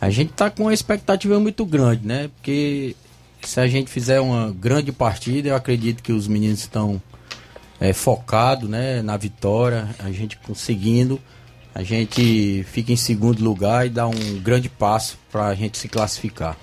a 0.00 0.08
gente 0.08 0.30
está 0.30 0.48
com 0.50 0.62
uma 0.64 0.74
expectativa 0.74 1.38
muito 1.38 1.66
grande, 1.66 2.06
né? 2.06 2.30
Porque 2.36 2.96
se 3.42 3.60
a 3.60 3.66
gente 3.66 3.90
fizer 3.90 4.20
uma 4.20 4.50
grande 4.52 4.92
partida, 4.92 5.48
eu 5.48 5.56
acredito 5.56 6.02
que 6.02 6.12
os 6.12 6.28
meninos 6.28 6.60
estão 6.60 7.00
é, 7.80 7.92
focados 7.92 8.68
né, 8.68 9.02
na 9.02 9.16
vitória. 9.16 9.94
A 9.98 10.10
gente 10.10 10.36
conseguindo, 10.38 11.20
a 11.74 11.82
gente 11.82 12.64
fica 12.70 12.92
em 12.92 12.96
segundo 12.96 13.42
lugar 13.42 13.86
e 13.86 13.90
dá 13.90 14.06
um 14.06 14.38
grande 14.40 14.68
passo 14.68 15.18
para 15.30 15.46
a 15.46 15.54
gente 15.54 15.78
se 15.78 15.88
classificar. 15.88 16.56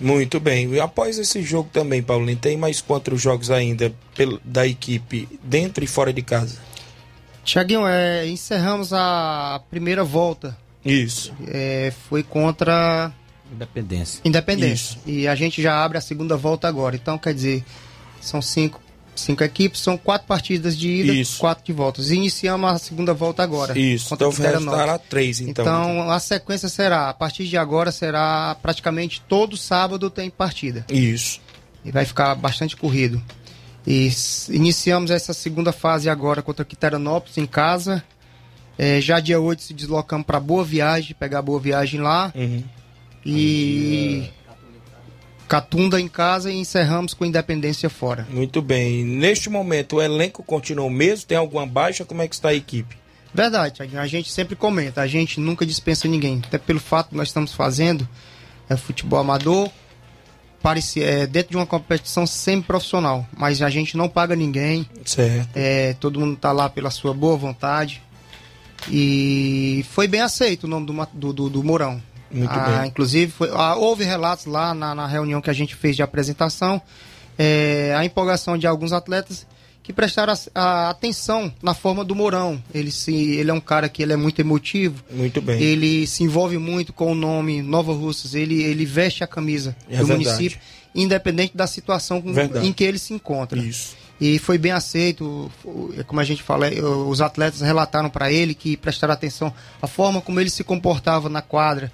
Muito 0.00 0.40
bem. 0.40 0.68
E 0.72 0.80
após 0.80 1.18
esse 1.18 1.42
jogo 1.42 1.70
também, 1.72 2.02
Paulinho, 2.02 2.36
tem 2.36 2.56
mais 2.56 2.80
quantos 2.80 3.20
jogos 3.20 3.50
ainda 3.50 3.94
da 4.44 4.66
equipe 4.66 5.28
dentro 5.42 5.84
e 5.84 5.86
fora 5.86 6.12
de 6.12 6.22
casa? 6.22 6.58
Tiaguinho, 7.44 7.86
é, 7.86 8.26
encerramos 8.26 8.92
a 8.92 9.62
primeira 9.70 10.02
volta. 10.02 10.56
Isso. 10.84 11.32
É, 11.46 11.92
foi 12.08 12.22
contra 12.22 13.12
Independência. 13.54 14.20
Independência. 14.24 14.98
E 15.06 15.26
a 15.26 15.34
gente 15.34 15.62
já 15.62 15.82
abre 15.84 15.98
a 15.98 16.00
segunda 16.00 16.36
volta 16.36 16.68
agora. 16.68 16.96
Então, 16.96 17.16
quer 17.16 17.34
dizer, 17.34 17.64
são 18.20 18.42
cinco, 18.42 18.80
cinco 19.14 19.44
equipes, 19.44 19.80
são 19.80 19.96
quatro 19.96 20.26
partidas 20.26 20.76
de 20.76 20.88
ida, 20.88 21.12
Isso. 21.12 21.38
quatro 21.38 21.64
de 21.64 21.72
voltas. 21.72 22.10
E 22.10 22.16
iniciamos 22.16 22.70
a 22.70 22.78
segunda 22.78 23.14
volta 23.14 23.42
agora. 23.42 23.78
Isso. 23.78 24.08
contra 24.08 24.26
Então 24.26 24.52
restará 24.52 24.98
três, 24.98 25.40
então. 25.40 25.64
Então, 25.64 26.10
a 26.10 26.18
sequência 26.18 26.68
será, 26.68 27.08
a 27.08 27.14
partir 27.14 27.46
de 27.46 27.56
agora, 27.56 27.92
será 27.92 28.56
praticamente 28.60 29.22
todo 29.28 29.56
sábado 29.56 30.10
tem 30.10 30.30
partida. 30.30 30.84
Isso. 30.90 31.40
E 31.84 31.90
vai 31.90 32.04
ficar 32.04 32.34
bastante 32.34 32.76
corrido. 32.76 33.22
E 33.86 34.10
iniciamos 34.48 35.10
essa 35.10 35.34
segunda 35.34 35.70
fase 35.70 36.08
agora 36.08 36.42
contra 36.42 36.64
Quiteranópolis 36.64 37.36
em 37.36 37.46
casa. 37.46 38.02
É, 38.78 39.00
já 39.00 39.20
dia 39.20 39.40
8 39.40 39.62
se 39.62 39.74
deslocamos 39.74 40.26
para 40.26 40.40
Boa 40.40 40.64
Viagem, 40.64 41.14
pegar 41.18 41.42
Boa 41.42 41.60
Viagem 41.60 42.00
lá. 42.00 42.32
Uhum. 42.34 42.64
E 43.24 44.28
Catunda 45.48 46.00
em 46.00 46.08
casa 46.08 46.50
e 46.50 46.56
encerramos 46.56 47.12
com 47.14 47.24
Independência 47.24 47.90
fora. 47.90 48.26
Muito 48.30 48.62
bem. 48.62 49.04
Neste 49.04 49.50
momento, 49.50 49.96
o 49.96 50.02
elenco 50.02 50.42
continua 50.42 50.86
o 50.86 50.90
mesmo? 50.90 51.26
Tem 51.26 51.36
alguma 51.36 51.66
baixa? 51.66 52.04
Como 52.04 52.22
é 52.22 52.28
que 52.28 52.34
está 52.34 52.48
a 52.48 52.54
equipe? 52.54 52.96
Verdade, 53.32 53.74
Thiaguinho, 53.74 54.00
a 54.00 54.06
gente 54.06 54.30
sempre 54.30 54.54
comenta, 54.54 55.00
a 55.00 55.06
gente 55.06 55.40
nunca 55.40 55.66
dispensa 55.66 56.06
ninguém. 56.08 56.40
Até 56.46 56.56
pelo 56.56 56.80
fato 56.80 57.10
que 57.10 57.16
nós 57.16 57.28
estamos 57.28 57.52
fazendo 57.52 58.08
é 58.68 58.76
futebol 58.76 59.18
amador, 59.18 59.68
parece, 60.62 61.02
é, 61.02 61.26
dentro 61.26 61.50
de 61.50 61.56
uma 61.56 61.66
competição 61.66 62.26
semi-profissional. 62.26 63.26
Mas 63.36 63.60
a 63.60 63.68
gente 63.68 63.96
não 63.96 64.08
paga 64.08 64.34
ninguém, 64.34 64.88
Certo. 65.04 65.50
é, 65.54 65.94
todo 65.94 66.20
mundo 66.20 66.34
está 66.34 66.52
lá 66.52 66.68
pela 66.68 66.90
sua 66.90 67.12
boa 67.12 67.36
vontade. 67.36 68.00
E 68.90 69.84
foi 69.90 70.06
bem 70.06 70.20
aceito 70.20 70.64
o 70.64 70.68
nome 70.68 70.86
do, 70.86 70.92
do, 71.12 71.32
do, 71.32 71.50
do 71.50 71.62
Mourão. 71.64 72.00
Muito 72.34 72.50
Ah, 72.52 72.78
bem. 72.80 72.88
Inclusive, 72.88 73.30
foi- 73.32 73.50
ah, 73.52 73.76
houve 73.76 74.04
relatos 74.04 74.46
lá 74.46 74.74
na, 74.74 74.94
na 74.94 75.06
reunião 75.06 75.40
que 75.40 75.50
a 75.50 75.52
gente 75.54 75.74
fez 75.74 75.94
de 75.96 76.02
apresentação, 76.02 76.80
é, 77.38 77.94
a 77.96 78.04
empolgação 78.04 78.56
de 78.58 78.66
alguns 78.66 78.92
atletas 78.92 79.46
que 79.82 79.92
prestaram 79.92 80.32
a- 80.54 80.60
a 80.60 80.90
atenção 80.90 81.52
na 81.62 81.74
forma 81.74 82.04
do 82.04 82.14
Mourão. 82.14 82.62
Ele, 82.74 82.90
se, 82.90 83.14
ele 83.14 83.50
é 83.50 83.54
um 83.54 83.60
cara 83.60 83.88
que 83.88 84.02
ele 84.02 84.12
é 84.12 84.16
muito 84.16 84.40
emotivo, 84.40 85.02
Muito 85.10 85.42
bem. 85.42 85.60
ele 85.60 86.06
se 86.06 86.22
envolve 86.24 86.56
muito 86.58 86.92
com 86.92 87.12
o 87.12 87.14
nome 87.14 87.60
Nova 87.62 87.92
Russas, 87.92 88.34
ele, 88.34 88.62
ele 88.62 88.84
veste 88.86 89.22
a 89.22 89.26
camisa 89.26 89.76
É 89.88 89.98
do 89.98 90.06
verdade. 90.06 90.24
município, 90.24 90.58
independente 90.94 91.56
da 91.56 91.66
situação 91.66 92.22
com- 92.22 92.32
em 92.62 92.72
que 92.72 92.82
ele 92.84 92.98
se 92.98 93.12
encontra. 93.12 93.58
Isso. 93.58 93.94
E 94.20 94.38
foi 94.38 94.56
bem 94.56 94.70
aceito, 94.72 95.50
o- 95.64 95.92
como 96.06 96.20
a 96.20 96.24
gente 96.24 96.42
fala, 96.42 96.68
eh, 96.68 96.80
os 96.80 97.20
atletas 97.20 97.60
relataram 97.60 98.08
para 98.08 98.32
ele 98.32 98.54
que 98.54 98.76
prestaram 98.76 99.12
atenção 99.12 99.52
à 99.82 99.86
forma 99.88 100.20
como 100.20 100.40
ele 100.40 100.48
se 100.48 100.62
comportava 100.64 101.28
na 101.28 101.42
quadra, 101.42 101.92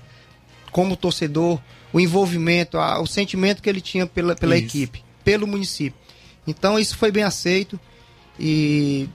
como 0.70 0.96
torcedor, 0.96 1.58
o 1.92 2.00
envolvimento, 2.00 2.78
a- 2.78 3.00
o 3.00 3.06
sentimento 3.06 3.62
que 3.62 3.68
ele 3.68 3.80
tinha 3.80 4.06
pela, 4.06 4.34
pela 4.34 4.56
Isso. 4.56 4.66
equipe, 4.66 5.04
pelo 5.24 5.46
município. 5.46 5.98
Então 6.46 6.78
isso 6.78 6.96
foi 6.96 7.10
bem 7.12 7.22
aceito 7.22 7.78
e 8.38 9.08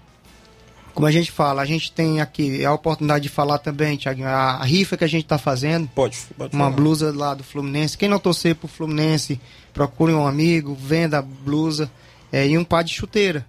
como 0.94 1.08
a 1.08 1.12
gente 1.12 1.30
fala, 1.32 1.62
a 1.62 1.66
gente 1.66 1.92
tem 1.92 2.22
aqui 2.22 2.64
a 2.64 2.72
oportunidade 2.74 3.24
de 3.24 3.30
falar 3.30 3.58
também, 3.58 3.98
Thiaguinho, 3.98 4.28
a, 4.28 4.52
a 4.58 4.64
rifa 4.64 4.96
que 4.96 5.04
a 5.04 5.08
gente 5.08 5.24
está 5.24 5.38
fazendo, 5.38 5.90
Pode, 5.94 6.18
pode 6.38 6.56
uma 6.56 6.66
falar. 6.66 6.76
blusa 6.76 7.14
lá 7.14 7.34
do 7.34 7.44
Fluminense. 7.44 7.98
Quem 7.98 8.08
não 8.08 8.18
torcer 8.20 8.56
pro 8.56 8.68
Fluminense, 8.68 9.40
procure 9.74 10.14
um 10.14 10.26
amigo, 10.26 10.74
venda 10.74 11.18
a 11.20 11.22
blusa 11.22 11.92
é, 12.32 12.48
e 12.48 12.58
um 12.58 12.64
par 12.64 12.82
de 12.84 12.94
chuteira. 12.94 13.46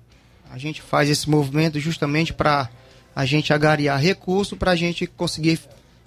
A 0.51 0.59
gente 0.59 0.83
faz 0.83 1.09
esse 1.09 1.31
movimento 1.31 1.79
justamente 1.79 2.33
para 2.33 2.69
a 3.15 3.25
gente 3.25 3.53
agariar 3.53 4.01
recurso 4.01 4.57
para 4.57 4.73
a 4.73 4.77
gente 4.77 5.07
conseguir 5.07 5.61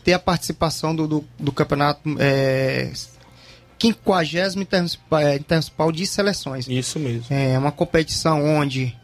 ter 0.03 0.13
a 0.13 0.19
participação 0.19 0.95
do, 0.95 1.07
do, 1.07 1.25
do 1.39 1.51
campeonato 1.51 2.01
é, 2.19 2.91
50 3.79 4.59
Intermunicipal 4.59 5.19
é, 5.19 5.35
Intermunicipal 5.35 5.91
de 5.91 6.05
seleções. 6.05 6.67
Isso 6.67 6.99
mesmo. 6.99 7.25
É 7.29 7.57
uma 7.57 7.71
competição 7.71 8.43
onde 8.43 8.95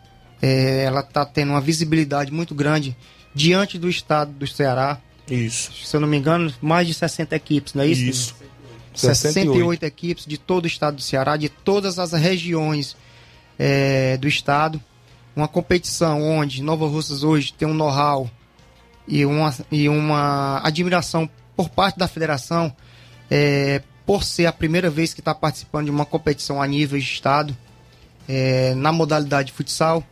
é, 0.42 0.84
ela 0.84 1.00
está 1.00 1.26
tendo 1.26 1.52
uma 1.52 1.62
visibilidade 1.62 2.32
muito 2.32 2.54
grande 2.54 2.96
diante 3.34 3.78
do 3.78 3.90
estado 3.90 4.32
do 4.32 4.46
Ceará. 4.46 5.00
Isso. 5.30 5.72
Se 5.86 5.96
eu 5.96 6.00
não 6.00 6.08
me 6.08 6.18
engano, 6.18 6.54
mais 6.62 6.88
de 6.88 6.94
60 6.94 7.36
equipes, 7.36 7.74
não 7.74 7.84
é 7.84 7.88
isso? 7.88 8.04
Isso. 8.04 8.36
68, 8.94 9.84
equipes 9.84 10.26
de 10.26 10.38
todo 10.38 10.64
o 10.64 10.68
estado 10.68 10.96
do 10.96 11.02
Ceará, 11.02 11.36
de 11.36 11.50
todas 11.50 12.00
as 12.00 12.14
regiões 12.14 12.96
é, 13.60 14.16
do 14.18 14.28
estado. 14.28 14.82
Uma 15.36 15.50
competição 15.50 16.22
onde 16.24 16.64
Nova 16.64 16.88
Russas 16.88 17.24
hoje 17.24 17.52
tem 17.52 17.68
um 17.68 17.74
know-how 17.74 18.30
e 19.08 19.26
uma, 19.26 19.54
e 19.72 19.88
uma 19.90 20.60
admiração 20.64 21.30
por 21.56 21.70
parte 21.70 21.98
da 21.98 22.08
federação 22.08 22.76
é, 23.30 23.82
por 24.06 24.24
ser 24.24 24.46
a 24.46 24.52
primeira 24.52 24.90
vez 24.90 25.14
que 25.14 25.22
está 25.22 25.34
participando 25.34 25.86
de 25.86 25.92
uma 25.92 26.06
competição 26.06 26.62
a 26.62 26.68
nível 26.68 27.00
de 27.00 27.06
estado 27.06 27.56
é, 28.28 28.74
na 28.76 28.92
modalidade 28.92 29.48
de 29.48 29.54
futsal. 29.54 30.04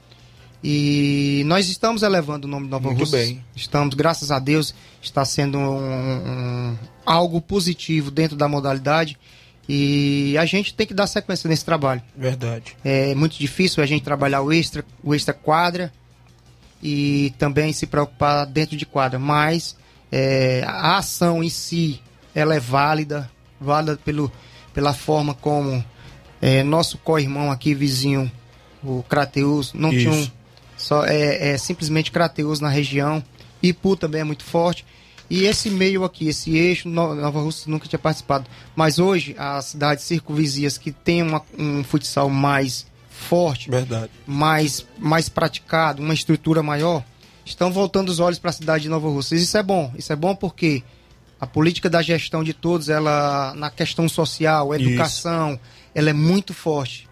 E 0.64 1.44
nós 1.46 1.68
estamos 1.68 2.04
elevando 2.04 2.48
o 2.48 2.50
nome 2.50 2.66
de 2.66 2.72
Nova 2.72 2.88
Muito 2.88 3.00
Russas. 3.02 3.20
bem. 3.28 3.44
Estamos, 3.56 3.94
graças 3.96 4.32
a 4.32 4.40
Deus, 4.40 4.74
está 5.02 5.26
sendo 5.26 5.58
um- 5.58 6.72
um- 6.72 6.78
algo 7.06 7.42
positivo 7.42 8.10
dentro 8.10 8.38
da 8.38 8.48
modalidade. 8.48 9.18
E 9.68 10.36
a 10.38 10.46
gente 10.46 10.74
tem 10.74 10.88
que 10.88 10.94
dar 10.94 11.08
sequência 11.08 11.48
nesse 11.50 11.66
trabalho. 11.66 12.02
Verdade. 12.18 12.76
É 12.84 13.14
muito 13.16 13.38
difícil 13.38 13.84
a 13.84 13.86
gente 13.86 14.04
trabalhar 14.04 14.42
o 14.42 14.52
extra, 14.54 14.86
o 15.04 15.14
extra 15.14 15.34
quadra 15.34 15.92
e 16.84 17.34
também 17.40 17.72
se 17.72 17.88
preocupar 17.88 18.46
dentro 18.46 18.76
de 18.76 18.86
quadra, 18.86 19.18
mas 19.18 19.76
é, 20.12 20.64
a 20.68 20.98
ação 20.98 21.42
em 21.42 21.50
si 21.50 22.02
ela 22.36 22.54
é 22.56 22.60
válida, 22.60 23.32
válida 23.60 23.98
pelo, 24.04 24.30
pela 24.74 24.94
forma 24.94 25.34
como 25.34 25.84
é, 26.42 26.62
nosso 26.62 26.98
co-irmão 26.98 27.50
aqui, 27.50 27.74
vizinho, 27.74 28.30
o 28.84 29.02
Crateus, 29.08 29.72
não 29.74 29.94
Isso. 29.94 30.00
tinha 30.02 30.12
um, 30.14 30.28
só 30.76 31.06
é, 31.06 31.52
é 31.52 31.58
simplesmente 31.58 32.12
Crateus 32.12 32.60
na 32.60 32.68
região, 32.68 33.24
Ipu 33.62 33.96
também 33.96 34.20
é 34.22 34.26
muito 34.26 34.44
forte. 34.44 34.86
E 35.30 35.46
esse 35.46 35.70
meio 35.70 36.04
aqui, 36.04 36.28
esse 36.28 36.54
eixo, 36.56 36.90
No- 36.90 37.16
Nova 37.16 37.40
Rússia 37.40 37.72
nunca 37.72 37.88
tinha 37.88 37.98
participado. 37.98 38.46
Mas 38.76 39.00
hoje, 39.00 39.34
as 39.40 39.66
cidades 39.66 40.04
circunvizinhas 40.04 40.78
que 40.78 40.92
tem 40.92 41.24
uma- 41.24 41.42
um 41.58 41.82
futsal 41.82 42.30
mais 42.30 42.86
forte, 43.14 43.70
Verdade. 43.70 44.10
mais, 44.26 44.86
mais 44.98 45.30
praticado, 45.30 46.02
uma 46.02 46.14
estrutura 46.14 46.64
maior, 46.64 47.04
estão 47.46 47.72
voltando 47.72 48.10
os 48.10 48.20
olhos 48.20 48.40
para 48.40 48.50
a 48.50 48.54
cidade 48.54 48.84
de 48.84 48.90
Nova 48.90 49.08
Rússia. 49.08 49.36
Isso 49.36 49.58
é 49.58 49.64
bom. 49.64 49.94
Isso 49.98 50.12
é 50.12 50.16
bom 50.16 50.36
porque 50.36 50.84
a 51.40 51.46
política 51.46 51.90
da 51.90 52.02
gestão 52.02 52.44
de 52.44 52.54
todos, 52.54 52.90
ela 52.90 53.54
na 53.56 53.70
questão 53.70 54.10
social, 54.10 54.74
Isso. 54.74 54.84
educação, 54.84 55.60
ela 55.94 56.10
é 56.10 56.14
muito 56.14 56.54
forte. 56.54 57.08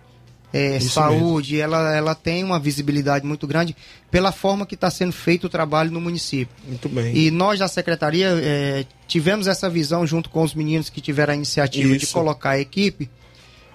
É, 0.54 0.78
Isso 0.78 0.90
saúde, 0.90 1.62
ela, 1.62 1.96
ela 1.96 2.14
tem 2.14 2.44
uma 2.44 2.60
visibilidade 2.60 3.26
muito 3.26 3.48
grande 3.48 3.74
pela 4.10 4.34
forma 4.34 4.66
que 4.66 4.76
está 4.76 4.90
sendo 4.92 5.14
feito 5.14 5.46
o 5.46 5.50
trabalho 5.50 5.92
no 5.92 6.02
município. 6.02 6.54
Muito 6.68 6.90
bem. 6.90 7.16
E 7.16 7.32
nós 7.32 7.60
da 7.60 7.70
secretaria 7.70 8.28
é, 8.42 8.86
tivemos 9.08 9.48
essa 9.48 9.70
visão 9.70 10.06
junto 10.06 10.30
com 10.30 10.44
os 10.44 10.54
meninos 10.54 10.90
que 10.90 11.00
tiveram 11.00 11.32
a 11.32 11.36
iniciativa 11.38 11.98
de 11.98 12.04
Isso. 12.04 12.12
colocar 12.12 12.52
a 12.52 12.60
equipe 12.60 13.10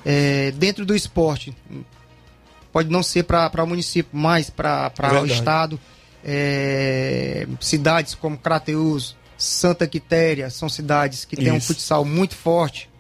é, 0.04 0.52
dentro 0.52 0.84
do 0.84 0.94
esporte. 0.94 1.54
Pode 2.76 2.90
não 2.90 3.02
ser 3.02 3.22
para 3.22 3.64
o 3.64 3.66
município, 3.66 4.10
mas 4.12 4.50
para 4.50 4.92
o 4.98 5.00
Verdade. 5.00 5.32
estado. 5.32 5.80
É, 6.22 7.48
cidades 7.58 8.14
como 8.14 8.36
Crateus, 8.36 9.16
Santa 9.38 9.86
Quitéria, 9.86 10.50
são 10.50 10.68
cidades 10.68 11.24
que 11.24 11.36
têm 11.36 11.52
um 11.52 11.56
Isso. 11.56 11.68
futsal 11.68 12.04
muito 12.04 12.34
forte. 12.36 12.90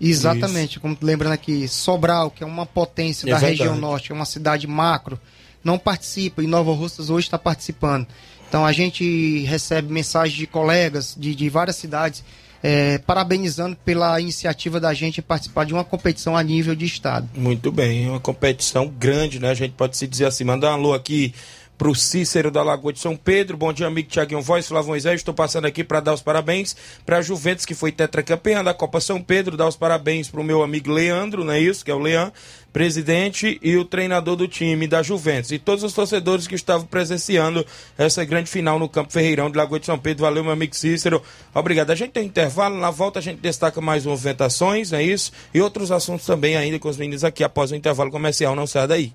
Exatamente, 0.00 0.80
como 0.80 0.96
lembrando 1.02 1.34
aqui, 1.34 1.68
Sobral, 1.68 2.30
que 2.30 2.42
é 2.42 2.46
uma 2.46 2.64
potência 2.64 3.26
É 3.28 3.32
da 3.32 3.36
verdade. 3.38 3.58
região 3.58 3.76
norte, 3.76 4.12
é 4.12 4.14
uma 4.14 4.24
cidade 4.24 4.66
macro, 4.66 5.20
não 5.62 5.78
participa 5.78 6.42
e 6.42 6.46
Nova 6.46 6.72
Russas 6.72 7.10
hoje 7.10 7.26
está 7.26 7.38
participando. 7.38 8.06
Então 8.48 8.64
a 8.64 8.72
gente 8.72 9.40
recebe 9.44 9.92
mensagens 9.92 10.38
de 10.38 10.46
colegas 10.46 11.14
de, 11.18 11.34
de 11.34 11.50
várias 11.50 11.76
cidades 11.76 12.24
eh, 12.62 12.98
parabenizando 13.06 13.76
pela 13.84 14.20
iniciativa 14.20 14.78
da 14.78 14.92
gente 14.92 15.20
em 15.20 15.22
participar 15.22 15.64
de 15.64 15.72
uma 15.72 15.84
competição 15.84 16.36
a 16.36 16.42
nível 16.42 16.74
de 16.74 16.84
estado. 16.84 17.28
Muito 17.34 17.72
bem, 17.72 18.06
é 18.06 18.10
uma 18.10 18.20
competição 18.20 18.86
grande, 18.86 19.38
né? 19.38 19.50
A 19.50 19.54
gente 19.54 19.72
pode 19.72 19.96
se 19.96 20.06
dizer 20.06 20.26
assim. 20.26 20.44
Mandar 20.44 20.70
um 20.70 20.74
alô 20.74 20.94
aqui 20.94 21.34
pro 21.80 21.94
Cícero 21.94 22.50
da 22.50 22.62
Lagoa 22.62 22.92
de 22.92 22.98
São 22.98 23.16
Pedro. 23.16 23.56
Bom 23.56 23.72
dia, 23.72 23.86
amigo 23.86 24.06
Tiaguinho 24.06 24.42
Voz, 24.42 24.68
Flávio 24.68 24.90
Moisés. 24.90 25.18
Estou 25.18 25.32
passando 25.32 25.64
aqui 25.64 25.82
para 25.82 25.98
dar 25.98 26.12
os 26.12 26.20
parabéns 26.20 26.76
para 27.06 27.16
a 27.16 27.22
Juventus, 27.22 27.64
que 27.64 27.74
foi 27.74 27.90
tetracampeã 27.90 28.62
da 28.62 28.74
Copa 28.74 29.00
São 29.00 29.22
Pedro. 29.22 29.56
Dar 29.56 29.66
os 29.66 29.76
parabéns 29.76 30.28
pro 30.28 30.44
meu 30.44 30.62
amigo 30.62 30.90
Leandro, 30.92 31.42
não 31.42 31.54
é 31.54 31.58
isso? 31.58 31.82
Que 31.82 31.90
é 31.90 31.94
o 31.94 31.98
Leão, 31.98 32.30
presidente 32.70 33.58
e 33.62 33.78
o 33.78 33.84
treinador 33.86 34.36
do 34.36 34.46
time 34.46 34.86
da 34.86 35.02
Juventus. 35.02 35.52
E 35.52 35.58
todos 35.58 35.82
os 35.82 35.94
torcedores 35.94 36.46
que 36.46 36.54
estavam 36.54 36.86
presenciando 36.86 37.64
essa 37.96 38.22
grande 38.26 38.50
final 38.50 38.78
no 38.78 38.86
Campo 38.86 39.10
Ferreirão 39.10 39.50
de 39.50 39.56
Lagoa 39.56 39.80
de 39.80 39.86
São 39.86 39.98
Pedro. 39.98 40.24
Valeu, 40.24 40.44
meu 40.44 40.52
amigo 40.52 40.76
Cícero. 40.76 41.22
Obrigado. 41.54 41.92
A 41.92 41.94
gente 41.94 42.10
tem 42.10 42.24
um 42.24 42.26
intervalo, 42.26 42.76
na 42.78 42.90
volta 42.90 43.20
a 43.20 43.22
gente 43.22 43.40
destaca 43.40 43.80
mais 43.80 44.04
movimentações, 44.04 44.92
é 44.92 45.02
isso? 45.02 45.32
E 45.54 45.62
outros 45.62 45.90
assuntos 45.90 46.26
também 46.26 46.56
ainda 46.56 46.78
com 46.78 46.90
os 46.90 46.98
meninos 46.98 47.24
aqui 47.24 47.42
após 47.42 47.70
o 47.70 47.74
intervalo 47.74 48.10
comercial. 48.10 48.54
Não 48.54 48.66
saia 48.66 48.86
daí. 48.86 49.14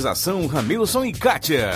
Ramilson 0.47 1.05
e 1.05 1.13
Kátia. 1.13 1.71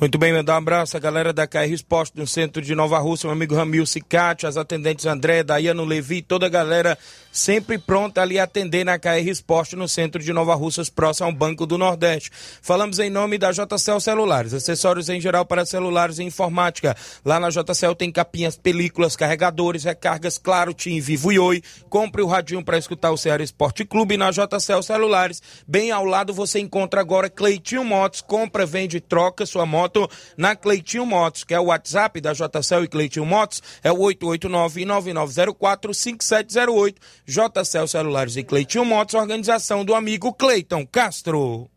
Muito 0.00 0.16
bem, 0.16 0.32
mandar 0.32 0.54
um 0.54 0.56
abraço 0.56 0.96
à 0.96 1.00
galera 1.00 1.30
da 1.30 1.46
KR 1.46 1.70
Esporte 1.70 2.12
no 2.16 2.26
centro 2.26 2.62
de 2.62 2.74
Nova 2.74 2.98
Rússia, 2.98 3.26
meu 3.26 3.34
amigo 3.34 3.54
Ramil 3.54 3.84
Cicate, 3.84 4.46
as 4.46 4.56
atendentes 4.56 5.04
André, 5.04 5.42
Daiano 5.42 5.84
Levi, 5.84 6.22
toda 6.22 6.46
a 6.46 6.48
galera 6.48 6.96
sempre 7.32 7.78
pronta 7.78 8.22
ali 8.22 8.38
a 8.38 8.44
atender 8.44 8.84
na 8.84 8.98
KR 8.98 9.28
Esporte 9.28 9.76
no 9.76 9.88
centro 9.88 10.22
de 10.22 10.32
Nova 10.32 10.54
Russas, 10.54 10.90
próximo 10.90 11.26
ao 11.26 11.32
Banco 11.32 11.66
do 11.66 11.78
Nordeste. 11.78 12.30
Falamos 12.60 12.98
em 12.98 13.08
nome 13.10 13.38
da 13.38 13.52
JCL 13.52 14.00
Celulares, 14.00 14.52
acessórios 14.54 15.08
em 15.08 15.20
geral 15.20 15.44
para 15.44 15.66
celulares 15.66 16.18
e 16.18 16.24
informática. 16.24 16.96
Lá 17.24 17.38
na 17.38 17.50
JCL 17.50 17.94
tem 17.94 18.10
capinhas, 18.10 18.56
películas, 18.56 19.14
carregadores, 19.16 19.84
recargas, 19.84 20.38
claro, 20.38 20.74
Tim, 20.74 21.00
Vivo 21.00 21.32
e 21.32 21.38
Oi. 21.38 21.62
Compre 21.88 22.22
o 22.22 22.26
radinho 22.26 22.64
para 22.64 22.78
escutar 22.78 23.10
o 23.10 23.16
Ceará 23.16 23.42
Esporte 23.42 23.84
Clube 23.84 24.16
na 24.16 24.30
JCL 24.30 24.82
Celulares. 24.82 25.42
Bem 25.66 25.90
ao 25.90 26.04
lado 26.04 26.32
você 26.32 26.58
encontra 26.58 27.00
agora 27.00 27.30
Cleitinho 27.30 27.84
Motos, 27.84 28.20
compra, 28.20 28.66
vende 28.66 28.96
e 28.96 29.00
troca 29.00 29.46
sua 29.46 29.64
moto 29.66 30.08
na 30.36 30.56
Cleitinho 30.56 31.06
Motos, 31.06 31.44
que 31.44 31.54
é 31.54 31.60
o 31.60 31.66
WhatsApp 31.66 32.20
da 32.20 32.32
JCL 32.32 32.82
e 32.84 32.88
Cleitinho 32.88 33.26
Motos, 33.26 33.62
é 33.82 33.92
o 33.92 33.98
889-9904-5708. 33.98 36.96
JCL 37.30 37.86
Celulares 37.86 38.36
e 38.36 38.42
Cleitinho 38.42 38.84
Motos, 38.84 39.14
organização 39.14 39.84
do 39.84 39.94
amigo 39.94 40.32
Cleiton 40.34 40.84
Castro. 40.84 41.70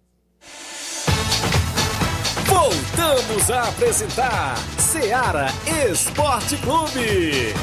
Voltamos 2.45 3.51
a 3.51 3.69
apresentar 3.69 4.57
Seara 4.79 5.47
Esporte 5.87 6.57
Clube. 6.57 7.53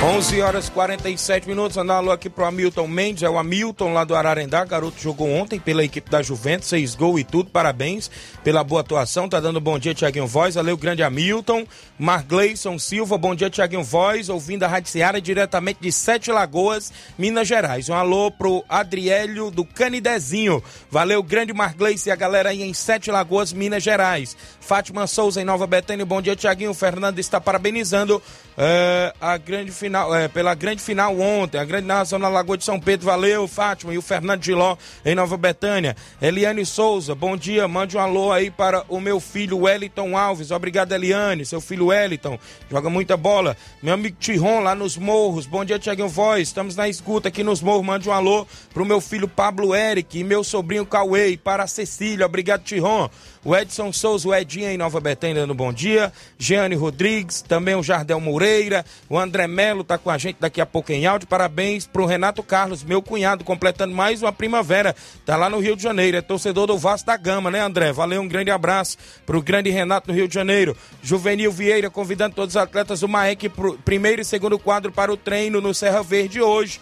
11 0.00 0.40
horas 0.42 0.68
47 0.68 1.48
minutos, 1.48 1.76
andar 1.76 1.96
alô 1.96 2.12
aqui 2.12 2.30
pro 2.30 2.44
Hamilton 2.44 2.86
Mendes, 2.86 3.24
é 3.24 3.28
o 3.28 3.36
Hamilton 3.36 3.92
lá 3.92 4.04
do 4.04 4.14
Ararendá, 4.14 4.64
garoto 4.64 5.00
jogou 5.00 5.28
ontem 5.28 5.58
pela 5.58 5.82
equipe 5.82 6.08
da 6.08 6.22
Juventus, 6.22 6.68
seis 6.68 6.94
gols 6.94 7.20
e 7.20 7.24
tudo, 7.24 7.50
parabéns 7.50 8.08
pela 8.44 8.62
boa 8.62 8.80
atuação, 8.80 9.28
tá 9.28 9.40
dando 9.40 9.60
bom 9.60 9.76
dia 9.76 9.92
Tiaguinho 9.92 10.28
Voz, 10.28 10.54
valeu 10.54 10.76
grande 10.76 11.02
Hamilton, 11.02 11.66
Margleison 11.98 12.78
Silva, 12.78 13.18
bom 13.18 13.34
dia 13.34 13.50
Tiaguinho 13.50 13.82
Voz, 13.82 14.28
ouvindo 14.28 14.62
a 14.62 14.68
Rádio 14.68 14.88
Seara 14.88 15.20
diretamente 15.20 15.80
de 15.80 15.90
Sete 15.90 16.30
Lagoas, 16.30 16.92
Minas 17.18 17.48
Gerais, 17.48 17.88
um 17.88 17.94
alô 17.94 18.30
pro 18.30 18.64
Adriélio 18.68 19.50
do 19.50 19.64
Canidezinho, 19.64 20.62
valeu 20.88 21.24
grande 21.24 21.52
Margleice 21.52 22.08
e 22.08 22.12
a 22.12 22.16
galera 22.16 22.50
aí 22.50 22.62
em 22.62 22.72
Sete 22.72 23.10
Lagoas, 23.10 23.52
Minas 23.52 23.82
Gerais, 23.82 24.36
Fátima 24.60 25.08
Souza 25.08 25.42
em 25.42 25.44
Nova 25.44 25.66
Betânia, 25.66 26.06
bom 26.06 26.22
dia 26.22 26.36
Tiaguinho, 26.36 26.72
Fernando 26.72 27.18
está 27.18 27.40
parabenizando 27.40 28.22
é, 28.56 29.12
a 29.20 29.36
grande 29.36 29.70
final, 29.70 29.87
é, 30.14 30.28
pela 30.28 30.54
grande 30.54 30.82
final 30.82 31.18
ontem, 31.18 31.58
a 31.58 31.64
grande 31.64 31.86
narração 31.86 32.18
na 32.18 32.28
Lagoa 32.28 32.56
de 32.56 32.64
São 32.64 32.78
Pedro, 32.78 33.06
valeu, 33.06 33.48
Fátima, 33.48 33.92
e 33.92 33.98
o 33.98 34.02
Fernando 34.02 34.44
Giló 34.44 34.76
em 35.04 35.14
Nova 35.14 35.36
Betânia. 35.36 35.96
Eliane 36.20 36.64
Souza, 36.64 37.14
bom 37.14 37.36
dia, 37.36 37.66
mande 37.66 37.96
um 37.96 38.00
alô 38.00 38.32
aí 38.32 38.50
para 38.50 38.84
o 38.88 39.00
meu 39.00 39.18
filho 39.20 39.60
Wellington 39.60 40.16
Alves, 40.16 40.50
obrigado 40.50 40.92
Eliane, 40.92 41.44
seu 41.44 41.60
filho 41.60 41.86
Wellington, 41.86 42.38
joga 42.70 42.90
muita 42.90 43.16
bola. 43.16 43.56
Meu 43.82 43.94
amigo 43.94 44.16
Tiron 44.20 44.60
lá 44.60 44.74
nos 44.74 44.96
Morros, 44.96 45.46
bom 45.46 45.64
dia 45.64 45.78
Tiaguinho 45.78 46.08
Voz, 46.08 46.48
estamos 46.48 46.76
na 46.76 46.88
escuta 46.88 47.28
aqui 47.28 47.42
nos 47.42 47.60
Morros, 47.60 47.86
mande 47.86 48.08
um 48.08 48.12
alô 48.12 48.46
pro 48.72 48.84
meu 48.84 49.00
filho 49.00 49.26
Pablo 49.26 49.74
Eric 49.74 50.18
e 50.18 50.24
meu 50.24 50.44
sobrinho 50.44 50.86
Cauê, 50.86 51.30
e 51.30 51.36
para 51.36 51.64
a 51.64 51.66
Cecília, 51.66 52.26
obrigado 52.26 52.62
Tiron. 52.62 53.08
O 53.44 53.56
Edson 53.56 53.92
Souza, 53.92 54.28
o 54.28 54.34
Edinho 54.34 54.68
em 54.68 54.76
Nova 54.76 55.00
Betânia 55.00 55.36
dando 55.36 55.54
bom 55.54 55.72
dia. 55.72 56.12
Jeane 56.38 56.74
Rodrigues, 56.74 57.40
também 57.40 57.74
o 57.74 57.82
Jardel 57.82 58.20
Moreira. 58.20 58.84
O 59.08 59.18
André 59.18 59.46
Melo 59.46 59.84
tá 59.84 59.96
com 59.96 60.10
a 60.10 60.18
gente 60.18 60.38
daqui 60.40 60.60
a 60.60 60.66
pouco 60.66 60.92
em 60.92 61.06
áudio. 61.06 61.28
Parabéns 61.28 61.86
pro 61.86 62.04
Renato 62.06 62.42
Carlos, 62.42 62.82
meu 62.82 63.00
cunhado, 63.00 63.44
completando 63.44 63.94
mais 63.94 64.22
uma 64.22 64.32
primavera. 64.32 64.94
Tá 65.24 65.36
lá 65.36 65.48
no 65.48 65.60
Rio 65.60 65.76
de 65.76 65.82
Janeiro. 65.82 66.16
É 66.16 66.20
torcedor 66.22 66.66
do 66.66 66.76
Vasco 66.76 67.06
da 67.06 67.16
Gama, 67.16 67.50
né, 67.50 67.60
André? 67.60 67.92
Valeu, 67.92 68.20
um 68.20 68.28
grande 68.28 68.50
abraço 68.50 68.98
pro 69.24 69.40
grande 69.40 69.70
Renato 69.70 70.08
no 70.08 70.14
Rio 70.14 70.26
de 70.26 70.34
Janeiro. 70.34 70.76
Juvenil 71.02 71.52
Vieira 71.52 71.88
convidando 71.88 72.34
todos 72.34 72.54
os 72.54 72.60
atletas 72.60 73.00
do 73.00 73.08
Maek 73.08 73.48
pro 73.48 73.78
primeiro 73.78 74.20
e 74.20 74.24
segundo 74.24 74.58
quadro 74.58 74.90
para 74.90 75.12
o 75.12 75.16
treino 75.16 75.60
no 75.60 75.72
Serra 75.72 76.02
Verde 76.02 76.40
hoje. 76.40 76.80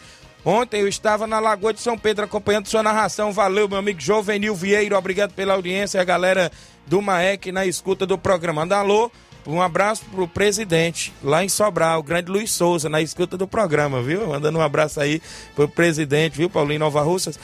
Ontem 0.48 0.80
eu 0.80 0.86
estava 0.86 1.26
na 1.26 1.40
Lagoa 1.40 1.74
de 1.74 1.80
São 1.80 1.98
Pedro 1.98 2.24
acompanhando 2.24 2.68
sua 2.68 2.80
narração. 2.80 3.32
Valeu, 3.32 3.68
meu 3.68 3.78
amigo 3.78 4.00
Jovenil 4.00 4.54
Vieira. 4.54 4.96
Obrigado 4.96 5.32
pela 5.32 5.54
audiência, 5.54 6.00
a 6.00 6.04
galera 6.04 6.52
do 6.86 7.02
Maek 7.02 7.50
na 7.50 7.66
escuta 7.66 8.06
do 8.06 8.16
programa. 8.16 8.62
Anda 8.62 8.76
alô, 8.76 9.10
um 9.44 9.60
abraço 9.60 10.04
pro 10.04 10.28
presidente 10.28 11.12
lá 11.20 11.44
em 11.44 11.48
Sobral, 11.48 11.98
o 11.98 12.02
grande 12.04 12.30
Luiz 12.30 12.52
Souza, 12.52 12.88
na 12.88 13.02
escuta 13.02 13.36
do 13.36 13.48
programa, 13.48 14.00
viu? 14.00 14.28
Mandando 14.28 14.56
um 14.56 14.62
abraço 14.62 15.00
aí 15.00 15.20
pro 15.56 15.68
presidente, 15.68 16.38
viu, 16.38 16.48
Paulinho 16.48 16.78
Nova 16.78 17.02
Russas. 17.02 17.40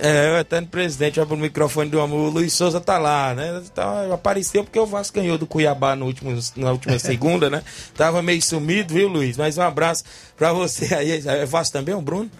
É, 0.00 0.32
o 0.36 0.38
eterno 0.38 0.66
presidente, 0.68 1.20
abre 1.20 1.34
o 1.34 1.38
microfone 1.38 1.88
do 1.88 2.00
amor, 2.00 2.28
o 2.28 2.30
Luiz 2.30 2.52
Souza 2.52 2.80
tá 2.80 2.98
lá, 2.98 3.34
né? 3.34 3.62
Então, 3.64 4.12
apareceu 4.12 4.62
porque 4.62 4.78
o 4.78 4.86
Vasco 4.86 5.18
ganhou 5.18 5.38
do 5.38 5.46
Cuiabá 5.46 5.96
no 5.96 6.06
último, 6.06 6.38
na 6.56 6.72
última 6.72 6.98
segunda, 7.00 7.48
né? 7.48 7.62
Tava 7.96 8.20
meio 8.22 8.42
sumido, 8.42 8.94
viu, 8.94 9.08
Luiz? 9.08 9.36
Mas 9.36 9.56
um 9.56 9.62
abraço 9.62 10.04
pra 10.36 10.52
você 10.52 10.94
aí. 10.94 11.22
É 11.26 11.46
Vasco 11.46 11.72
também, 11.72 11.94
o 11.94 12.02
Bruno? 12.02 12.30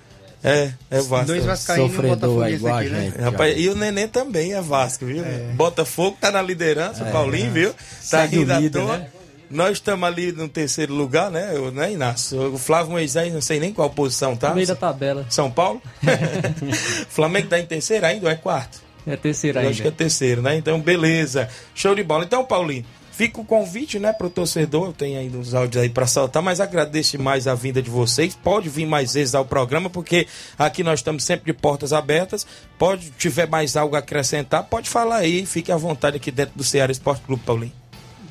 É, 0.45 0.71
é 0.91 1.01
Vasco. 1.01 1.27
Dois 1.27 1.45
vascaínos 1.45 1.91
e 1.91 1.95
Sofredor 1.95 2.17
botafoguense 2.17 2.55
igual 2.55 2.75
a 2.75 2.81
aqui, 2.81 2.89
né? 2.91 3.01
gente. 3.07 3.19
Rapaz, 3.19 3.55
e 3.59 3.69
o 3.69 3.75
Neném 3.75 4.07
também 4.09 4.55
é 4.55 4.61
Vasco, 4.61 5.05
viu? 5.07 5.25
Botafogo 5.55 6.17
tá 6.21 6.31
na 6.31 6.41
liderança, 6.41 7.05
o 7.05 7.11
Paulinho, 7.11 7.51
viu? 7.51 7.75
Tá 8.11 8.25
rindo 8.25 8.53
à 8.53 8.61
toa. 8.71 8.99
né? 8.99 9.09
Nós 9.51 9.73
estamos 9.73 10.07
ali 10.07 10.31
no 10.33 10.49
terceiro 10.49 10.95
lugar, 10.95 11.31
né, 11.31 11.53
eu, 11.55 11.71
né, 11.71 11.93
Inácio? 11.93 12.53
O 12.55 12.59
Flávio 12.59 12.93
Moisés, 12.93 13.33
não 13.33 13.41
sei 13.41 13.59
nem 13.59 13.73
qual 13.73 13.89
posição 13.91 14.37
tá. 14.37 14.51
No 14.51 14.57
meio 14.57 14.67
da 14.67 14.77
tabela. 14.77 15.25
São 15.31 15.51
Paulo? 15.51 15.81
Flamengo 17.09 17.49
tá 17.49 17.59
em 17.59 17.67
terceiro 17.67 18.05
ainda 18.07 18.27
ou 18.27 18.33
é 18.33 18.35
quarto? 18.35 18.81
É 19.07 19.17
terceira 19.17 19.59
Eu 19.59 19.63
ainda. 19.63 19.71
acho 19.73 19.83
que 19.83 19.89
é 19.89 19.91
terceiro, 19.91 20.43
né? 20.43 20.57
Então, 20.57 20.79
beleza. 20.81 21.49
Show 21.75 21.95
de 21.95 22.03
bola. 22.03 22.25
Então, 22.25 22.45
Paulinho, 22.45 22.85
fica 23.11 23.41
o 23.41 23.45
convite, 23.45 23.99
né, 23.99 24.13
pro 24.13 24.29
torcedor. 24.29 24.93
Tem 24.93 25.17
aí 25.17 25.31
uns 25.35 25.55
áudios 25.55 25.83
aí 25.83 25.89
para 25.89 26.07
saltar, 26.07 26.43
mas 26.43 26.61
agradeço 26.61 27.19
mais 27.19 27.47
a 27.47 27.55
vinda 27.55 27.81
de 27.81 27.89
vocês. 27.89 28.37
Pode 28.37 28.69
vir 28.69 28.85
mais 28.85 29.15
vezes 29.15 29.35
ao 29.35 29.47
programa, 29.47 29.89
porque 29.89 30.27
aqui 30.59 30.83
nós 30.85 31.01
estamos 31.01 31.25
sempre 31.25 31.51
de 31.51 31.59
portas 31.59 31.95
abertas. 31.95 32.47
Pode, 32.79 33.11
tiver 33.13 33.49
mais 33.49 33.77
algo 33.79 33.97
a 33.97 34.01
acrescentar, 34.01 34.65
pode 34.65 34.91
falar 34.91 35.17
aí. 35.17 35.47
Fique 35.47 35.73
à 35.73 35.77
vontade 35.77 36.17
aqui 36.19 36.31
dentro 36.31 36.53
do 36.55 36.63
Ceará 36.65 36.93
Esporte 36.93 37.23
Clube, 37.23 37.43
Paulinho. 37.47 37.73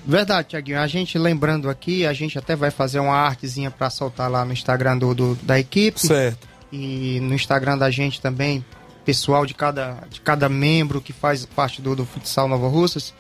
Verdade, 0.08 0.47
Tiaguinho. 0.49 0.80
A 0.80 0.88
gente 0.88 1.18
lembrando 1.18 1.70
aqui, 1.70 2.05
a 2.05 2.14
gente 2.14 2.38
até 2.39 2.55
vai 2.55 2.72
fazer 2.72 2.99
uma 2.99 3.16
artezinha 3.16 3.70
para 3.70 3.89
soltar 3.89 4.30
lá 4.32 4.45
no 4.45 4.53
Instagram 4.53 4.97
do, 4.97 5.14
do- 5.14 5.36
da 5.43 5.60
equipe. 5.60 5.99
Certo. 5.99 6.47
E 6.72 7.20
no 7.22 7.34
Instagram 7.34 7.78
da 7.78 7.91
gente 7.91 8.20
também, 8.22 8.64
pessoal 9.05 9.45
de 9.45 9.53
cada, 9.53 9.97
de 10.10 10.22
cada 10.22 10.47
membro 10.49 11.01
que 11.01 11.12
faz 11.14 11.45
parte 11.45 11.82
do, 11.82 11.95
do 11.95 12.05
futsal 12.05 12.47
Nova 12.47 12.68
Russas. 12.68 13.14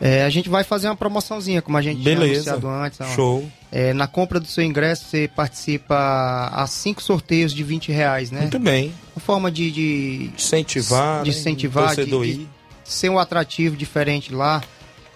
É, 0.00 0.24
a 0.24 0.30
gente 0.30 0.48
vai 0.48 0.64
fazer 0.64 0.88
uma 0.88 0.96
promoçãozinha, 0.96 1.62
como 1.62 1.76
a 1.78 1.82
gente 1.82 2.02
Beleza. 2.02 2.42
tinha 2.42 2.54
anunciado 2.54 2.68
antes. 2.68 3.00
ó. 3.00 3.04
Show. 3.14 3.48
É, 3.70 3.92
na 3.92 4.08
compra 4.08 4.40
do 4.40 4.46
seu 4.48 4.64
ingresso, 4.64 5.04
você 5.08 5.28
participa 5.28 6.50
a 6.52 6.66
cinco 6.66 7.00
sorteios 7.02 7.52
de 7.52 7.62
20 7.62 7.92
reais, 7.92 8.30
né? 8.32 8.40
Muito 8.40 8.58
bem. 8.58 8.92
Uma 9.14 9.20
forma 9.20 9.50
de, 9.50 9.70
de 9.70 10.30
Incentivar, 10.36 11.22
de 11.22 11.30
né? 11.30 11.36
incentivar, 11.36 11.90
de, 11.90 11.96
torcedor 11.96 12.24
de 12.24 12.30
ir. 12.32 12.48
ser 12.84 13.10
um 13.10 13.18
atrativo 13.18 13.76
diferente 13.76 14.32
lá. 14.34 14.60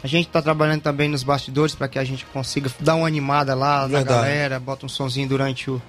A 0.06 0.08
gente 0.08 0.28
está 0.28 0.40
trabalhando 0.40 0.82
também 0.82 1.08
nos 1.08 1.24
bastidores 1.24 1.74
para 1.74 1.88
que 1.88 1.98
a 1.98 2.04
gente 2.04 2.24
consiga 2.26 2.70
dar 2.78 2.94
uma 2.94 3.08
animada 3.08 3.56
lá 3.56 3.82
na 3.88 3.98
Verdade. 3.98 4.20
galera, 4.20 4.60
bota 4.60 4.86
um 4.86 4.88
sonzinho 4.88 5.28
durante 5.28 5.68
o, 5.68 5.82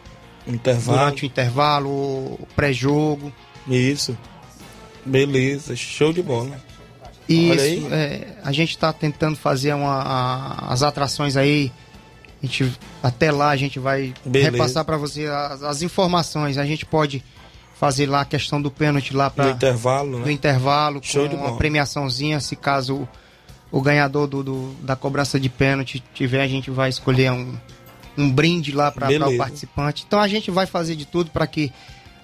Intervalo. 0.48 0.98
durante 0.98 1.24
o 1.24 1.26
intervalo, 1.28 1.90
o 1.92 2.48
pré-jogo. 2.56 3.32
Isso. 3.68 4.18
Beleza. 5.06 5.76
Show 5.76 6.12
de 6.12 6.24
bola. 6.24 6.60
Isso, 7.30 7.94
é, 7.94 8.28
a 8.44 8.52
gente 8.52 8.72
está 8.72 8.92
tentando 8.92 9.36
fazer 9.38 9.72
uma, 9.76 10.02
a- 10.02 10.74
as 10.74 10.82
atrações 10.82 11.38
aí. 11.38 11.72
A 12.42 12.46
gente, 12.48 12.74
até 13.04 13.32
lá 13.32 13.50
a 13.52 13.56
gente 13.56 13.78
vai 13.78 14.16
Beleza. 14.26 14.50
repassar 14.52 14.84
para 14.84 14.98
você 14.98 15.28
as, 15.28 15.62
as 15.62 15.82
informações. 15.84 16.58
A 16.58 16.66
gente 16.66 16.88
pode 16.88 17.24
fazer 17.80 18.08
lá 18.08 18.22
a 18.22 18.26
questão 18.26 18.60
do 18.60 18.72
pênalti 18.72 19.14
lá 19.16 19.30
para 19.30 19.52
intervalo, 19.52 20.18
no 20.18 20.26
né? 20.26 20.32
intervalo 20.32 21.00
Show 21.04 21.30
com 21.30 21.36
uma 21.36 21.46
bola. 21.50 21.58
premiaçãozinha. 21.60 22.40
Se 22.40 22.56
caso 22.56 23.08
o, 23.72 23.82
ganhador 23.82 24.28
do, 24.28 24.44
do- 24.44 24.74
da 24.82 24.96
cobrança 24.96 25.40
de 25.40 25.50
pênalti 25.50 26.04
tiver, 26.14 26.42
a 26.42 26.48
gente 26.48 26.70
vai 26.72 26.90
escolher 26.90 27.32
um, 27.32 27.54
um 28.18 28.32
brinde 28.32 28.72
lá 28.72 28.92
para 28.92 29.10
o 29.28 29.38
participante. 29.38 30.04
Então 30.08 30.20
a 30.20 30.28
gente 30.28 30.50
vai 30.52 30.66
fazer 30.66 30.96
de 30.96 31.06
tudo 31.06 31.30
para 31.32 31.46
que 31.48 31.72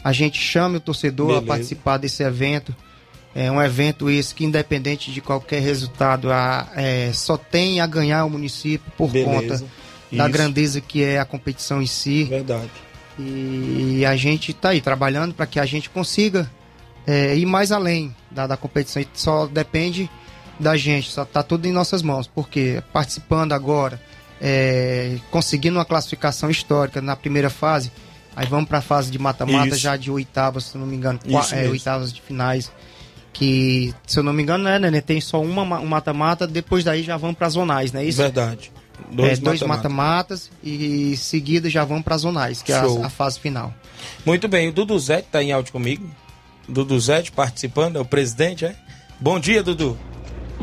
a 0.04 0.12
gente 0.12 0.38
chame 0.40 0.78
o 0.78 0.80
torcedor 0.82 1.28
Beleza. 1.28 1.44
a 1.46 1.48
participar 1.48 1.98
desse 1.98 2.24
evento. 2.24 2.76
É 3.36 3.50
um 3.52 3.60
evento 3.62 4.10
esse 4.12 4.36
que, 4.36 4.46
independente 4.46 5.12
de 5.12 5.20
qualquer 5.20 5.62
resultado, 5.62 6.32
a- 6.32 6.68
é, 6.76 7.12
só 7.14 7.36
tem 7.38 7.82
a 7.82 7.88
ganhar 7.88 8.26
o 8.26 8.30
município 8.30 8.92
por 8.98 9.10
Beleza. 9.10 9.32
conta 9.32 9.58
da 10.12 10.24
Isso. 10.26 10.34
grandeza 10.34 10.80
que 10.82 11.04
é 11.04 11.20
a 11.20 11.26
competição 11.26 11.82
em 11.82 11.88
si. 11.88 12.26
Verdade. 12.26 12.70
E 13.20 14.04
a 14.06 14.16
gente 14.16 14.52
está 14.52 14.70
aí 14.70 14.82
trabalhando 14.82 15.34
para 15.34 15.46
que 15.46 15.60
a 15.60 15.66
gente 15.66 15.90
consiga 15.90 16.50
é, 17.06 17.36
ir 17.36 17.46
mais 17.46 17.72
além 17.72 18.16
da, 18.32 18.48
da 18.48 18.58
competição. 18.58 19.02
E 19.02 19.08
só 19.14 19.46
depende 19.48 20.10
da 20.60 20.76
gente, 20.78 21.10
só 21.12 21.24
está 21.24 21.42
tudo 21.44 21.66
em 21.68 21.72
nossas 21.72 22.02
mãos. 22.02 22.28
Porque 22.28 22.82
participando 22.92 23.54
agora, 23.54 24.00
é, 24.42 25.18
conseguindo 25.32 25.78
uma 25.78 25.86
classificação 25.86 26.50
histórica 26.50 27.02
na 27.02 27.16
primeira 27.16 27.50
fase, 27.50 27.92
aí 28.36 28.48
vamos 28.48 28.68
para 28.68 28.80
a 28.80 28.82
fase 28.82 29.12
de 29.12 29.18
mata-mata 29.20 29.76
já 29.76 29.96
de 29.98 30.10
oitavas, 30.12 30.66
se 30.66 30.78
não 30.78 30.86
me 30.86 30.96
engano, 30.96 31.20
Isso 31.26 31.56
é, 31.56 31.68
oitavas 31.68 32.12
de 32.14 32.22
finais. 32.22 32.72
Que, 33.32 33.94
se 34.06 34.20
eu 34.20 34.24
não 34.24 34.32
me 34.32 34.44
engano, 34.44 34.64
né, 34.66 34.78
Nenê? 34.78 35.02
Tem 35.02 35.20
só 35.20 35.42
uma 35.42 35.66
ma- 35.66 35.80
um 35.80 35.88
mata-mata, 35.88 36.46
depois 36.46 36.84
daí 36.84 37.02
já 37.02 37.18
vamos 37.18 37.36
para 37.36 37.50
zonais, 37.50 37.92
não 37.92 38.00
é 38.00 38.06
isso? 38.06 38.20
Verdade. 38.20 38.72
Dois, 39.12 39.40
é, 39.40 39.42
dois 39.42 39.60
mata-mata. 39.62 39.90
mata-matas 39.90 40.52
e 40.62 41.14
em 41.14 41.16
seguida 41.16 41.68
já 41.68 41.84
vão 41.84 42.00
para 42.00 42.16
zonais, 42.16 42.62
que 42.62 42.72
é 42.72 42.80
Show. 42.80 43.02
a, 43.04 43.08
a 43.08 43.10
fase 43.10 43.40
final. 43.40 43.74
Muito 44.24 44.48
bem, 44.48 44.70
o 44.70 44.72
Dudu 44.72 45.00
Zete 45.00 45.30
tá 45.32 45.42
em 45.42 45.52
áudio 45.52 45.72
comigo. 45.74 46.08
Dudu 46.70 47.00
Zete 47.00 47.32
participando, 47.32 47.96
é 47.96 48.00
o 48.00 48.06
presidente, 48.06 48.66
é? 48.66 48.76
Bom 49.20 49.40
dia, 49.40 49.64
Dudu. 49.64 49.98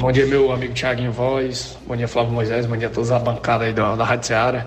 Bom 0.00 0.10
dia, 0.10 0.24
meu 0.24 0.50
amigo 0.50 0.72
Tiaguinho 0.72 1.12
Voz. 1.12 1.76
Bom 1.86 1.94
dia, 1.94 2.08
Flávio 2.08 2.32
Moisés. 2.32 2.64
Bom 2.64 2.74
dia 2.74 2.88
a 2.88 2.90
todos 2.90 3.12
a 3.12 3.18
bancada 3.18 3.64
aí 3.64 3.72
da, 3.74 3.94
da 3.94 4.02
Rádio 4.02 4.28
Seara. 4.28 4.66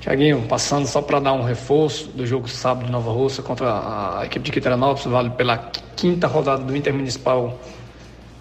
Tiaguinho, 0.00 0.40
passando 0.48 0.86
só 0.86 1.02
para 1.02 1.20
dar 1.20 1.34
um 1.34 1.42
reforço 1.42 2.08
do 2.08 2.26
jogo 2.26 2.48
sábado 2.48 2.86
de 2.86 2.90
Nova 2.90 3.12
Rússia 3.12 3.42
contra 3.42 3.68
a, 3.68 4.20
a 4.20 4.24
equipe 4.24 4.46
de 4.46 4.50
Quiteranópolis, 4.50 5.04
vale 5.04 5.28
pela 5.28 5.70
quinta 5.94 6.26
rodada 6.26 6.64
do 6.64 6.74
Intermunicipal 6.74 7.60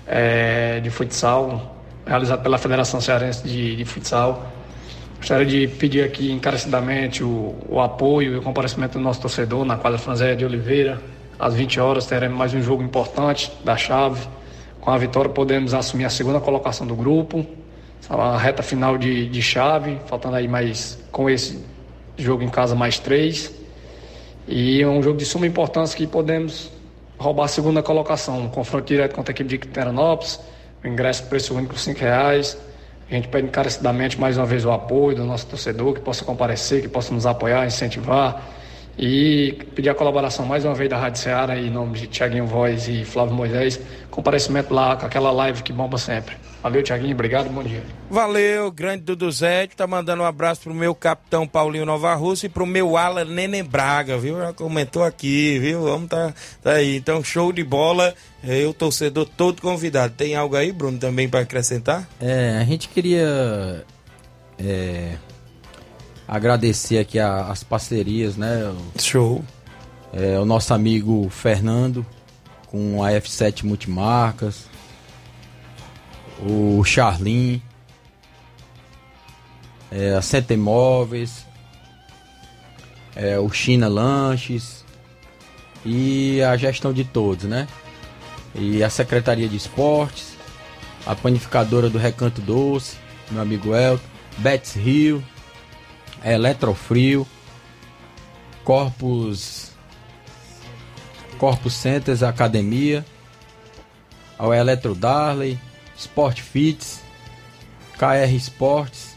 eh, 0.07 0.79
de 0.81 0.89
Futsal, 0.89 1.75
realizado 2.07 2.41
pela 2.41 2.57
Federação 2.57 3.01
Cearense 3.01 3.45
de, 3.45 3.75
de 3.75 3.83
Futsal. 3.83 4.45
Gostaria 5.17 5.45
de 5.45 5.67
pedir 5.67 6.05
aqui 6.05 6.31
encarecidamente 6.31 7.25
o, 7.25 7.55
o 7.67 7.81
apoio 7.81 8.35
e 8.35 8.37
o 8.37 8.41
comparecimento 8.41 8.97
do 8.97 9.03
nosso 9.03 9.19
torcedor 9.19 9.65
na 9.65 9.75
quadra 9.75 9.99
Franzé 9.99 10.33
de 10.33 10.45
Oliveira. 10.45 10.97
Às 11.37 11.55
20 11.55 11.77
horas 11.81 12.05
teremos 12.05 12.37
mais 12.37 12.53
um 12.53 12.61
jogo 12.61 12.81
importante 12.81 13.51
da 13.65 13.75
chave. 13.75 14.25
Com 14.81 14.89
a 14.89 14.97
vitória 14.97 15.29
podemos 15.29 15.75
assumir 15.75 16.05
a 16.05 16.09
segunda 16.09 16.39
colocação 16.39 16.87
do 16.87 16.95
grupo. 16.95 17.45
A 18.09 18.35
reta 18.35 18.63
final 18.63 18.97
de, 18.97 19.29
de 19.29 19.41
chave, 19.41 19.99
faltando 20.07 20.35
aí 20.35 20.47
mais 20.47 20.97
com 21.11 21.29
esse 21.29 21.63
jogo 22.17 22.41
em 22.41 22.49
casa 22.49 22.73
mais 22.73 22.97
três. 22.97 23.53
E 24.47 24.81
é 24.81 24.87
um 24.87 25.03
jogo 25.03 25.19
de 25.19 25.25
suma 25.25 25.45
importância 25.45 25.95
que 25.95 26.07
podemos 26.07 26.71
roubar 27.15 27.45
a 27.45 27.47
segunda 27.47 27.83
colocação. 27.83 28.39
Um 28.39 28.49
confronto 28.49 28.87
direto 28.87 29.13
contra 29.13 29.31
a 29.31 29.33
equipe 29.33 29.49
de 29.49 29.59
Quiteranópolis. 29.59 30.39
O 30.83 30.87
ingresso 30.87 31.27
preço 31.27 31.55
único 31.55 31.75
R$ 31.75 31.93
reais. 31.93 32.57
A 33.09 33.13
gente 33.13 33.27
pede 33.27 33.47
encarecidamente 33.47 34.19
mais 34.19 34.35
uma 34.35 34.47
vez 34.47 34.65
o 34.65 34.71
apoio 34.71 35.15
do 35.15 35.25
nosso 35.25 35.45
torcedor, 35.45 35.93
que 35.93 35.99
possa 35.99 36.25
comparecer, 36.25 36.81
que 36.81 36.87
possa 36.87 37.13
nos 37.13 37.27
apoiar, 37.27 37.67
incentivar. 37.67 38.41
E 38.97 39.57
pedir 39.73 39.89
a 39.89 39.95
colaboração 39.95 40.45
mais 40.45 40.65
uma 40.65 40.75
vez 40.75 40.89
da 40.89 40.97
Rádio 40.97 41.21
Ceará, 41.21 41.57
em 41.57 41.69
nome 41.69 41.97
de 41.97 42.07
Tiaguinho 42.07 42.45
Voz 42.45 42.87
e 42.87 43.03
Flávio 43.05 43.33
Moisés. 43.33 43.79
Comparecimento 44.09 44.73
lá 44.73 44.95
com 44.95 45.05
aquela 45.05 45.31
live 45.31 45.63
que 45.63 45.71
bomba 45.71 45.97
sempre. 45.97 46.35
Valeu, 46.61 46.83
Tiaguinho. 46.83 47.13
Obrigado. 47.13 47.49
Bom 47.49 47.63
dia. 47.63 47.81
Valeu, 48.09 48.71
grande 48.71 49.03
Dudu 49.03 49.31
Zete. 49.31 49.75
Tá 49.75 49.87
mandando 49.87 50.21
um 50.21 50.25
abraço 50.25 50.61
pro 50.61 50.73
meu 50.73 50.93
capitão 50.93 51.47
Paulinho 51.47 51.85
Nova 51.85 52.13
Rússia 52.13 52.45
e 52.45 52.49
pro 52.49 52.67
meu 52.67 52.97
Alan 52.97 53.25
Neném 53.25 53.63
Braga, 53.63 54.17
viu? 54.17 54.37
Já 54.37 54.53
comentou 54.53 55.03
aqui, 55.03 55.57
viu? 55.57 55.81
Vamos 55.81 56.09
tá, 56.09 56.33
tá 56.61 56.73
aí. 56.73 56.97
Então, 56.97 57.23
show 57.23 57.51
de 57.51 57.63
bola. 57.63 58.13
Eu, 58.43 58.73
torcedor, 58.73 59.25
todo 59.25 59.61
convidado. 59.61 60.13
Tem 60.15 60.35
algo 60.35 60.55
aí, 60.55 60.71
Bruno, 60.71 60.99
também 60.99 61.27
para 61.27 61.39
acrescentar? 61.39 62.07
É, 62.19 62.57
a 62.59 62.63
gente 62.63 62.89
queria 62.89 63.83
é, 64.59 65.15
agradecer 66.31 66.97
aqui 66.97 67.19
a- 67.19 67.47
as 67.47 67.61
parcerias, 67.61 68.37
né? 68.37 68.73
Show. 68.97 69.43
É, 70.13 70.39
o 70.39 70.45
nosso 70.45 70.73
amigo 70.73 71.29
Fernando 71.29 72.05
com 72.67 73.03
a 73.03 73.11
F7 73.11 73.63
Multimarcas. 73.65 74.65
o 76.43 76.83
Charlin, 76.83 77.61
é, 79.91 80.15
a 80.15 80.21
Seta 80.23 80.55
Imóveis, 80.55 81.45
é, 83.15 83.37
o 83.37 83.47
China 83.51 83.87
Lanches 83.87 84.83
e 85.85 86.41
a 86.41 86.57
gestão 86.57 86.91
de 86.91 87.03
todos, 87.03 87.43
né? 87.45 87.67
E 88.55 88.81
a 88.83 88.89
Secretaria 88.89 89.47
de 89.47 89.55
Esportes, 89.55 90.33
a 91.05 91.13
panificadora 91.15 91.91
do 91.91 91.99
Recanto 91.99 92.41
Doce, 92.41 92.97
meu 93.29 93.43
amigo 93.43 93.75
Elton, 93.75 94.03
Betts 94.39 94.73
Rio, 94.73 95.23
Eletrofrio, 96.23 97.25
Corpus 98.63 99.71
Corpus 101.37 101.73
Centers 101.73 102.21
Academia, 102.21 103.03
ao 104.37 104.53
Eletro 104.53 104.93
Darley, 104.93 105.57
Sport 105.97 106.39
Fits, 106.39 107.01
KR 107.97 108.31
Sports. 108.35 109.15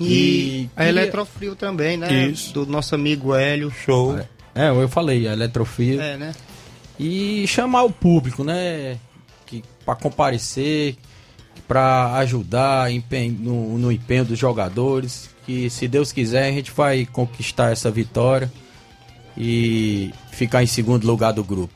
E, 0.00 0.68
a 0.76 0.84
queria- 0.84 1.02
Eletrofrio 1.02 1.56
também, 1.56 1.96
né? 1.96 2.26
Isso. 2.28 2.52
Do 2.52 2.66
nosso 2.66 2.94
amigo 2.94 3.34
Hélio. 3.34 3.70
Show. 3.70 4.16
É, 4.54 4.68
eu 4.70 4.88
falei, 4.88 5.26
a 5.26 5.32
Eletrofrio. 5.32 6.00
É, 6.00 6.16
né? 6.16 6.34
E 6.98 7.44
chamar 7.48 7.82
o 7.82 7.90
público, 7.90 8.44
né? 8.44 8.98
Que, 9.44 9.64
pra 9.84 9.94
comparecer, 9.96 10.96
pra 11.66 12.14
ajudar 12.16 12.88
no, 13.38 13.78
no 13.78 13.92
empenho 13.92 14.24
dos 14.24 14.38
jogadores. 14.38 15.30
Que 15.44 15.70
se 15.70 15.86
Deus 15.86 16.12
quiser, 16.12 16.48
a 16.48 16.52
gente 16.52 16.72
vai 16.72 17.06
conquistar 17.06 17.70
essa 17.70 17.90
vitória 17.90 18.50
e 19.36 20.10
ficar 20.32 20.62
em 20.62 20.66
segundo 20.66 21.06
lugar 21.06 21.32
do 21.32 21.44
grupo. 21.44 21.74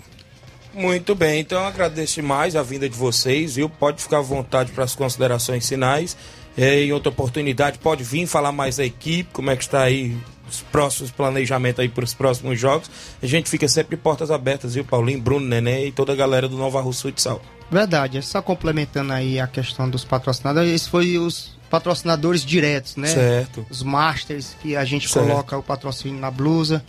Muito 0.72 1.14
bem, 1.14 1.40
então 1.40 1.64
agradeço 1.64 2.22
mais 2.22 2.54
a 2.54 2.62
vinda 2.62 2.88
de 2.88 2.96
vocês, 2.96 3.56
viu? 3.56 3.68
Pode 3.68 4.02
ficar 4.02 4.18
à 4.18 4.22
vontade 4.22 4.72
para 4.72 4.84
as 4.84 4.94
considerações 4.94 5.68
finais. 5.68 6.16
É, 6.56 6.82
em 6.82 6.92
outra 6.92 7.10
oportunidade, 7.10 7.78
pode 7.78 8.02
vir 8.02 8.26
falar 8.26 8.52
mais 8.52 8.76
da 8.76 8.84
equipe, 8.84 9.30
como 9.32 9.50
é 9.50 9.56
que 9.56 9.62
está 9.62 9.82
aí 9.82 10.16
os 10.50 10.60
próximos 10.62 11.10
planejamentos 11.10 11.80
aí 11.80 11.88
para 11.88 12.04
os 12.04 12.14
próximos 12.14 12.58
jogos. 12.58 12.90
A 13.22 13.26
gente 13.26 13.48
fica 13.48 13.68
sempre 13.68 13.96
portas 13.96 14.30
abertas, 14.30 14.74
viu, 14.74 14.84
Paulinho, 14.84 15.20
Bruno, 15.20 15.46
Nenê 15.46 15.88
e 15.88 15.92
toda 15.92 16.12
a 16.12 16.16
galera 16.16 16.48
do 16.48 16.56
Nova 16.56 16.80
Russa 16.80 17.02
Futsal. 17.02 17.40
Verdade, 17.70 18.18
é 18.18 18.22
só 18.22 18.42
complementando 18.42 19.12
aí 19.12 19.38
a 19.38 19.46
questão 19.46 19.88
dos 19.88 20.04
patrocinadores, 20.04 20.70
esses 20.72 20.88
foram 20.88 21.24
os 21.24 21.56
patrocinadores 21.70 22.44
diretos, 22.44 22.96
né? 22.96 23.06
Certo. 23.06 23.64
Os 23.70 23.82
masters 23.82 24.56
que 24.60 24.74
a 24.74 24.84
gente 24.84 25.08
Certo. 25.08 25.28
coloca 25.28 25.56
o 25.56 25.62
patrocínio 25.62 26.20
na 26.20 26.30
blusa. 26.30 26.84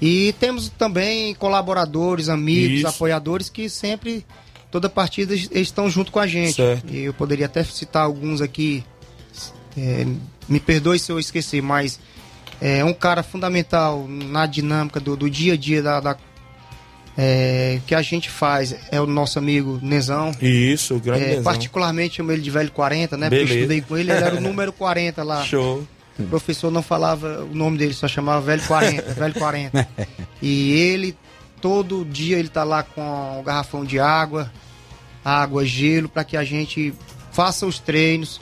E 0.00 0.34
temos 0.38 0.68
também 0.68 1.34
colaboradores, 1.36 2.28
amigos, 2.28 2.78
Isso. 2.80 2.88
apoiadores 2.88 3.48
que 3.48 3.70
sempre, 3.70 4.26
toda 4.70 4.88
partida, 4.88 5.34
estão 5.34 5.88
junto 5.88 6.12
com 6.12 6.18
a 6.18 6.26
gente. 6.26 6.56
Certo. 6.56 6.92
E 6.92 7.04
eu 7.04 7.14
poderia 7.14 7.46
até 7.46 7.64
citar 7.64 8.02
alguns 8.02 8.42
aqui, 8.42 8.84
é, 9.78 10.06
me 10.46 10.60
perdoe 10.60 10.98
se 10.98 11.10
eu 11.10 11.18
esquecer, 11.18 11.62
mas 11.62 11.98
é 12.64 12.84
um 12.84 12.94
cara 12.94 13.22
fundamental 13.22 14.06
na 14.08 14.46
dinâmica 14.46 15.00
do, 15.00 15.16
do 15.16 15.28
dia 15.28 15.54
a 15.54 15.56
dia 15.56 15.82
da, 15.82 15.98
da- 16.00 16.16
é, 17.16 17.80
que 17.86 17.94
a 17.94 18.00
gente 18.00 18.30
faz 18.30 18.74
é 18.90 19.00
o 19.00 19.06
nosso 19.06 19.38
amigo 19.38 19.78
Nezão. 19.82 20.30
Isso, 20.40 20.94
o 20.96 21.00
grande 21.00 21.24
É, 21.24 21.28
Nezão. 21.28 21.42
particularmente 21.42 22.16
chamo 22.16 22.32
ele 22.32 22.40
de 22.40 22.50
velho 22.50 22.70
40, 22.70 23.16
né? 23.16 23.28
Porque 23.28 23.42
eu 23.42 23.46
Beleza. 23.46 23.60
estudei 23.60 23.80
com 23.82 23.96
ele, 23.98 24.10
ele 24.12 24.24
era 24.24 24.36
o 24.36 24.40
número 24.40 24.72
40 24.72 25.22
lá. 25.22 25.44
Show. 25.44 25.86
O 26.18 26.24
professor 26.24 26.70
não 26.70 26.82
falava 26.82 27.42
o 27.50 27.54
nome 27.54 27.76
dele, 27.78 27.92
só 27.94 28.06
chamava 28.08 28.40
velho 28.40 28.62
40, 28.66 29.12
velho 29.14 29.34
40. 29.34 29.88
E 30.40 30.72
ele, 30.72 31.16
todo 31.60 32.04
dia, 32.04 32.38
ele 32.38 32.48
tá 32.48 32.64
lá 32.64 32.82
com 32.82 33.40
o 33.40 33.42
garrafão 33.42 33.84
de 33.84 33.98
água, 33.98 34.50
água, 35.24 35.64
gelo, 35.66 36.08
para 36.08 36.22
que 36.24 36.36
a 36.36 36.44
gente 36.44 36.94
faça 37.32 37.66
os 37.66 37.78
treinos 37.78 38.40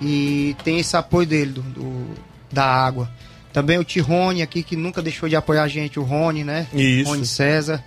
e 0.00 0.54
tem 0.64 0.78
esse 0.78 0.96
apoio 0.96 1.26
dele, 1.26 1.52
do, 1.52 1.62
do- 1.62 2.14
da 2.52 2.64
água. 2.64 3.10
Também 3.58 3.76
o 3.76 3.82
Tirone 3.82 4.40
aqui, 4.40 4.62
que 4.62 4.76
nunca 4.76 5.02
deixou 5.02 5.28
de 5.28 5.34
apoiar 5.34 5.64
a 5.64 5.68
gente, 5.68 5.98
o 5.98 6.04
Rony, 6.04 6.44
né? 6.44 6.68
Isso. 6.72 7.10
Rony 7.10 7.26
César. 7.26 7.82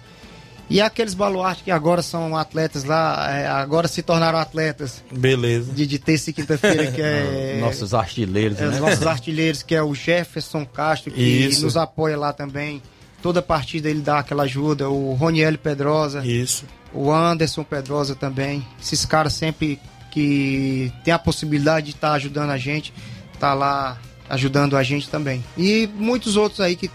E 0.69 0.81
aqueles 0.81 1.13
baluartes 1.13 1.63
que 1.63 1.71
agora 1.71 2.01
são 2.01 2.35
atletas 2.35 2.83
lá, 2.83 3.25
é, 3.31 3.47
agora 3.47 3.87
se 3.87 4.01
tornaram 4.01 4.37
atletas 4.37 5.01
Beleza. 5.09 5.71
de, 5.71 5.87
de 5.87 5.97
terça 5.97 6.29
e 6.29 6.33
quinta-feira, 6.33 6.91
que 6.91 7.01
é. 7.01 7.57
Nossos 7.63 7.93
artilheiros, 7.93 8.59
É, 8.59 8.63
né? 8.65 8.69
os 8.73 8.79
nossos 8.79 9.07
artilheiros, 9.07 9.63
que 9.63 9.73
é 9.73 9.81
o 9.81 9.95
Jefferson 9.95 10.65
Castro, 10.65 11.09
que 11.13 11.21
Isso. 11.21 11.63
nos 11.63 11.77
apoia 11.77 12.17
lá 12.17 12.33
também. 12.33 12.81
Toda 13.21 13.41
partida 13.41 13.89
ele 13.89 14.01
dá 14.01 14.19
aquela 14.19 14.43
ajuda. 14.43 14.89
O 14.89 15.13
Roniel 15.13 15.57
Pedrosa. 15.57 16.21
Isso. 16.25 16.65
O 16.93 17.09
Anderson 17.09 17.63
Pedrosa 17.63 18.13
também. 18.13 18.61
Esses 18.81 19.05
caras 19.05 19.31
sempre 19.31 19.79
que 20.11 20.91
tem 21.05 21.13
a 21.13 21.19
possibilidade 21.19 21.85
de 21.85 21.91
estar 21.93 22.11
ajudando 22.11 22.49
a 22.49 22.57
gente, 22.57 22.93
tá 23.39 23.53
lá 23.53 23.97
ajudando 24.31 24.77
a 24.77 24.83
gente 24.83 25.09
também. 25.09 25.43
E 25.57 25.87
muitos 25.95 26.37
outros 26.37 26.61
aí 26.61 26.75
que 26.75 26.89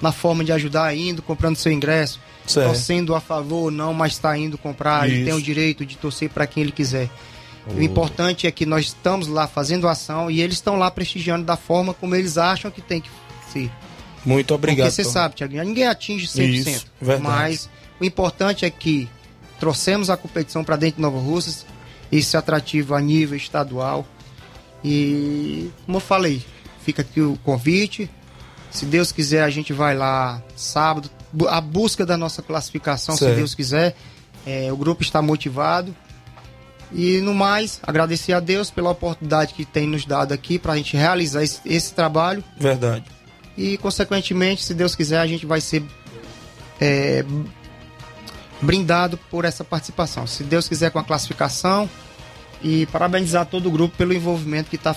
na 0.00 0.12
forma 0.12 0.44
de 0.44 0.52
ajudar 0.52 0.94
indo, 0.96 1.20
comprando 1.20 1.56
seu 1.56 1.72
ingresso, 1.72 2.20
Certo. 2.46 2.68
torcendo 2.68 3.14
a 3.14 3.20
favor 3.20 3.64
ou 3.64 3.70
não, 3.70 3.92
mas 3.92 4.12
está 4.12 4.38
indo 4.38 4.56
comprar, 4.56 5.06
ele 5.06 5.16
Isso. 5.16 5.24
tem 5.26 5.34
o 5.34 5.42
direito 5.42 5.84
de 5.84 5.96
torcer 5.96 6.30
para 6.30 6.46
quem 6.46 6.62
ele 6.62 6.72
quiser. 6.72 7.10
O 7.66 7.82
importante 7.82 8.46
é 8.46 8.50
que 8.50 8.64
nós 8.64 8.86
estamos 8.86 9.28
lá 9.28 9.46
fazendo 9.46 9.86
ação 9.86 10.30
e 10.30 10.40
eles 10.40 10.54
estão 10.54 10.76
lá 10.76 10.90
prestigiando 10.90 11.44
da 11.44 11.54
forma 11.56 11.92
como 11.92 12.14
eles 12.14 12.38
acham 12.38 12.70
que 12.70 12.80
tem 12.80 13.02
que 13.02 13.10
ser. 13.52 13.70
Muito 14.24 14.54
obrigado. 14.54 14.86
Porque 14.86 14.94
você 14.94 15.04
Tom. 15.04 15.10
sabe, 15.10 15.34
Tiaguinho, 15.34 15.64
ninguém 15.64 15.86
atinge 15.86 16.26
100%. 16.26 16.66
Isso, 16.66 16.86
verdade. 16.98 17.22
Mas 17.28 17.68
o 18.00 18.04
importante 18.06 18.64
é 18.64 18.70
que 18.70 19.06
trouxemos 19.60 20.08
a 20.08 20.16
competição 20.16 20.64
para 20.64 20.76
dentro 20.76 20.96
de 20.96 21.02
Nova 21.02 21.18
Russas, 21.18 21.66
esse 22.10 22.36
atrativo 22.38 22.94
a 22.94 23.00
nível 23.02 23.36
estadual. 23.36 24.06
E, 24.82 25.70
como 25.84 25.98
eu 25.98 26.00
falei, 26.00 26.42
fica 26.88 27.02
aqui 27.02 27.20
o 27.20 27.38
convite. 27.44 28.10
Se 28.70 28.86
Deus 28.86 29.12
quiser, 29.12 29.42
a 29.42 29.50
gente 29.50 29.74
vai 29.74 29.94
lá 29.94 30.42
sábado. 30.56 31.10
A 31.48 31.60
busca 31.60 32.06
da 32.06 32.16
nossa 32.16 32.40
classificação, 32.40 33.14
Certo. 33.14 33.32
se 33.32 33.36
Deus 33.36 33.54
quiser. 33.54 33.94
É, 34.46 34.72
o 34.72 34.76
grupo 34.76 35.02
está 35.02 35.20
motivado. 35.20 35.94
E 36.90 37.20
no 37.20 37.34
mais, 37.34 37.78
agradecer 37.82 38.32
a 38.32 38.40
Deus 38.40 38.70
pela 38.70 38.88
oportunidade 38.88 39.52
que 39.52 39.66
tem 39.66 39.86
nos 39.86 40.06
dado 40.06 40.32
aqui 40.32 40.58
para 40.58 40.72
a 40.72 40.76
gente 40.76 40.96
realizar 40.96 41.42
esse, 41.42 41.60
esse 41.66 41.92
trabalho. 41.92 42.42
Verdade. 42.58 43.04
E, 43.54 43.76
consequentemente, 43.76 44.64
se 44.64 44.72
Deus 44.72 44.94
quiser, 44.94 45.18
a 45.18 45.26
gente 45.26 45.44
vai 45.44 45.60
ser 45.60 45.84
é, 46.80 47.22
brindado 48.62 49.18
por 49.30 49.44
essa 49.44 49.62
participação. 49.62 50.26
Se 50.26 50.42
Deus 50.42 50.66
quiser, 50.66 50.90
com 50.90 50.98
a 50.98 51.04
classificação. 51.04 51.88
E 52.62 52.86
parabenizar 52.86 53.46
todo 53.46 53.68
o 53.68 53.70
grupo 53.70 53.96
pelo 53.96 54.12
envolvimento 54.12 54.68
que 54.68 54.74
está, 54.74 54.96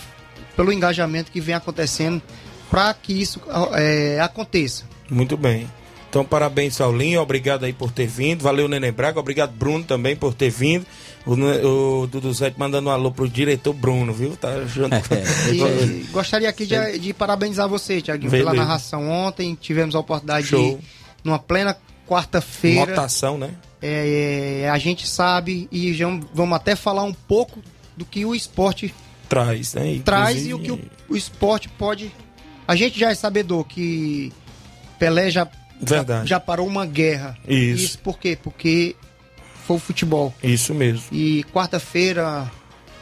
pelo 0.55 0.71
engajamento 0.71 1.31
que 1.31 1.41
vem 1.41 1.55
acontecendo 1.55 2.21
para 2.69 2.93
que 2.93 3.13
isso 3.13 3.41
é, 3.73 4.19
aconteça. 4.21 4.85
Muito 5.09 5.35
bem. 5.35 5.67
Então, 6.09 6.25
parabéns, 6.25 6.75
Saulinho. 6.75 7.21
Obrigado 7.21 7.63
aí 7.63 7.71
por 7.71 7.89
ter 7.89 8.05
vindo. 8.05 8.43
Valeu, 8.43 8.67
Nenê 8.67 8.91
Braga. 8.91 9.17
Obrigado, 9.17 9.51
Bruno, 9.51 9.83
também 9.83 10.13
por 10.13 10.33
ter 10.33 10.49
vindo. 10.49 10.85
O, 11.25 12.01
o 12.01 12.07
Dudu 12.07 12.33
Zé 12.33 12.53
mandando 12.57 12.89
um 12.89 12.91
alô 12.91 13.11
pro 13.11 13.29
diretor 13.29 13.73
Bruno, 13.73 14.11
viu? 14.11 14.35
Tá 14.35 14.65
junto. 14.65 14.95
E 15.53 16.07
gostaria 16.11 16.49
aqui 16.49 16.65
de, 16.65 16.99
de 16.99 17.13
parabenizar 17.13 17.69
você, 17.69 18.01
Tiaguinho, 18.01 18.29
pela 18.29 18.53
narração 18.53 19.09
ontem. 19.09 19.55
Tivemos 19.55 19.95
a 19.95 19.99
oportunidade 19.99 20.47
Show. 20.47 20.77
de, 20.77 20.83
numa 21.23 21.39
plena 21.39 21.77
quarta-feira. 22.05 22.87
Notação, 22.87 23.37
né? 23.37 23.51
É, 23.81 24.69
a 24.69 24.77
gente 24.77 25.07
sabe 25.07 25.69
e 25.71 25.93
já 25.93 26.07
vamos 26.33 26.55
até 26.55 26.75
falar 26.75 27.03
um 27.03 27.13
pouco 27.13 27.59
do 27.95 28.03
que 28.03 28.25
o 28.25 28.35
esporte 28.35 28.93
Traz, 29.31 29.73
né? 29.75 30.01
traz 30.03 30.45
e 30.45 30.53
o 30.53 30.57
Inclusive- 30.59 30.89
que 31.07 31.11
o, 31.11 31.13
o 31.13 31.17
esporte 31.17 31.69
pode. 31.69 32.11
A 32.67 32.75
gente 32.75 32.99
já 32.99 33.09
é 33.11 33.15
sabedor 33.15 33.63
que 33.65 34.31
Pelé 34.99 35.31
já, 35.31 35.47
Verdade. 35.81 36.29
já 36.29 36.37
parou 36.39 36.67
uma 36.67 36.85
guerra. 36.85 37.37
Isso. 37.47 37.97
por 37.99 38.19
quê? 38.19 38.37
Porque 38.41 38.95
foi 39.65 39.77
o 39.77 39.79
futebol. 39.79 40.33
Isso 40.43 40.73
mesmo. 40.73 41.03
E 41.13 41.43
quarta-feira 41.53 42.51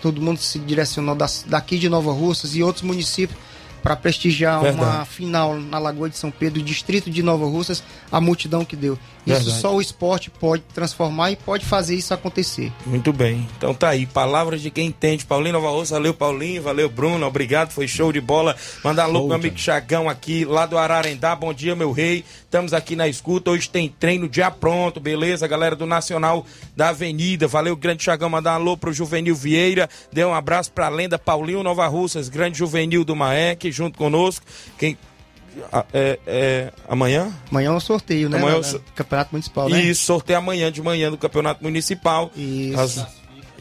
todo 0.01 0.21
mundo 0.21 0.37
se 0.39 0.59
direcionou 0.59 1.15
daqui 1.47 1.77
de 1.79 1.89
Nova 1.89 2.11
Russas 2.13 2.55
e 2.55 2.61
outros 2.63 2.83
municípios 2.83 3.37
para 3.81 3.95
prestigiar 3.95 4.59
uma 4.61 4.71
Verdade. 4.71 5.09
final 5.09 5.59
na 5.59 5.79
Lagoa 5.79 6.09
de 6.09 6.17
São 6.17 6.29
Pedro, 6.29 6.61
distrito 6.61 7.09
de 7.09 7.23
Nova 7.23 7.45
Russas, 7.45 7.81
a 8.11 8.21
multidão 8.21 8.63
que 8.63 8.75
deu. 8.75 8.99
Isso 9.33 9.43
Verdade. 9.43 9.61
só 9.61 9.75
o 9.75 9.81
esporte 9.81 10.29
pode 10.29 10.63
transformar 10.73 11.31
e 11.31 11.35
pode 11.35 11.65
fazer 11.65 11.95
isso 11.95 12.13
acontecer. 12.13 12.71
Muito 12.85 13.13
bem. 13.13 13.47
Então 13.57 13.73
tá 13.73 13.89
aí, 13.89 14.05
palavras 14.05 14.61
de 14.61 14.71
quem 14.71 14.87
entende. 14.87 15.25
Paulinho 15.25 15.53
Nova 15.53 15.69
Rosa, 15.69 15.95
valeu 15.95 16.13
Paulinho, 16.13 16.61
valeu 16.61 16.89
Bruno, 16.89 17.25
obrigado, 17.25 17.71
foi 17.71 17.87
show 17.87 18.11
de 18.11 18.21
bola. 18.21 18.55
Mandar 18.83 19.03
alô 19.03 19.19
pro 19.19 19.27
meu 19.29 19.35
amigo 19.37 19.57
Chagão 19.57 20.09
aqui, 20.09 20.45
lá 20.45 20.65
do 20.65 20.77
Ararendá. 20.77 21.35
Bom 21.35 21.53
dia, 21.53 21.75
meu 21.75 21.91
rei. 21.91 22.23
Estamos 22.43 22.73
aqui 22.73 22.95
na 22.95 23.07
escuta. 23.07 23.51
Hoje 23.51 23.69
tem 23.69 23.87
treino 23.87 24.27
dia 24.27 24.49
pronto, 24.49 24.99
beleza? 24.99 25.47
Galera 25.47 25.75
do 25.75 25.85
Nacional 25.85 26.45
da 26.75 26.89
Avenida. 26.89 27.47
Valeu, 27.47 27.75
grande 27.75 28.03
Chagão. 28.03 28.29
Mandar 28.29 28.53
alô 28.53 28.75
pro 28.75 28.91
Juvenil 28.91 29.35
Vieira. 29.35 29.89
Dê 30.11 30.25
um 30.25 30.33
abraço 30.33 30.71
pra 30.71 30.89
lenda 30.89 31.19
Paulinho 31.19 31.61
Nova 31.61 31.87
Russas, 31.87 32.29
grande 32.29 32.57
Juvenil 32.57 33.03
do 33.03 33.15
Maek, 33.15 33.71
junto 33.71 33.97
conosco. 33.97 34.45
Quem. 34.77 34.97
Ah, 35.71 35.85
É, 35.93 36.19
é, 36.27 36.71
amanhã? 36.87 37.31
Amanhã 37.51 37.67
é 37.69 37.71
um 37.71 37.79
sorteio, 37.79 38.29
né? 38.29 38.37
Amanhã 38.37 38.55
é 38.55 38.57
na- 38.57 38.63
so- 38.63 38.81
Campeonato 38.95 39.29
Municipal, 39.31 39.69
né? 39.69 39.81
Isso, 39.81 40.05
sorteio 40.05 40.39
amanhã 40.39 40.71
de 40.71 40.81
manhã 40.81 41.09
do 41.11 41.17
Campeonato 41.17 41.63
Municipal. 41.63 42.31
Isso. 42.35 42.79
Às- 42.79 43.05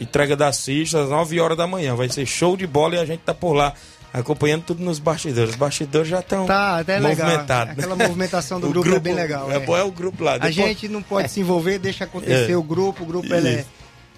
entrega 0.01 0.37
das 0.37 0.65
fichas 0.65 0.95
às 1.03 1.09
9 1.11 1.41
horas 1.41 1.57
da 1.57 1.67
manhã. 1.67 1.95
Vai 1.95 2.09
ser 2.09 2.25
show 2.27 2.57
de 2.57 2.67
bola 2.67 2.95
e 2.95 2.99
a 2.99 3.05
gente 3.05 3.21
tá 3.21 3.35
por 3.35 3.53
lá 3.53 3.73
acompanhando 4.13 4.63
tudo 4.63 4.83
nos 4.83 4.99
bastidores. 4.99 5.51
Os 5.51 5.57
bastidores 5.57 6.09
já 6.09 6.21
estão 6.21 6.47
Tá, 6.47 6.79
até 6.79 7.01
movimentados. 7.01 7.77
né? 7.77 7.83
Aquela 7.85 7.97
movimentação 7.97 8.61
do 8.61 8.69
O 8.69 8.71
grupo, 8.71 8.95
é 8.95 8.99
bem 9.01 9.15
legal. 9.15 9.51
É, 9.51 9.57
é. 9.57 9.59
bom 9.61 9.77
é 9.77 9.83
o 9.83 9.91
grupo 9.91 10.23
lá. 10.25 10.35
A 10.35 10.39
Depois- 10.39 10.55
gente 10.55 10.89
não 10.89 11.03
pode 11.03 11.31
se 11.31 11.41
envolver, 11.41 11.79
deixa 11.79 12.05
acontecer 12.05 12.53
É. 12.53 12.57
o 12.57 12.63
grupo, 12.63 13.03
o 13.03 13.07
grupo 13.07 13.33
ele 13.35 13.49
é. 13.49 13.65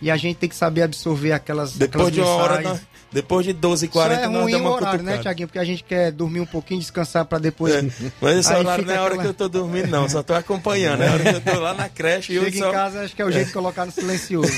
E 0.03 0.11
a 0.11 0.16
gente 0.16 0.37
tem 0.37 0.49
que 0.49 0.55
saber 0.57 0.83
absorver 0.83 1.33
aquelas, 1.33 1.73
Depois 1.77 2.09
aquelas 2.09 2.12
de 2.14 2.21
uma 2.21 2.29
hora, 2.31 2.57
mensagens. 2.59 2.81
nós- 2.81 2.89
depois 3.12 3.44
de 3.44 3.52
12 3.52 3.86
h 3.86 3.92
40 3.92 4.14
Só 4.14 4.24
é 4.24 4.28
nós 4.28 4.42
ruim 4.42 4.52
damos 4.52 4.66
o 4.66 4.70
uma 4.70 4.76
horário, 4.76 5.02
né. 5.02 5.18
Tiaguinho? 5.18 5.48
Porque 5.48 5.58
a 5.58 5.64
gente 5.64 5.82
quer 5.82 6.12
dormir 6.12 6.40
um 6.40 6.46
pouquinho, 6.46 6.78
descansar 6.78 7.24
pra 7.24 7.38
depois. 7.38 7.74
É, 7.74 7.82
Mas 8.22 8.38
esse 8.38 8.52
Aí 8.52 8.61
horário 8.61 8.84
não 8.86 8.94
é 8.94 8.96
a 8.96 9.00
hora 9.02 9.08
aquela- 9.14 9.22
que 9.24 9.28
eu 9.30 9.34
tô 9.34 9.48
dormindo, 9.48 9.88
não. 9.88 10.08
Só 10.08 10.22
tô 10.22 10.32
acompanhando. 10.32 11.02
É 11.02 11.08
a 11.08 11.12
hora 11.12 11.22
que 11.22 11.36
eu 11.48 11.54
tô 11.54 11.61
lá 11.61 11.74
na 11.74 11.88
creche 11.88 12.32
e 12.32 12.36
eu 12.36 12.44
Chega 12.44 12.58
só... 12.58 12.68
em 12.68 12.72
casa, 12.72 13.00
acho 13.02 13.16
que 13.16 13.20
é 13.22 13.24
o 13.24 13.30
jeito 13.32 13.48
de 13.48 13.52
colocar 13.52 13.84
no 13.84 13.92
silencioso. 13.92 14.52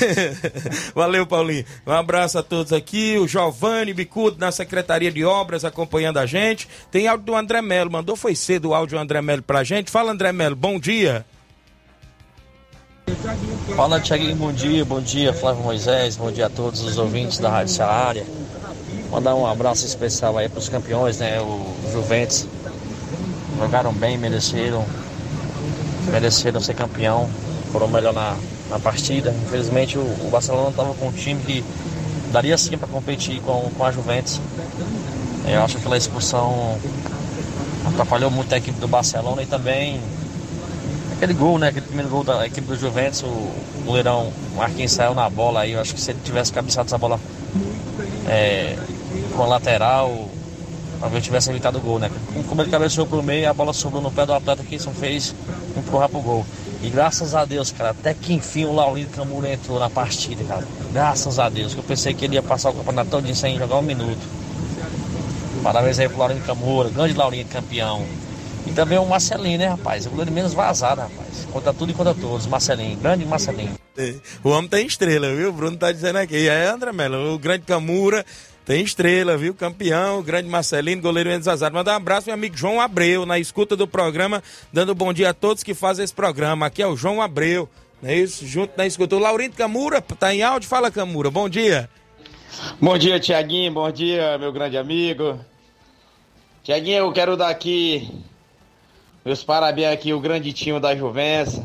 Valeu, 0.94 1.26
Paulinho. 1.26 1.64
Um 1.86 1.92
abraço 1.92 2.38
a 2.38 2.42
todos 2.42 2.72
aqui. 2.72 3.16
O 3.18 3.26
Giovanni 3.26 3.94
Bicudo 3.94 4.36
na 4.38 4.52
Secretaria 4.52 5.10
de 5.10 5.24
Obras 5.24 5.64
acompanhando 5.64 6.18
a 6.18 6.26
gente. 6.26 6.68
Tem 6.90 7.08
áudio 7.08 7.26
do 7.26 7.34
André 7.34 7.62
Melo. 7.62 7.90
Mandou 7.90 8.16
foi 8.16 8.34
cedo 8.34 8.68
o 8.70 8.74
áudio 8.74 8.98
do 8.98 9.00
André 9.02 9.22
Melo 9.22 9.42
pra 9.42 9.64
gente. 9.64 9.90
Fala, 9.90 10.12
André 10.12 10.30
Melo. 10.32 10.54
Bom 10.56 10.78
dia. 10.78 11.24
Fala, 13.76 14.00
Tiaguinho, 14.00 14.36
bom 14.36 14.52
dia, 14.52 14.84
bom 14.84 15.00
dia, 15.00 15.32
Flávio 15.34 15.62
Moisés, 15.62 16.16
bom 16.16 16.30
dia 16.30 16.46
a 16.46 16.50
todos 16.50 16.80
os 16.82 16.98
ouvintes 16.98 17.38
da 17.38 17.50
Rádio 17.50 17.74
Seara. 17.74 18.24
Mandar 19.12 19.34
um 19.34 19.46
abraço 19.46 19.84
especial 19.84 20.38
aí 20.38 20.48
para 20.48 20.58
os 20.58 20.70
campeões, 20.70 21.18
né, 21.18 21.38
o 21.38 21.76
Juventus. 21.92 22.46
Jogaram 23.58 23.92
bem, 23.92 24.16
mereceram, 24.16 24.86
mereceram 26.10 26.58
ser 26.62 26.72
campeão, 26.72 27.28
foram 27.70 27.88
melhor 27.88 28.14
na, 28.14 28.34
na 28.70 28.78
partida. 28.78 29.34
Infelizmente 29.44 29.98
o, 29.98 30.00
o 30.00 30.30
Barcelona 30.32 30.70
estava 30.70 30.94
com 30.94 31.08
um 31.08 31.12
time 31.12 31.42
que 31.42 31.62
daria 32.32 32.56
sim 32.56 32.78
para 32.78 32.88
competir 32.88 33.38
com, 33.42 33.70
com 33.76 33.84
a 33.84 33.92
Juventus. 33.92 34.40
Eu 35.46 35.62
acho 35.62 35.74
que 35.74 35.80
aquela 35.80 35.98
expulsão 35.98 36.78
atrapalhou 37.84 38.30
muito 38.30 38.54
a 38.54 38.56
equipe 38.56 38.80
do 38.80 38.88
Barcelona 38.88 39.42
e 39.42 39.46
também 39.46 40.00
aquele 41.14 41.34
gol, 41.34 41.58
né? 41.58 41.68
Aquele 41.68 41.84
primeiro 41.84 42.10
gol 42.10 42.24
da 42.24 42.46
equipe 42.46 42.66
do 42.66 42.76
Juventus, 42.78 43.22
o 43.22 43.52
goleirão 43.84 44.32
Marquinhos 44.56 44.92
saiu 44.92 45.14
na 45.14 45.28
bola 45.28 45.60
aí. 45.60 45.72
Eu 45.72 45.80
acho 45.80 45.94
que 45.94 46.00
se 46.00 46.12
ele 46.12 46.20
tivesse 46.24 46.50
cabeçado 46.50 46.86
essa 46.86 46.96
bola 46.96 47.20
é, 48.26 48.78
com 49.32 49.42
a 49.42 49.46
lateral, 49.46 50.28
talvez 51.00 51.24
tivesse 51.24 51.50
evitado 51.50 51.78
o 51.78 51.80
gol, 51.80 51.98
né? 51.98 52.10
Como 52.48 52.62
ele 52.62 52.70
cabeceou 52.70 53.06
pro 53.06 53.22
meio, 53.22 53.48
a 53.48 53.52
bola 53.52 53.72
sobrou 53.72 54.00
no 54.00 54.10
pé 54.10 54.24
do 54.24 54.32
atleta 54.32 54.62
que 54.62 54.78
só 54.78 54.90
fez 54.90 55.34
empurrar 55.76 56.08
pro 56.08 56.20
gol. 56.20 56.46
E 56.82 56.90
graças 56.90 57.34
a 57.34 57.44
Deus, 57.44 57.70
cara, 57.70 57.90
até 57.90 58.12
que 58.12 58.32
enfim 58.32 58.64
o 58.64 58.72
Laurindo 58.72 59.10
Camuro 59.10 59.46
entrou 59.46 59.78
na 59.78 59.88
partida, 59.88 60.42
cara. 60.44 60.66
Graças 60.92 61.38
a 61.38 61.48
Deus, 61.48 61.74
que 61.74 61.80
eu 61.80 61.84
pensei 61.84 62.12
que 62.12 62.24
ele 62.24 62.34
ia 62.34 62.42
passar 62.42 62.70
o 62.70 62.74
campeonato 62.74 63.10
todo 63.10 63.34
sem 63.34 63.58
jogar 63.58 63.78
um 63.78 63.82
minuto. 63.82 64.20
Parabéns 65.62 65.98
aí 65.98 66.08
pro 66.08 66.18
Laurindo 66.18 66.44
Camura, 66.44 66.88
grande 66.90 67.14
Laurindo 67.14 67.48
campeão. 67.48 68.04
E 68.66 68.72
também 68.72 68.98
o 68.98 69.06
Marcelinho, 69.06 69.58
né, 69.58 69.68
rapaz? 69.68 70.06
O 70.06 70.10
goleiro 70.10 70.32
menos 70.32 70.54
vazado, 70.54 71.00
rapaz. 71.00 71.46
Contra 71.52 71.72
tudo 71.72 71.90
e 71.90 71.94
contra 71.94 72.14
todos. 72.14 72.46
Marcelinho, 72.46 72.96
grande 72.96 73.24
Marcelinho. 73.24 73.74
O 74.42 74.50
homem 74.50 74.68
tem 74.68 74.86
estrela, 74.86 75.34
viu? 75.34 75.50
O 75.50 75.52
Bruno 75.52 75.76
tá 75.76 75.92
dizendo 75.92 76.16
aqui. 76.16 76.48
Aí, 76.48 76.66
André 76.66 76.92
Melo, 76.92 77.34
o 77.34 77.38
grande 77.38 77.64
Camura 77.64 78.24
tem 78.64 78.82
estrela, 78.82 79.36
viu? 79.36 79.54
Campeão, 79.54 80.22
grande 80.22 80.48
Marcelino, 80.48 81.02
goleiro 81.02 81.30
menos 81.30 81.46
vazado. 81.46 81.74
Mandar 81.74 81.92
um 81.92 81.96
abraço, 81.96 82.26
meu 82.26 82.34
amigo 82.34 82.56
João 82.56 82.80
Abreu, 82.80 83.26
na 83.26 83.38
escuta 83.38 83.76
do 83.76 83.86
programa, 83.86 84.42
dando 84.72 84.94
bom 84.94 85.12
dia 85.12 85.30
a 85.30 85.34
todos 85.34 85.62
que 85.62 85.74
fazem 85.74 86.04
esse 86.04 86.14
programa. 86.14 86.66
Aqui 86.66 86.82
é 86.82 86.86
o 86.86 86.96
João 86.96 87.20
Abreu, 87.20 87.68
não 88.00 88.10
é 88.10 88.16
isso? 88.16 88.46
Junto 88.46 88.74
na 88.76 88.86
escuta. 88.86 89.16
O 89.16 89.18
Laurindo 89.18 89.56
Camura, 89.56 90.00
tá 90.00 90.34
em 90.34 90.42
áudio? 90.42 90.68
Fala, 90.68 90.90
Camura, 90.90 91.30
bom 91.30 91.48
dia. 91.48 91.88
Bom 92.80 92.96
dia, 92.96 93.18
Tiaguinho. 93.18 93.72
Bom 93.72 93.90
dia, 93.90 94.38
meu 94.38 94.52
grande 94.52 94.76
amigo. 94.76 95.38
Tiaguinho, 96.62 96.98
eu 96.98 97.12
quero 97.12 97.36
dar 97.36 97.48
aqui 97.48 98.08
meus 99.24 99.44
parabéns 99.44 99.92
aqui, 99.92 100.12
o 100.12 100.18
grande 100.18 100.52
time 100.52 100.80
da 100.80 100.96
Juvença. 100.96 101.64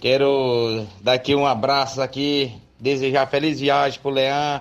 Quero 0.00 0.84
dar 1.00 1.12
aqui 1.12 1.32
um 1.32 1.46
abraço 1.46 2.02
aqui, 2.02 2.52
desejar 2.80 3.28
feliz 3.28 3.60
viagem 3.60 4.00
pro 4.00 4.10
Leão, 4.10 4.60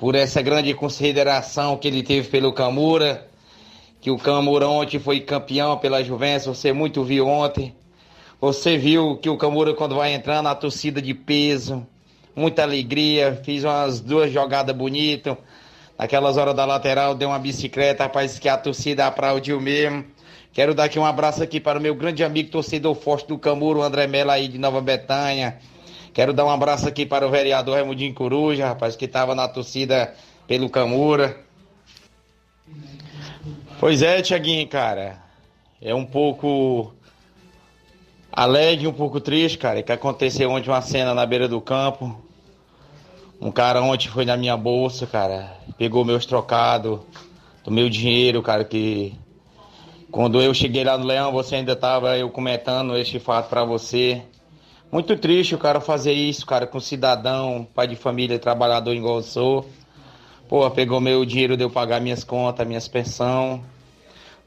por 0.00 0.14
essa 0.14 0.40
grande 0.40 0.72
consideração 0.72 1.76
que 1.76 1.86
ele 1.86 2.02
teve 2.02 2.26
pelo 2.28 2.54
Camura, 2.54 3.28
que 4.00 4.10
o 4.10 4.16
Camura 4.16 4.66
ontem 4.66 4.98
foi 4.98 5.20
campeão 5.20 5.76
pela 5.76 6.02
Juvença, 6.02 6.54
você 6.54 6.72
muito 6.72 7.04
viu 7.04 7.28
ontem. 7.28 7.74
Você 8.40 8.78
viu 8.78 9.18
que 9.18 9.28
o 9.28 9.36
Camura 9.36 9.74
quando 9.74 9.96
vai 9.96 10.14
entrando, 10.14 10.48
a 10.48 10.54
torcida 10.54 11.02
de 11.02 11.12
peso, 11.12 11.86
muita 12.34 12.62
alegria, 12.62 13.38
fiz 13.44 13.62
umas 13.62 14.00
duas 14.00 14.32
jogadas 14.32 14.74
bonitas. 14.74 15.36
Naquelas 15.98 16.38
horas 16.38 16.54
da 16.54 16.64
lateral, 16.64 17.14
deu 17.14 17.28
uma 17.28 17.38
bicicleta, 17.38 18.04
rapaz, 18.04 18.38
que 18.38 18.48
a 18.48 18.56
torcida 18.56 19.06
aplaudiu 19.06 19.60
mesmo. 19.60 20.06
Quero 20.50 20.74
dar 20.74 20.84
aqui 20.84 20.98
um 20.98 21.04
abraço 21.04 21.42
aqui 21.42 21.60
para 21.60 21.78
o 21.78 21.82
meu 21.82 21.94
grande 21.94 22.24
amigo 22.24 22.50
torcedor 22.50 22.94
forte 22.94 23.28
do 23.28 23.38
Camuro, 23.38 23.82
André 23.82 24.06
Mello 24.06 24.30
aí 24.30 24.48
de 24.48 24.56
Nova 24.56 24.80
Betânia. 24.80 25.58
Quero 26.12 26.32
dar 26.32 26.44
um 26.44 26.50
abraço 26.50 26.88
aqui 26.88 27.06
para 27.06 27.26
o 27.26 27.30
vereador 27.30 27.74
Raimundinho 27.74 28.14
Coruja, 28.14 28.66
rapaz, 28.66 28.96
que 28.96 29.04
estava 29.04 29.34
na 29.34 29.46
torcida 29.48 30.14
pelo 30.46 30.68
Camura. 30.68 31.38
Pois 33.78 34.02
é, 34.02 34.20
Tiaguinho, 34.20 34.66
cara. 34.68 35.22
É 35.80 35.94
um 35.94 36.04
pouco 36.04 36.92
alegre, 38.32 38.86
um 38.86 38.92
pouco 38.92 39.20
triste, 39.20 39.56
cara, 39.56 39.82
que 39.82 39.92
aconteceu 39.92 40.50
ontem 40.50 40.68
uma 40.68 40.82
cena 40.82 41.14
na 41.14 41.24
beira 41.24 41.48
do 41.48 41.60
campo. 41.60 42.20
Um 43.40 43.50
cara 43.50 43.80
ontem 43.80 44.08
foi 44.08 44.24
na 44.24 44.36
minha 44.36 44.56
bolsa, 44.56 45.06
cara, 45.06 45.56
pegou 45.78 46.04
meus 46.04 46.26
trocados, 46.26 47.00
do 47.64 47.70
meu 47.70 47.88
dinheiro, 47.88 48.42
cara, 48.42 48.64
que 48.64 49.14
quando 50.10 50.42
eu 50.42 50.52
cheguei 50.52 50.84
lá 50.84 50.98
no 50.98 51.06
Leão, 51.06 51.32
você 51.32 51.56
ainda 51.56 51.74
tava 51.74 52.18
eu 52.18 52.28
comentando 52.28 52.96
este 52.96 53.18
fato 53.18 53.48
pra 53.48 53.64
você. 53.64 54.22
Muito 54.92 55.16
triste 55.16 55.54
o 55.54 55.58
cara 55.58 55.80
fazer 55.80 56.12
isso, 56.12 56.44
cara, 56.44 56.66
com 56.66 56.80
cidadão, 56.80 57.64
pai 57.72 57.86
de 57.86 57.94
família, 57.94 58.40
trabalhador 58.40 58.92
igual 58.92 59.18
eu 59.18 59.22
sou. 59.22 59.70
Pô, 60.48 60.68
pegou 60.68 61.00
meu 61.00 61.24
dinheiro 61.24 61.56
de 61.56 61.62
eu 61.62 61.70
pagar 61.70 62.00
minhas 62.00 62.24
contas, 62.24 62.66
minhas 62.66 62.88
pensão. 62.88 63.62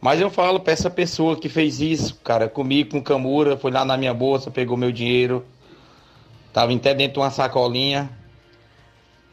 Mas 0.01 0.19
eu 0.19 0.29
falo 0.29 0.59
pra 0.59 0.73
essa 0.73 0.89
pessoa 0.89 1.37
que 1.37 1.47
fez 1.47 1.79
isso, 1.79 2.15
cara, 2.21 2.49
comigo, 2.49 2.91
com 2.91 3.01
Camura, 3.01 3.55
foi 3.55 3.71
lá 3.71 3.85
na 3.85 3.95
minha 3.95 4.13
bolsa, 4.13 4.51
pegou 4.51 4.75
meu 4.75 4.91
dinheiro. 4.91 5.45
Tava 6.51 6.73
até 6.73 6.93
dentro 6.93 7.13
de 7.13 7.19
uma 7.19 7.31
sacolinha. 7.31 8.09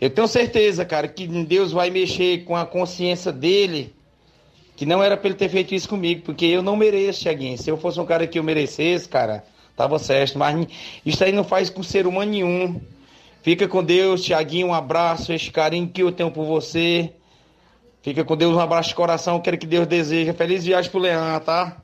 Eu 0.01 0.11
tenho 0.11 0.29
certeza, 0.29 0.85
cara, 0.85 1.09
que 1.09 1.27
Deus 1.27 1.73
vai 1.73 1.91
mexer 1.91 2.45
com 2.45 2.55
a 2.55 2.65
consciência 2.65 3.33
dele, 3.33 3.93
que 4.77 4.87
não 4.87 5.03
era 5.03 5.17
pra 5.17 5.27
ele 5.29 5.37
ter 5.37 5.49
feito 5.49 5.75
isso 5.75 5.89
comigo, 5.89 6.23
porque 6.23 6.47
eu 6.47 6.63
não 6.63 6.77
mereço, 6.77 7.23
Thiaguinho. 7.23 7.59
Se 7.59 7.69
eu 7.69 7.77
fosse 7.77 7.99
um 7.99 8.07
cara 8.07 8.29
que 8.29 8.39
eu 8.39 8.45
merecesse, 8.45 9.09
cara, 9.09 9.43
tava 9.81 9.99
certo. 9.99 10.39
Mas 10.39 10.67
isso 11.05 11.25
aí 11.25 11.33
não 11.33 11.45
faz 11.45 11.71
com 11.71 11.83
ser 11.83 12.07
humano 12.07 12.31
nenhum. 12.31 12.81
Fica 13.43 13.67
com 13.67 13.83
Deus, 13.83 14.23
Tiaguinho, 14.23 14.69
um 14.69 14.75
abraço, 14.75 15.33
esse 15.33 15.51
carinho 15.51 15.89
que 15.89 16.03
eu 16.03 16.13
tenho 16.13 16.31
por 16.31 16.45
você. 16.45 17.13
Fica 18.03 18.25
com 18.25 18.37
Deus, 18.37 18.55
um 18.55 18.61
abraço 18.61 18.91
de 18.91 18.95
coração, 18.95 19.41
quero 19.41 19.57
que 19.57 19.67
Deus 19.67 19.87
deseja. 19.87 20.35
Feliz 20.35 20.65
viagem 20.65 20.91
pro 20.91 21.01
Leão, 21.01 21.41
tá? 21.41 21.81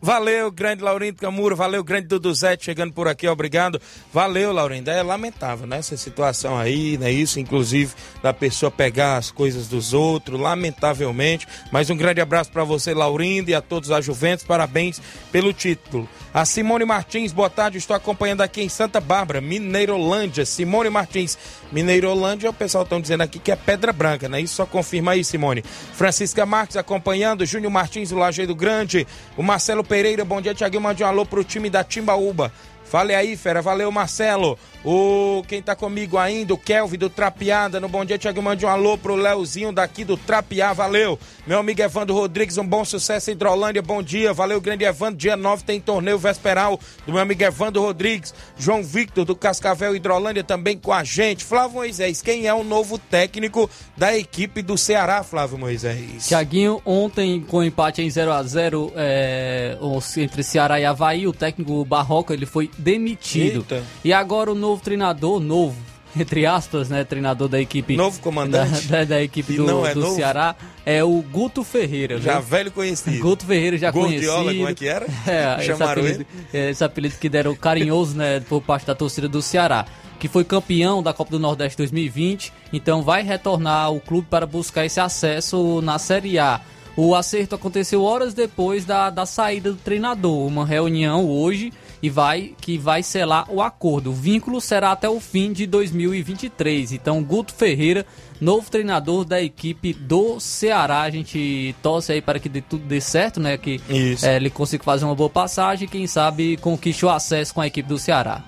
Valeu, 0.00 0.50
grande 0.50 0.82
Laurindo 0.82 1.18
Camuro, 1.18 1.56
valeu, 1.56 1.82
grande 1.82 2.06
Duduzete 2.06 2.64
chegando 2.64 2.92
por 2.92 3.08
aqui, 3.08 3.26
obrigado. 3.26 3.80
Valeu, 4.12 4.52
Laurindo. 4.52 4.90
É 4.90 5.02
lamentável, 5.02 5.66
né? 5.66 5.78
Essa 5.78 5.96
situação 5.96 6.56
aí, 6.56 6.96
né? 6.98 7.10
Isso, 7.10 7.40
inclusive, 7.40 7.94
da 8.22 8.32
pessoa 8.32 8.70
pegar 8.70 9.16
as 9.16 9.30
coisas 9.30 9.68
dos 9.68 9.92
outros, 9.92 10.40
lamentavelmente. 10.40 11.46
Mas 11.72 11.90
um 11.90 11.96
grande 11.96 12.20
abraço 12.20 12.50
para 12.50 12.64
você, 12.64 12.94
Laurindo, 12.94 13.50
e 13.50 13.54
a 13.54 13.60
todos 13.60 13.90
a 13.90 14.00
Juventus, 14.00 14.44
parabéns 14.44 15.00
pelo 15.32 15.52
título. 15.52 16.08
A 16.38 16.44
Simone 16.44 16.84
Martins, 16.84 17.32
boa 17.32 17.50
tarde, 17.50 17.78
estou 17.78 17.96
acompanhando 17.96 18.42
aqui 18.42 18.62
em 18.62 18.68
Santa 18.68 19.00
Bárbara, 19.00 19.40
Mineirolândia. 19.40 20.46
Simone 20.46 20.88
Martins, 20.88 21.36
Mineirolândia, 21.72 22.48
o 22.48 22.54
pessoal 22.54 22.84
estão 22.84 23.00
dizendo 23.00 23.22
aqui 23.22 23.40
que 23.40 23.50
é 23.50 23.56
Pedra 23.56 23.92
Branca, 23.92 24.28
né? 24.28 24.40
Isso 24.40 24.54
só 24.54 24.64
confirma 24.64 25.10
aí, 25.10 25.24
Simone. 25.24 25.64
Francisca 25.94 26.46
Marques 26.46 26.76
acompanhando, 26.76 27.44
Júnior 27.44 27.72
Martins, 27.72 28.10
do 28.10 28.16
Lajeiro 28.16 28.54
Grande, 28.54 29.04
o 29.36 29.42
Marcelo 29.42 29.82
Pereira, 29.82 30.24
bom 30.24 30.40
dia, 30.40 30.54
Tiaguinho, 30.54 30.80
mande 30.80 31.02
um 31.02 31.08
alô 31.08 31.26
pro 31.26 31.42
time 31.42 31.68
da 31.68 31.82
Timbaúba. 31.82 32.52
Fale 32.84 33.14
aí, 33.14 33.36
fera. 33.36 33.60
Valeu, 33.60 33.90
Marcelo. 33.92 34.58
O 34.84 35.42
quem 35.48 35.60
tá 35.60 35.74
comigo 35.74 36.16
ainda, 36.16 36.54
o 36.54 36.58
Kelvin 36.58 36.98
do 36.98 37.10
Trapeada. 37.10 37.80
No 37.80 37.88
Bom 37.88 38.04
Dia, 38.04 38.18
Tiago, 38.18 38.40
mande 38.40 38.64
um 38.64 38.68
alô 38.68 38.96
pro 38.96 39.14
Leozinho 39.14 39.72
daqui 39.72 40.04
do 40.04 40.16
Trapear. 40.16 40.74
Valeu. 40.74 41.18
Meu 41.46 41.58
amigo 41.58 41.80
Evandro 41.80 42.14
Rodrigues, 42.14 42.58
um 42.58 42.66
bom 42.66 42.84
sucesso 42.84 43.30
em 43.30 43.32
Hidrolândia. 43.32 43.82
Bom 43.82 44.02
dia. 44.02 44.32
Valeu, 44.32 44.60
grande 44.60 44.84
Evandro. 44.84 45.16
Dia 45.16 45.36
9 45.36 45.64
tem 45.64 45.80
torneio 45.80 46.18
vesperal 46.18 46.78
do 47.06 47.12
meu 47.12 47.22
amigo 47.22 47.42
Evandro 47.42 47.82
Rodrigues. 47.82 48.34
João 48.56 48.82
Victor 48.82 49.24
do 49.24 49.34
Cascavel 49.34 49.96
Hidrolândia 49.96 50.44
também 50.44 50.76
com 50.76 50.92
a 50.92 51.02
gente. 51.02 51.44
Flávio 51.44 51.76
Moisés, 51.76 52.22
quem 52.22 52.46
é 52.46 52.54
o 52.54 52.62
novo 52.62 52.98
técnico 52.98 53.68
da 53.96 54.16
equipe 54.16 54.62
do 54.62 54.76
Ceará, 54.76 55.22
Flávio 55.22 55.58
Moisés? 55.58 56.28
Tiaguinho, 56.28 56.80
ontem 56.84 57.40
com 57.40 57.64
empate 57.64 58.02
em 58.02 58.10
0 58.10 58.32
a 58.32 58.42
0 58.42 58.92
é, 58.94 59.78
entre 60.18 60.42
Ceará 60.42 60.78
e 60.78 60.84
Havaí, 60.84 61.26
o 61.26 61.32
técnico 61.32 61.84
Barroca 61.84 62.34
ele 62.34 62.46
foi 62.46 62.70
demitido. 62.78 63.60
Eita. 63.70 63.82
E 64.04 64.12
agora 64.12 64.52
o 64.52 64.54
novo 64.54 64.77
treinador, 64.80 65.40
novo, 65.40 65.76
entre 66.16 66.46
aspas, 66.46 66.88
né, 66.88 67.04
treinador 67.04 67.48
da 67.48 67.60
equipe 67.60 67.96
Novo 67.96 68.18
comandante. 68.20 68.86
da, 68.88 68.98
da- 68.98 69.04
da 69.04 69.22
equipe 69.22 69.54
do, 69.56 69.86
é 69.86 69.94
do 69.94 70.00
novo? 70.00 70.14
Ceará 70.16 70.56
é 70.86 71.04
o 71.04 71.20
Guto 71.22 71.62
Ferreira. 71.62 72.18
Já 72.20 72.34
viu? 72.40 72.42
velho 72.48 72.70
conhecido. 72.72 73.18
Guto 73.20 73.44
Ferreira 73.44 73.76
já 73.76 73.90
Gordiola, 73.90 74.44
conhecido. 74.44 74.56
como 74.58 74.68
é 74.70 74.74
que 74.74 74.86
era? 74.88 75.06
É, 75.26 75.64
esse 75.70 75.82
apelido, 75.82 76.26
é, 76.52 76.70
esse 76.70 76.84
apelido 76.84 77.14
que 77.18 77.28
deram 77.28 77.54
carinhoso, 77.54 78.16
né, 78.16 78.40
por 78.40 78.62
parte 78.62 78.86
da 78.86 78.94
torcida 78.94 79.28
do 79.28 79.42
Ceará, 79.42 79.84
que 80.18 80.26
foi 80.28 80.44
campeão 80.44 81.02
da 81.02 81.12
Copa 81.12 81.30
do 81.30 81.38
Nordeste 81.38 81.76
2020, 81.78 82.52
então 82.72 83.02
vai 83.02 83.22
retornar 83.22 83.84
ao 83.84 84.00
clube 84.00 84.26
para 84.30 84.46
buscar 84.46 84.84
esse 84.86 84.98
acesso 84.98 85.80
na 85.82 85.98
Série 85.98 86.38
A. 86.38 86.60
O 86.96 87.14
acerto 87.14 87.54
aconteceu 87.54 88.02
horas 88.02 88.34
depois 88.34 88.84
da, 88.84 89.10
da 89.10 89.24
saída 89.24 89.70
do 89.70 89.76
treinador, 89.78 90.44
uma 90.46 90.66
reunião 90.66 91.24
hoje 91.30 91.72
e 92.02 92.08
vai 92.08 92.54
que 92.60 92.78
vai 92.78 93.02
selar 93.02 93.50
o 93.50 93.62
acordo. 93.62 94.10
O 94.10 94.14
vínculo 94.14 94.60
será 94.60 94.92
até 94.92 95.08
o 95.08 95.20
fim 95.20 95.52
de 95.52 95.66
2023. 95.66 96.92
Então, 96.92 97.22
Guto 97.22 97.52
Ferreira, 97.52 98.06
novo 98.40 98.70
treinador 98.70 99.24
da 99.24 99.40
equipe 99.40 99.92
do 99.92 100.38
Ceará. 100.40 101.02
A 101.02 101.10
gente 101.10 101.74
torce 101.82 102.12
aí 102.12 102.22
para 102.22 102.38
que 102.38 102.48
dê, 102.48 102.60
tudo 102.60 102.84
dê 102.84 103.00
certo, 103.00 103.40
né? 103.40 103.56
Que 103.56 103.80
é, 104.22 104.36
ele 104.36 104.50
consiga 104.50 104.84
fazer 104.84 105.04
uma 105.04 105.14
boa 105.14 105.30
passagem 105.30 105.88
quem 105.88 106.06
sabe, 106.06 106.56
conquiste 106.58 107.04
o 107.04 107.10
acesso 107.10 107.54
com 107.54 107.60
a 107.60 107.66
equipe 107.66 107.88
do 107.88 107.98
Ceará. 107.98 108.42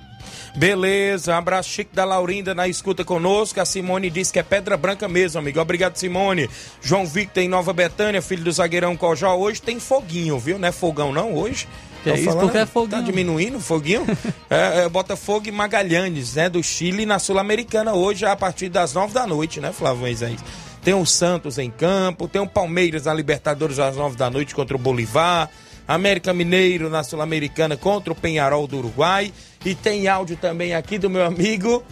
Beleza, 0.57 1.33
um 1.33 1.37
abraço 1.37 1.69
chique 1.69 1.95
da 1.95 2.05
Laurinda 2.05 2.55
na 2.55 2.67
escuta 2.67 3.05
conosco. 3.05 3.61
A 3.61 3.65
Simone 3.65 4.11
disse 4.11 4.33
que 4.33 4.39
é 4.39 4.43
pedra 4.43 4.77
branca 4.77 5.09
mesmo, 5.09 5.39
amigo. 5.39 5.61
Obrigado, 5.61 5.97
Simone. 5.97 6.51
João 6.83 7.07
Victor 7.07 7.43
em 7.43 7.49
Nova 7.49 7.73
Betânia, 7.73 8.21
filho 8.21 8.43
do 8.43 8.53
zagueirão 8.53 8.97
Cojó. 8.97 9.37
Hoje 9.37 9.63
tem 9.63 9.79
foguinho, 9.79 10.39
viu? 10.39 10.59
Não 10.59 10.69
é 10.69 10.73
fogão 10.73 11.13
não 11.13 11.35
hoje? 11.35 11.69
Que 12.03 12.11
é 12.11 12.19
isso? 12.19 12.37
Porque 12.37 12.59
é 12.59 12.67
foguinho. 12.67 12.91
Tá 12.91 13.01
diminuindo 13.01 13.59
o 13.59 13.61
foguinho? 13.61 14.07
é, 14.49 14.85
é, 14.85 14.89
Botafogo 14.89 15.49
e 15.49 15.53
Magalhães, 15.53 16.35
né? 16.35 16.49
Do 16.49 16.63
Chile 16.63 17.05
na 17.05 17.19
Sul-Americana 17.19 17.95
hoje 17.95 18.25
a 18.25 18.35
partir 18.35 18.69
das 18.69 18.95
nove 18.95 19.13
da 19.13 19.27
noite, 19.27 19.61
né, 19.61 19.73
Flávio 19.73 20.01
Moisés? 20.01 20.41
Tem 20.83 20.95
o 20.95 21.05
Santos 21.05 21.59
em 21.59 21.71
campo, 21.71 22.27
tem 22.27 22.41
o 22.41 22.47
Palmeiras 22.47 23.05
na 23.05 23.13
Libertadores 23.13 23.79
às 23.79 23.97
nove 23.97 24.17
da 24.17 24.31
noite 24.31 24.55
contra 24.55 24.75
o 24.75 24.79
Bolivar. 24.79 25.51
América 25.87 26.33
Mineiro 26.33 26.89
na 26.89 27.03
Sul-Americana 27.03 27.77
contra 27.77 28.13
o 28.13 28.17
Penharol 28.17 28.67
do 28.67 28.79
Uruguai. 28.79 29.33
E 29.65 29.75
tem 29.75 30.09
áudio 30.09 30.37
também 30.37 30.75
aqui 30.75 30.99
do 30.99 31.11
meu 31.11 31.25
amigo, 31.25 31.83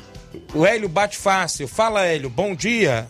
o 0.54 0.64
Hélio 0.64 0.88
Bate 0.88 1.18
Fácil. 1.18 1.68
Fala, 1.68 2.06
Hélio, 2.06 2.30
bom 2.30 2.54
dia. 2.54 3.06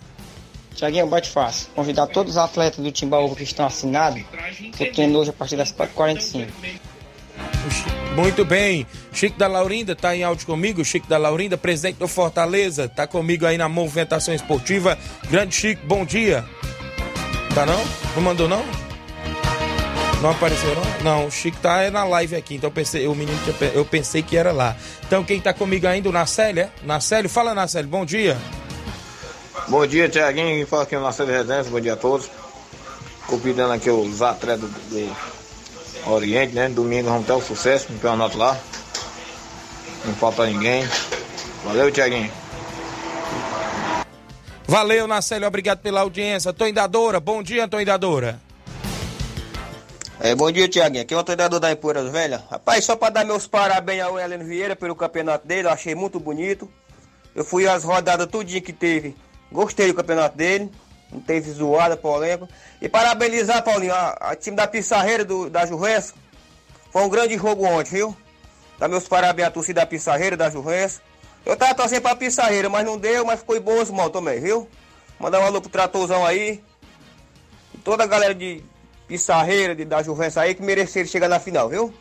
Tiaguinho, 0.79 1.09
bate 1.09 1.29
fácil. 1.29 1.69
Convidar 1.75 2.07
todos 2.07 2.33
os 2.35 2.39
atletas 2.39 2.83
do 2.83 2.93
Timbaúba 2.93 3.35
que 3.35 3.43
estão 3.43 3.67
assinados 3.67 4.23
treino 4.95 5.19
hoje 5.19 5.31
a 5.31 5.33
partir 5.33 5.57
das 5.57 5.73
4h45. 5.73 6.47
Muito 8.15 8.45
bem. 8.45 8.87
Chico 9.13 9.39
da 9.39 9.47
Laurinda 9.47 9.95
tá 9.95 10.15
em 10.15 10.25
áudio 10.25 10.47
comigo. 10.47 10.85
Chico 10.85 11.07
da 11.07 11.19
Laurinda, 11.19 11.57
presidente 11.57 11.97
do 11.97 12.09
Fortaleza, 12.09 12.89
tá 12.89 13.07
comigo 13.07 13.47
aí 13.47 13.57
na 13.57 13.69
movimentação 13.69 14.35
esportiva. 14.35 14.99
Grande 15.31 15.55
Chico, 15.55 15.87
bom 15.87 16.05
dia. 16.05 16.45
Tá 17.55 17.65
não? 17.65 17.85
Não 18.15 18.23
mandou 18.23 18.49
não? 18.49 18.65
Não 20.21 20.31
apareceu 20.31 20.75
não? 20.75 21.03
Não, 21.03 21.27
o 21.27 21.31
Chico 21.31 21.59
tá 21.59 21.91
na 21.91 22.05
live 22.05 22.35
aqui, 22.35 22.57
então 22.57 22.69
eu 22.69 22.75
pensei, 22.75 23.07
o 23.07 23.15
menino 23.15 23.39
eu 23.73 23.85
pensei 23.85 24.23
que 24.23 24.37
era 24.37 24.51
lá. 24.51 24.77
Então 25.07 25.23
quem 25.23 25.41
tá 25.41 25.53
comigo 25.53 25.87
ainda, 25.87 26.09
o 26.09 26.13
Nacélio, 26.13 26.63
é? 26.63 26.71
Nacélio, 26.83 27.31
fala 27.31 27.55
Nacélio, 27.55 27.89
bom 27.89 28.05
dia. 28.05 28.37
Bom 29.69 29.87
dia, 29.87 30.09
Tiaguinho. 30.09 30.67
Fala 30.67 30.85
aqui 30.85 30.97
o 30.97 31.01
Marcelo 31.01 31.31
Residência. 31.31 31.71
Bom 31.71 31.79
dia 31.79 31.93
a 31.93 31.97
todos. 31.97 32.31
Convidando 33.27 33.75
aqui 33.75 33.91
os 33.91 34.23
atletas 34.23 34.71
do 34.71 35.38
Oriente, 36.11 36.55
né? 36.55 36.69
Domingo 36.69 37.09
vamos 37.09 37.27
ter 37.27 37.33
o 37.33 37.41
sucesso 37.41 37.87
no 37.93 37.99
campeonato 37.99 38.39
lá. 38.39 38.59
Não 40.05 40.15
falta 40.15 40.47
ninguém. 40.47 40.89
Valeu, 41.65 41.91
Tiaguinho. 41.93 42.31
Valeu, 44.67 45.07
Nacélio, 45.07 45.49
obrigado 45.49 45.81
pela 45.81 46.01
audiência. 46.01 46.53
Tô 46.53 46.71
Dadora, 46.71 47.21
bom 47.21 47.43
dia, 47.43 47.67
Tô 47.67 47.83
Dadora. 47.83 48.41
É, 50.21 50.35
bom 50.35 50.51
dia, 50.51 50.69
Tiaguinho. 50.69 51.03
Aqui 51.03 51.15
é 51.15 51.17
o 51.17 51.23
treinador 51.23 51.61
da 51.61 51.71
Empoeiras 51.71 52.11
Velha. 52.11 52.43
Rapaz, 52.51 52.85
só 52.85 52.97
para 52.97 53.11
dar 53.11 53.25
meus 53.25 53.47
parabéns 53.47 54.03
ao 54.03 54.19
Heleno 54.19 54.45
Vieira 54.45 54.75
pelo 54.75 54.97
campeonato 54.97 55.47
dele, 55.47 55.69
eu 55.69 55.73
achei 55.73 55.95
muito 55.95 56.19
bonito. 56.19 56.69
Eu 57.35 57.45
fui 57.45 57.69
às 57.69 57.85
rodadas 57.85 58.27
tudinho 58.27 58.61
que 58.61 58.73
teve. 58.73 59.15
Gostei 59.51 59.87
do 59.87 59.95
campeonato 59.95 60.37
dele. 60.37 60.71
Não 61.11 61.21
teve 61.21 61.51
zoada, 61.51 61.97
polêmica. 61.97 62.49
E 62.81 62.89
parabenizar, 62.89 63.63
Paulinho, 63.63 63.95
a, 63.95 64.11
a 64.21 64.37
time 64.37 64.57
da 64.57 64.67
Pissarreira 64.67 65.25
do, 65.25 65.49
da 65.49 65.65
Jurrença. 65.65 66.15
Foi 66.91 67.03
um 67.03 67.09
grande 67.09 67.37
jogo 67.37 67.65
ontem, 67.65 67.91
viu? 67.91 68.17
Dá 68.79 68.87
meus 68.89 69.09
parabéns 69.09 69.49
à 69.49 69.51
torcida 69.51 69.81
da 69.81 69.87
Pissarreira, 69.87 70.37
da 70.37 70.51
Jurrença. 70.51 71.01
Eu 71.45 71.57
tava 71.57 71.75
torcendo 71.75 72.03
pra 72.03 72.15
Pissarreira, 72.15 72.69
mas 72.69 72.85
não 72.85 72.99
deu, 72.99 73.25
mas 73.25 73.41
ficou 73.41 73.59
bom 73.61 73.81
os 73.81 73.91
mal 73.91 74.11
também, 74.11 74.41
viu? 74.41 74.69
Mandar 75.19 75.41
um 75.41 75.45
alô 75.45 75.61
pro 75.61 75.71
tratorzão 75.71 76.25
aí. 76.25 76.63
E 77.75 77.79
toda 77.79 78.05
a 78.05 78.07
galera 78.07 78.35
de 78.35 78.63
Pissarreira, 79.07 79.75
de, 79.75 79.85
da 79.85 80.03
Jurrença 80.03 80.43
aí, 80.43 80.55
que 80.55 80.63
mereceram 80.63 81.09
chegar 81.09 81.29
na 81.29 81.41
final, 81.41 81.69
viu? 81.69 81.93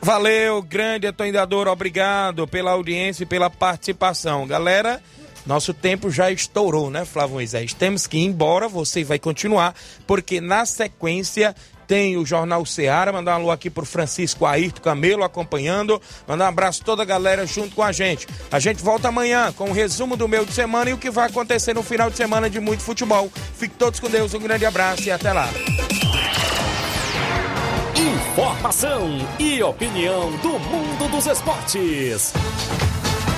Valeu, 0.00 0.62
grande 0.62 1.06
atoendador, 1.06 1.66
obrigado 1.66 2.46
pela 2.46 2.72
audiência 2.72 3.24
e 3.24 3.26
pela 3.26 3.48
participação. 3.48 4.46
Galera, 4.46 5.02
nosso 5.46 5.74
tempo 5.74 6.10
já 6.10 6.30
estourou, 6.30 6.90
né, 6.90 7.04
Flávio 7.04 7.34
Moisés? 7.34 7.74
Temos 7.74 8.06
que 8.06 8.18
ir 8.18 8.24
embora, 8.24 8.68
você 8.68 9.04
vai 9.04 9.18
continuar, 9.18 9.74
porque 10.06 10.40
na 10.40 10.64
sequência 10.64 11.54
tem 11.86 12.16
o 12.16 12.24
Jornal 12.24 12.64
Seara. 12.64 13.12
Mandar 13.12 13.32
um 13.32 13.42
alô 13.42 13.50
aqui 13.50 13.70
pro 13.70 13.84
Francisco 13.84 14.46
Ayrton 14.46 14.80
Camelo 14.80 15.22
acompanhando. 15.22 16.00
Mandar 16.26 16.46
um 16.46 16.48
abraço 16.48 16.82
a 16.82 16.84
toda 16.84 17.02
a 17.02 17.06
galera 17.06 17.46
junto 17.46 17.74
com 17.74 17.82
a 17.82 17.92
gente. 17.92 18.26
A 18.50 18.58
gente 18.58 18.82
volta 18.82 19.08
amanhã 19.08 19.52
com 19.52 19.70
o 19.70 19.72
resumo 19.72 20.16
do 20.16 20.28
meio 20.28 20.46
de 20.46 20.52
semana 20.52 20.90
e 20.90 20.92
o 20.92 20.98
que 20.98 21.10
vai 21.10 21.28
acontecer 21.28 21.74
no 21.74 21.82
final 21.82 22.10
de 22.10 22.16
semana 22.16 22.48
de 22.48 22.60
muito 22.60 22.82
futebol. 22.82 23.30
Fiquem 23.56 23.76
todos 23.78 24.00
com 24.00 24.08
Deus, 24.08 24.34
um 24.34 24.40
grande 24.40 24.66
abraço 24.66 25.02
e 25.02 25.10
até 25.10 25.32
lá. 25.32 25.48
Informação 27.96 29.28
e 29.38 29.62
opinião 29.62 30.32
do 30.38 30.58
mundo 30.58 31.08
dos 31.10 31.26
esportes. 31.26 32.32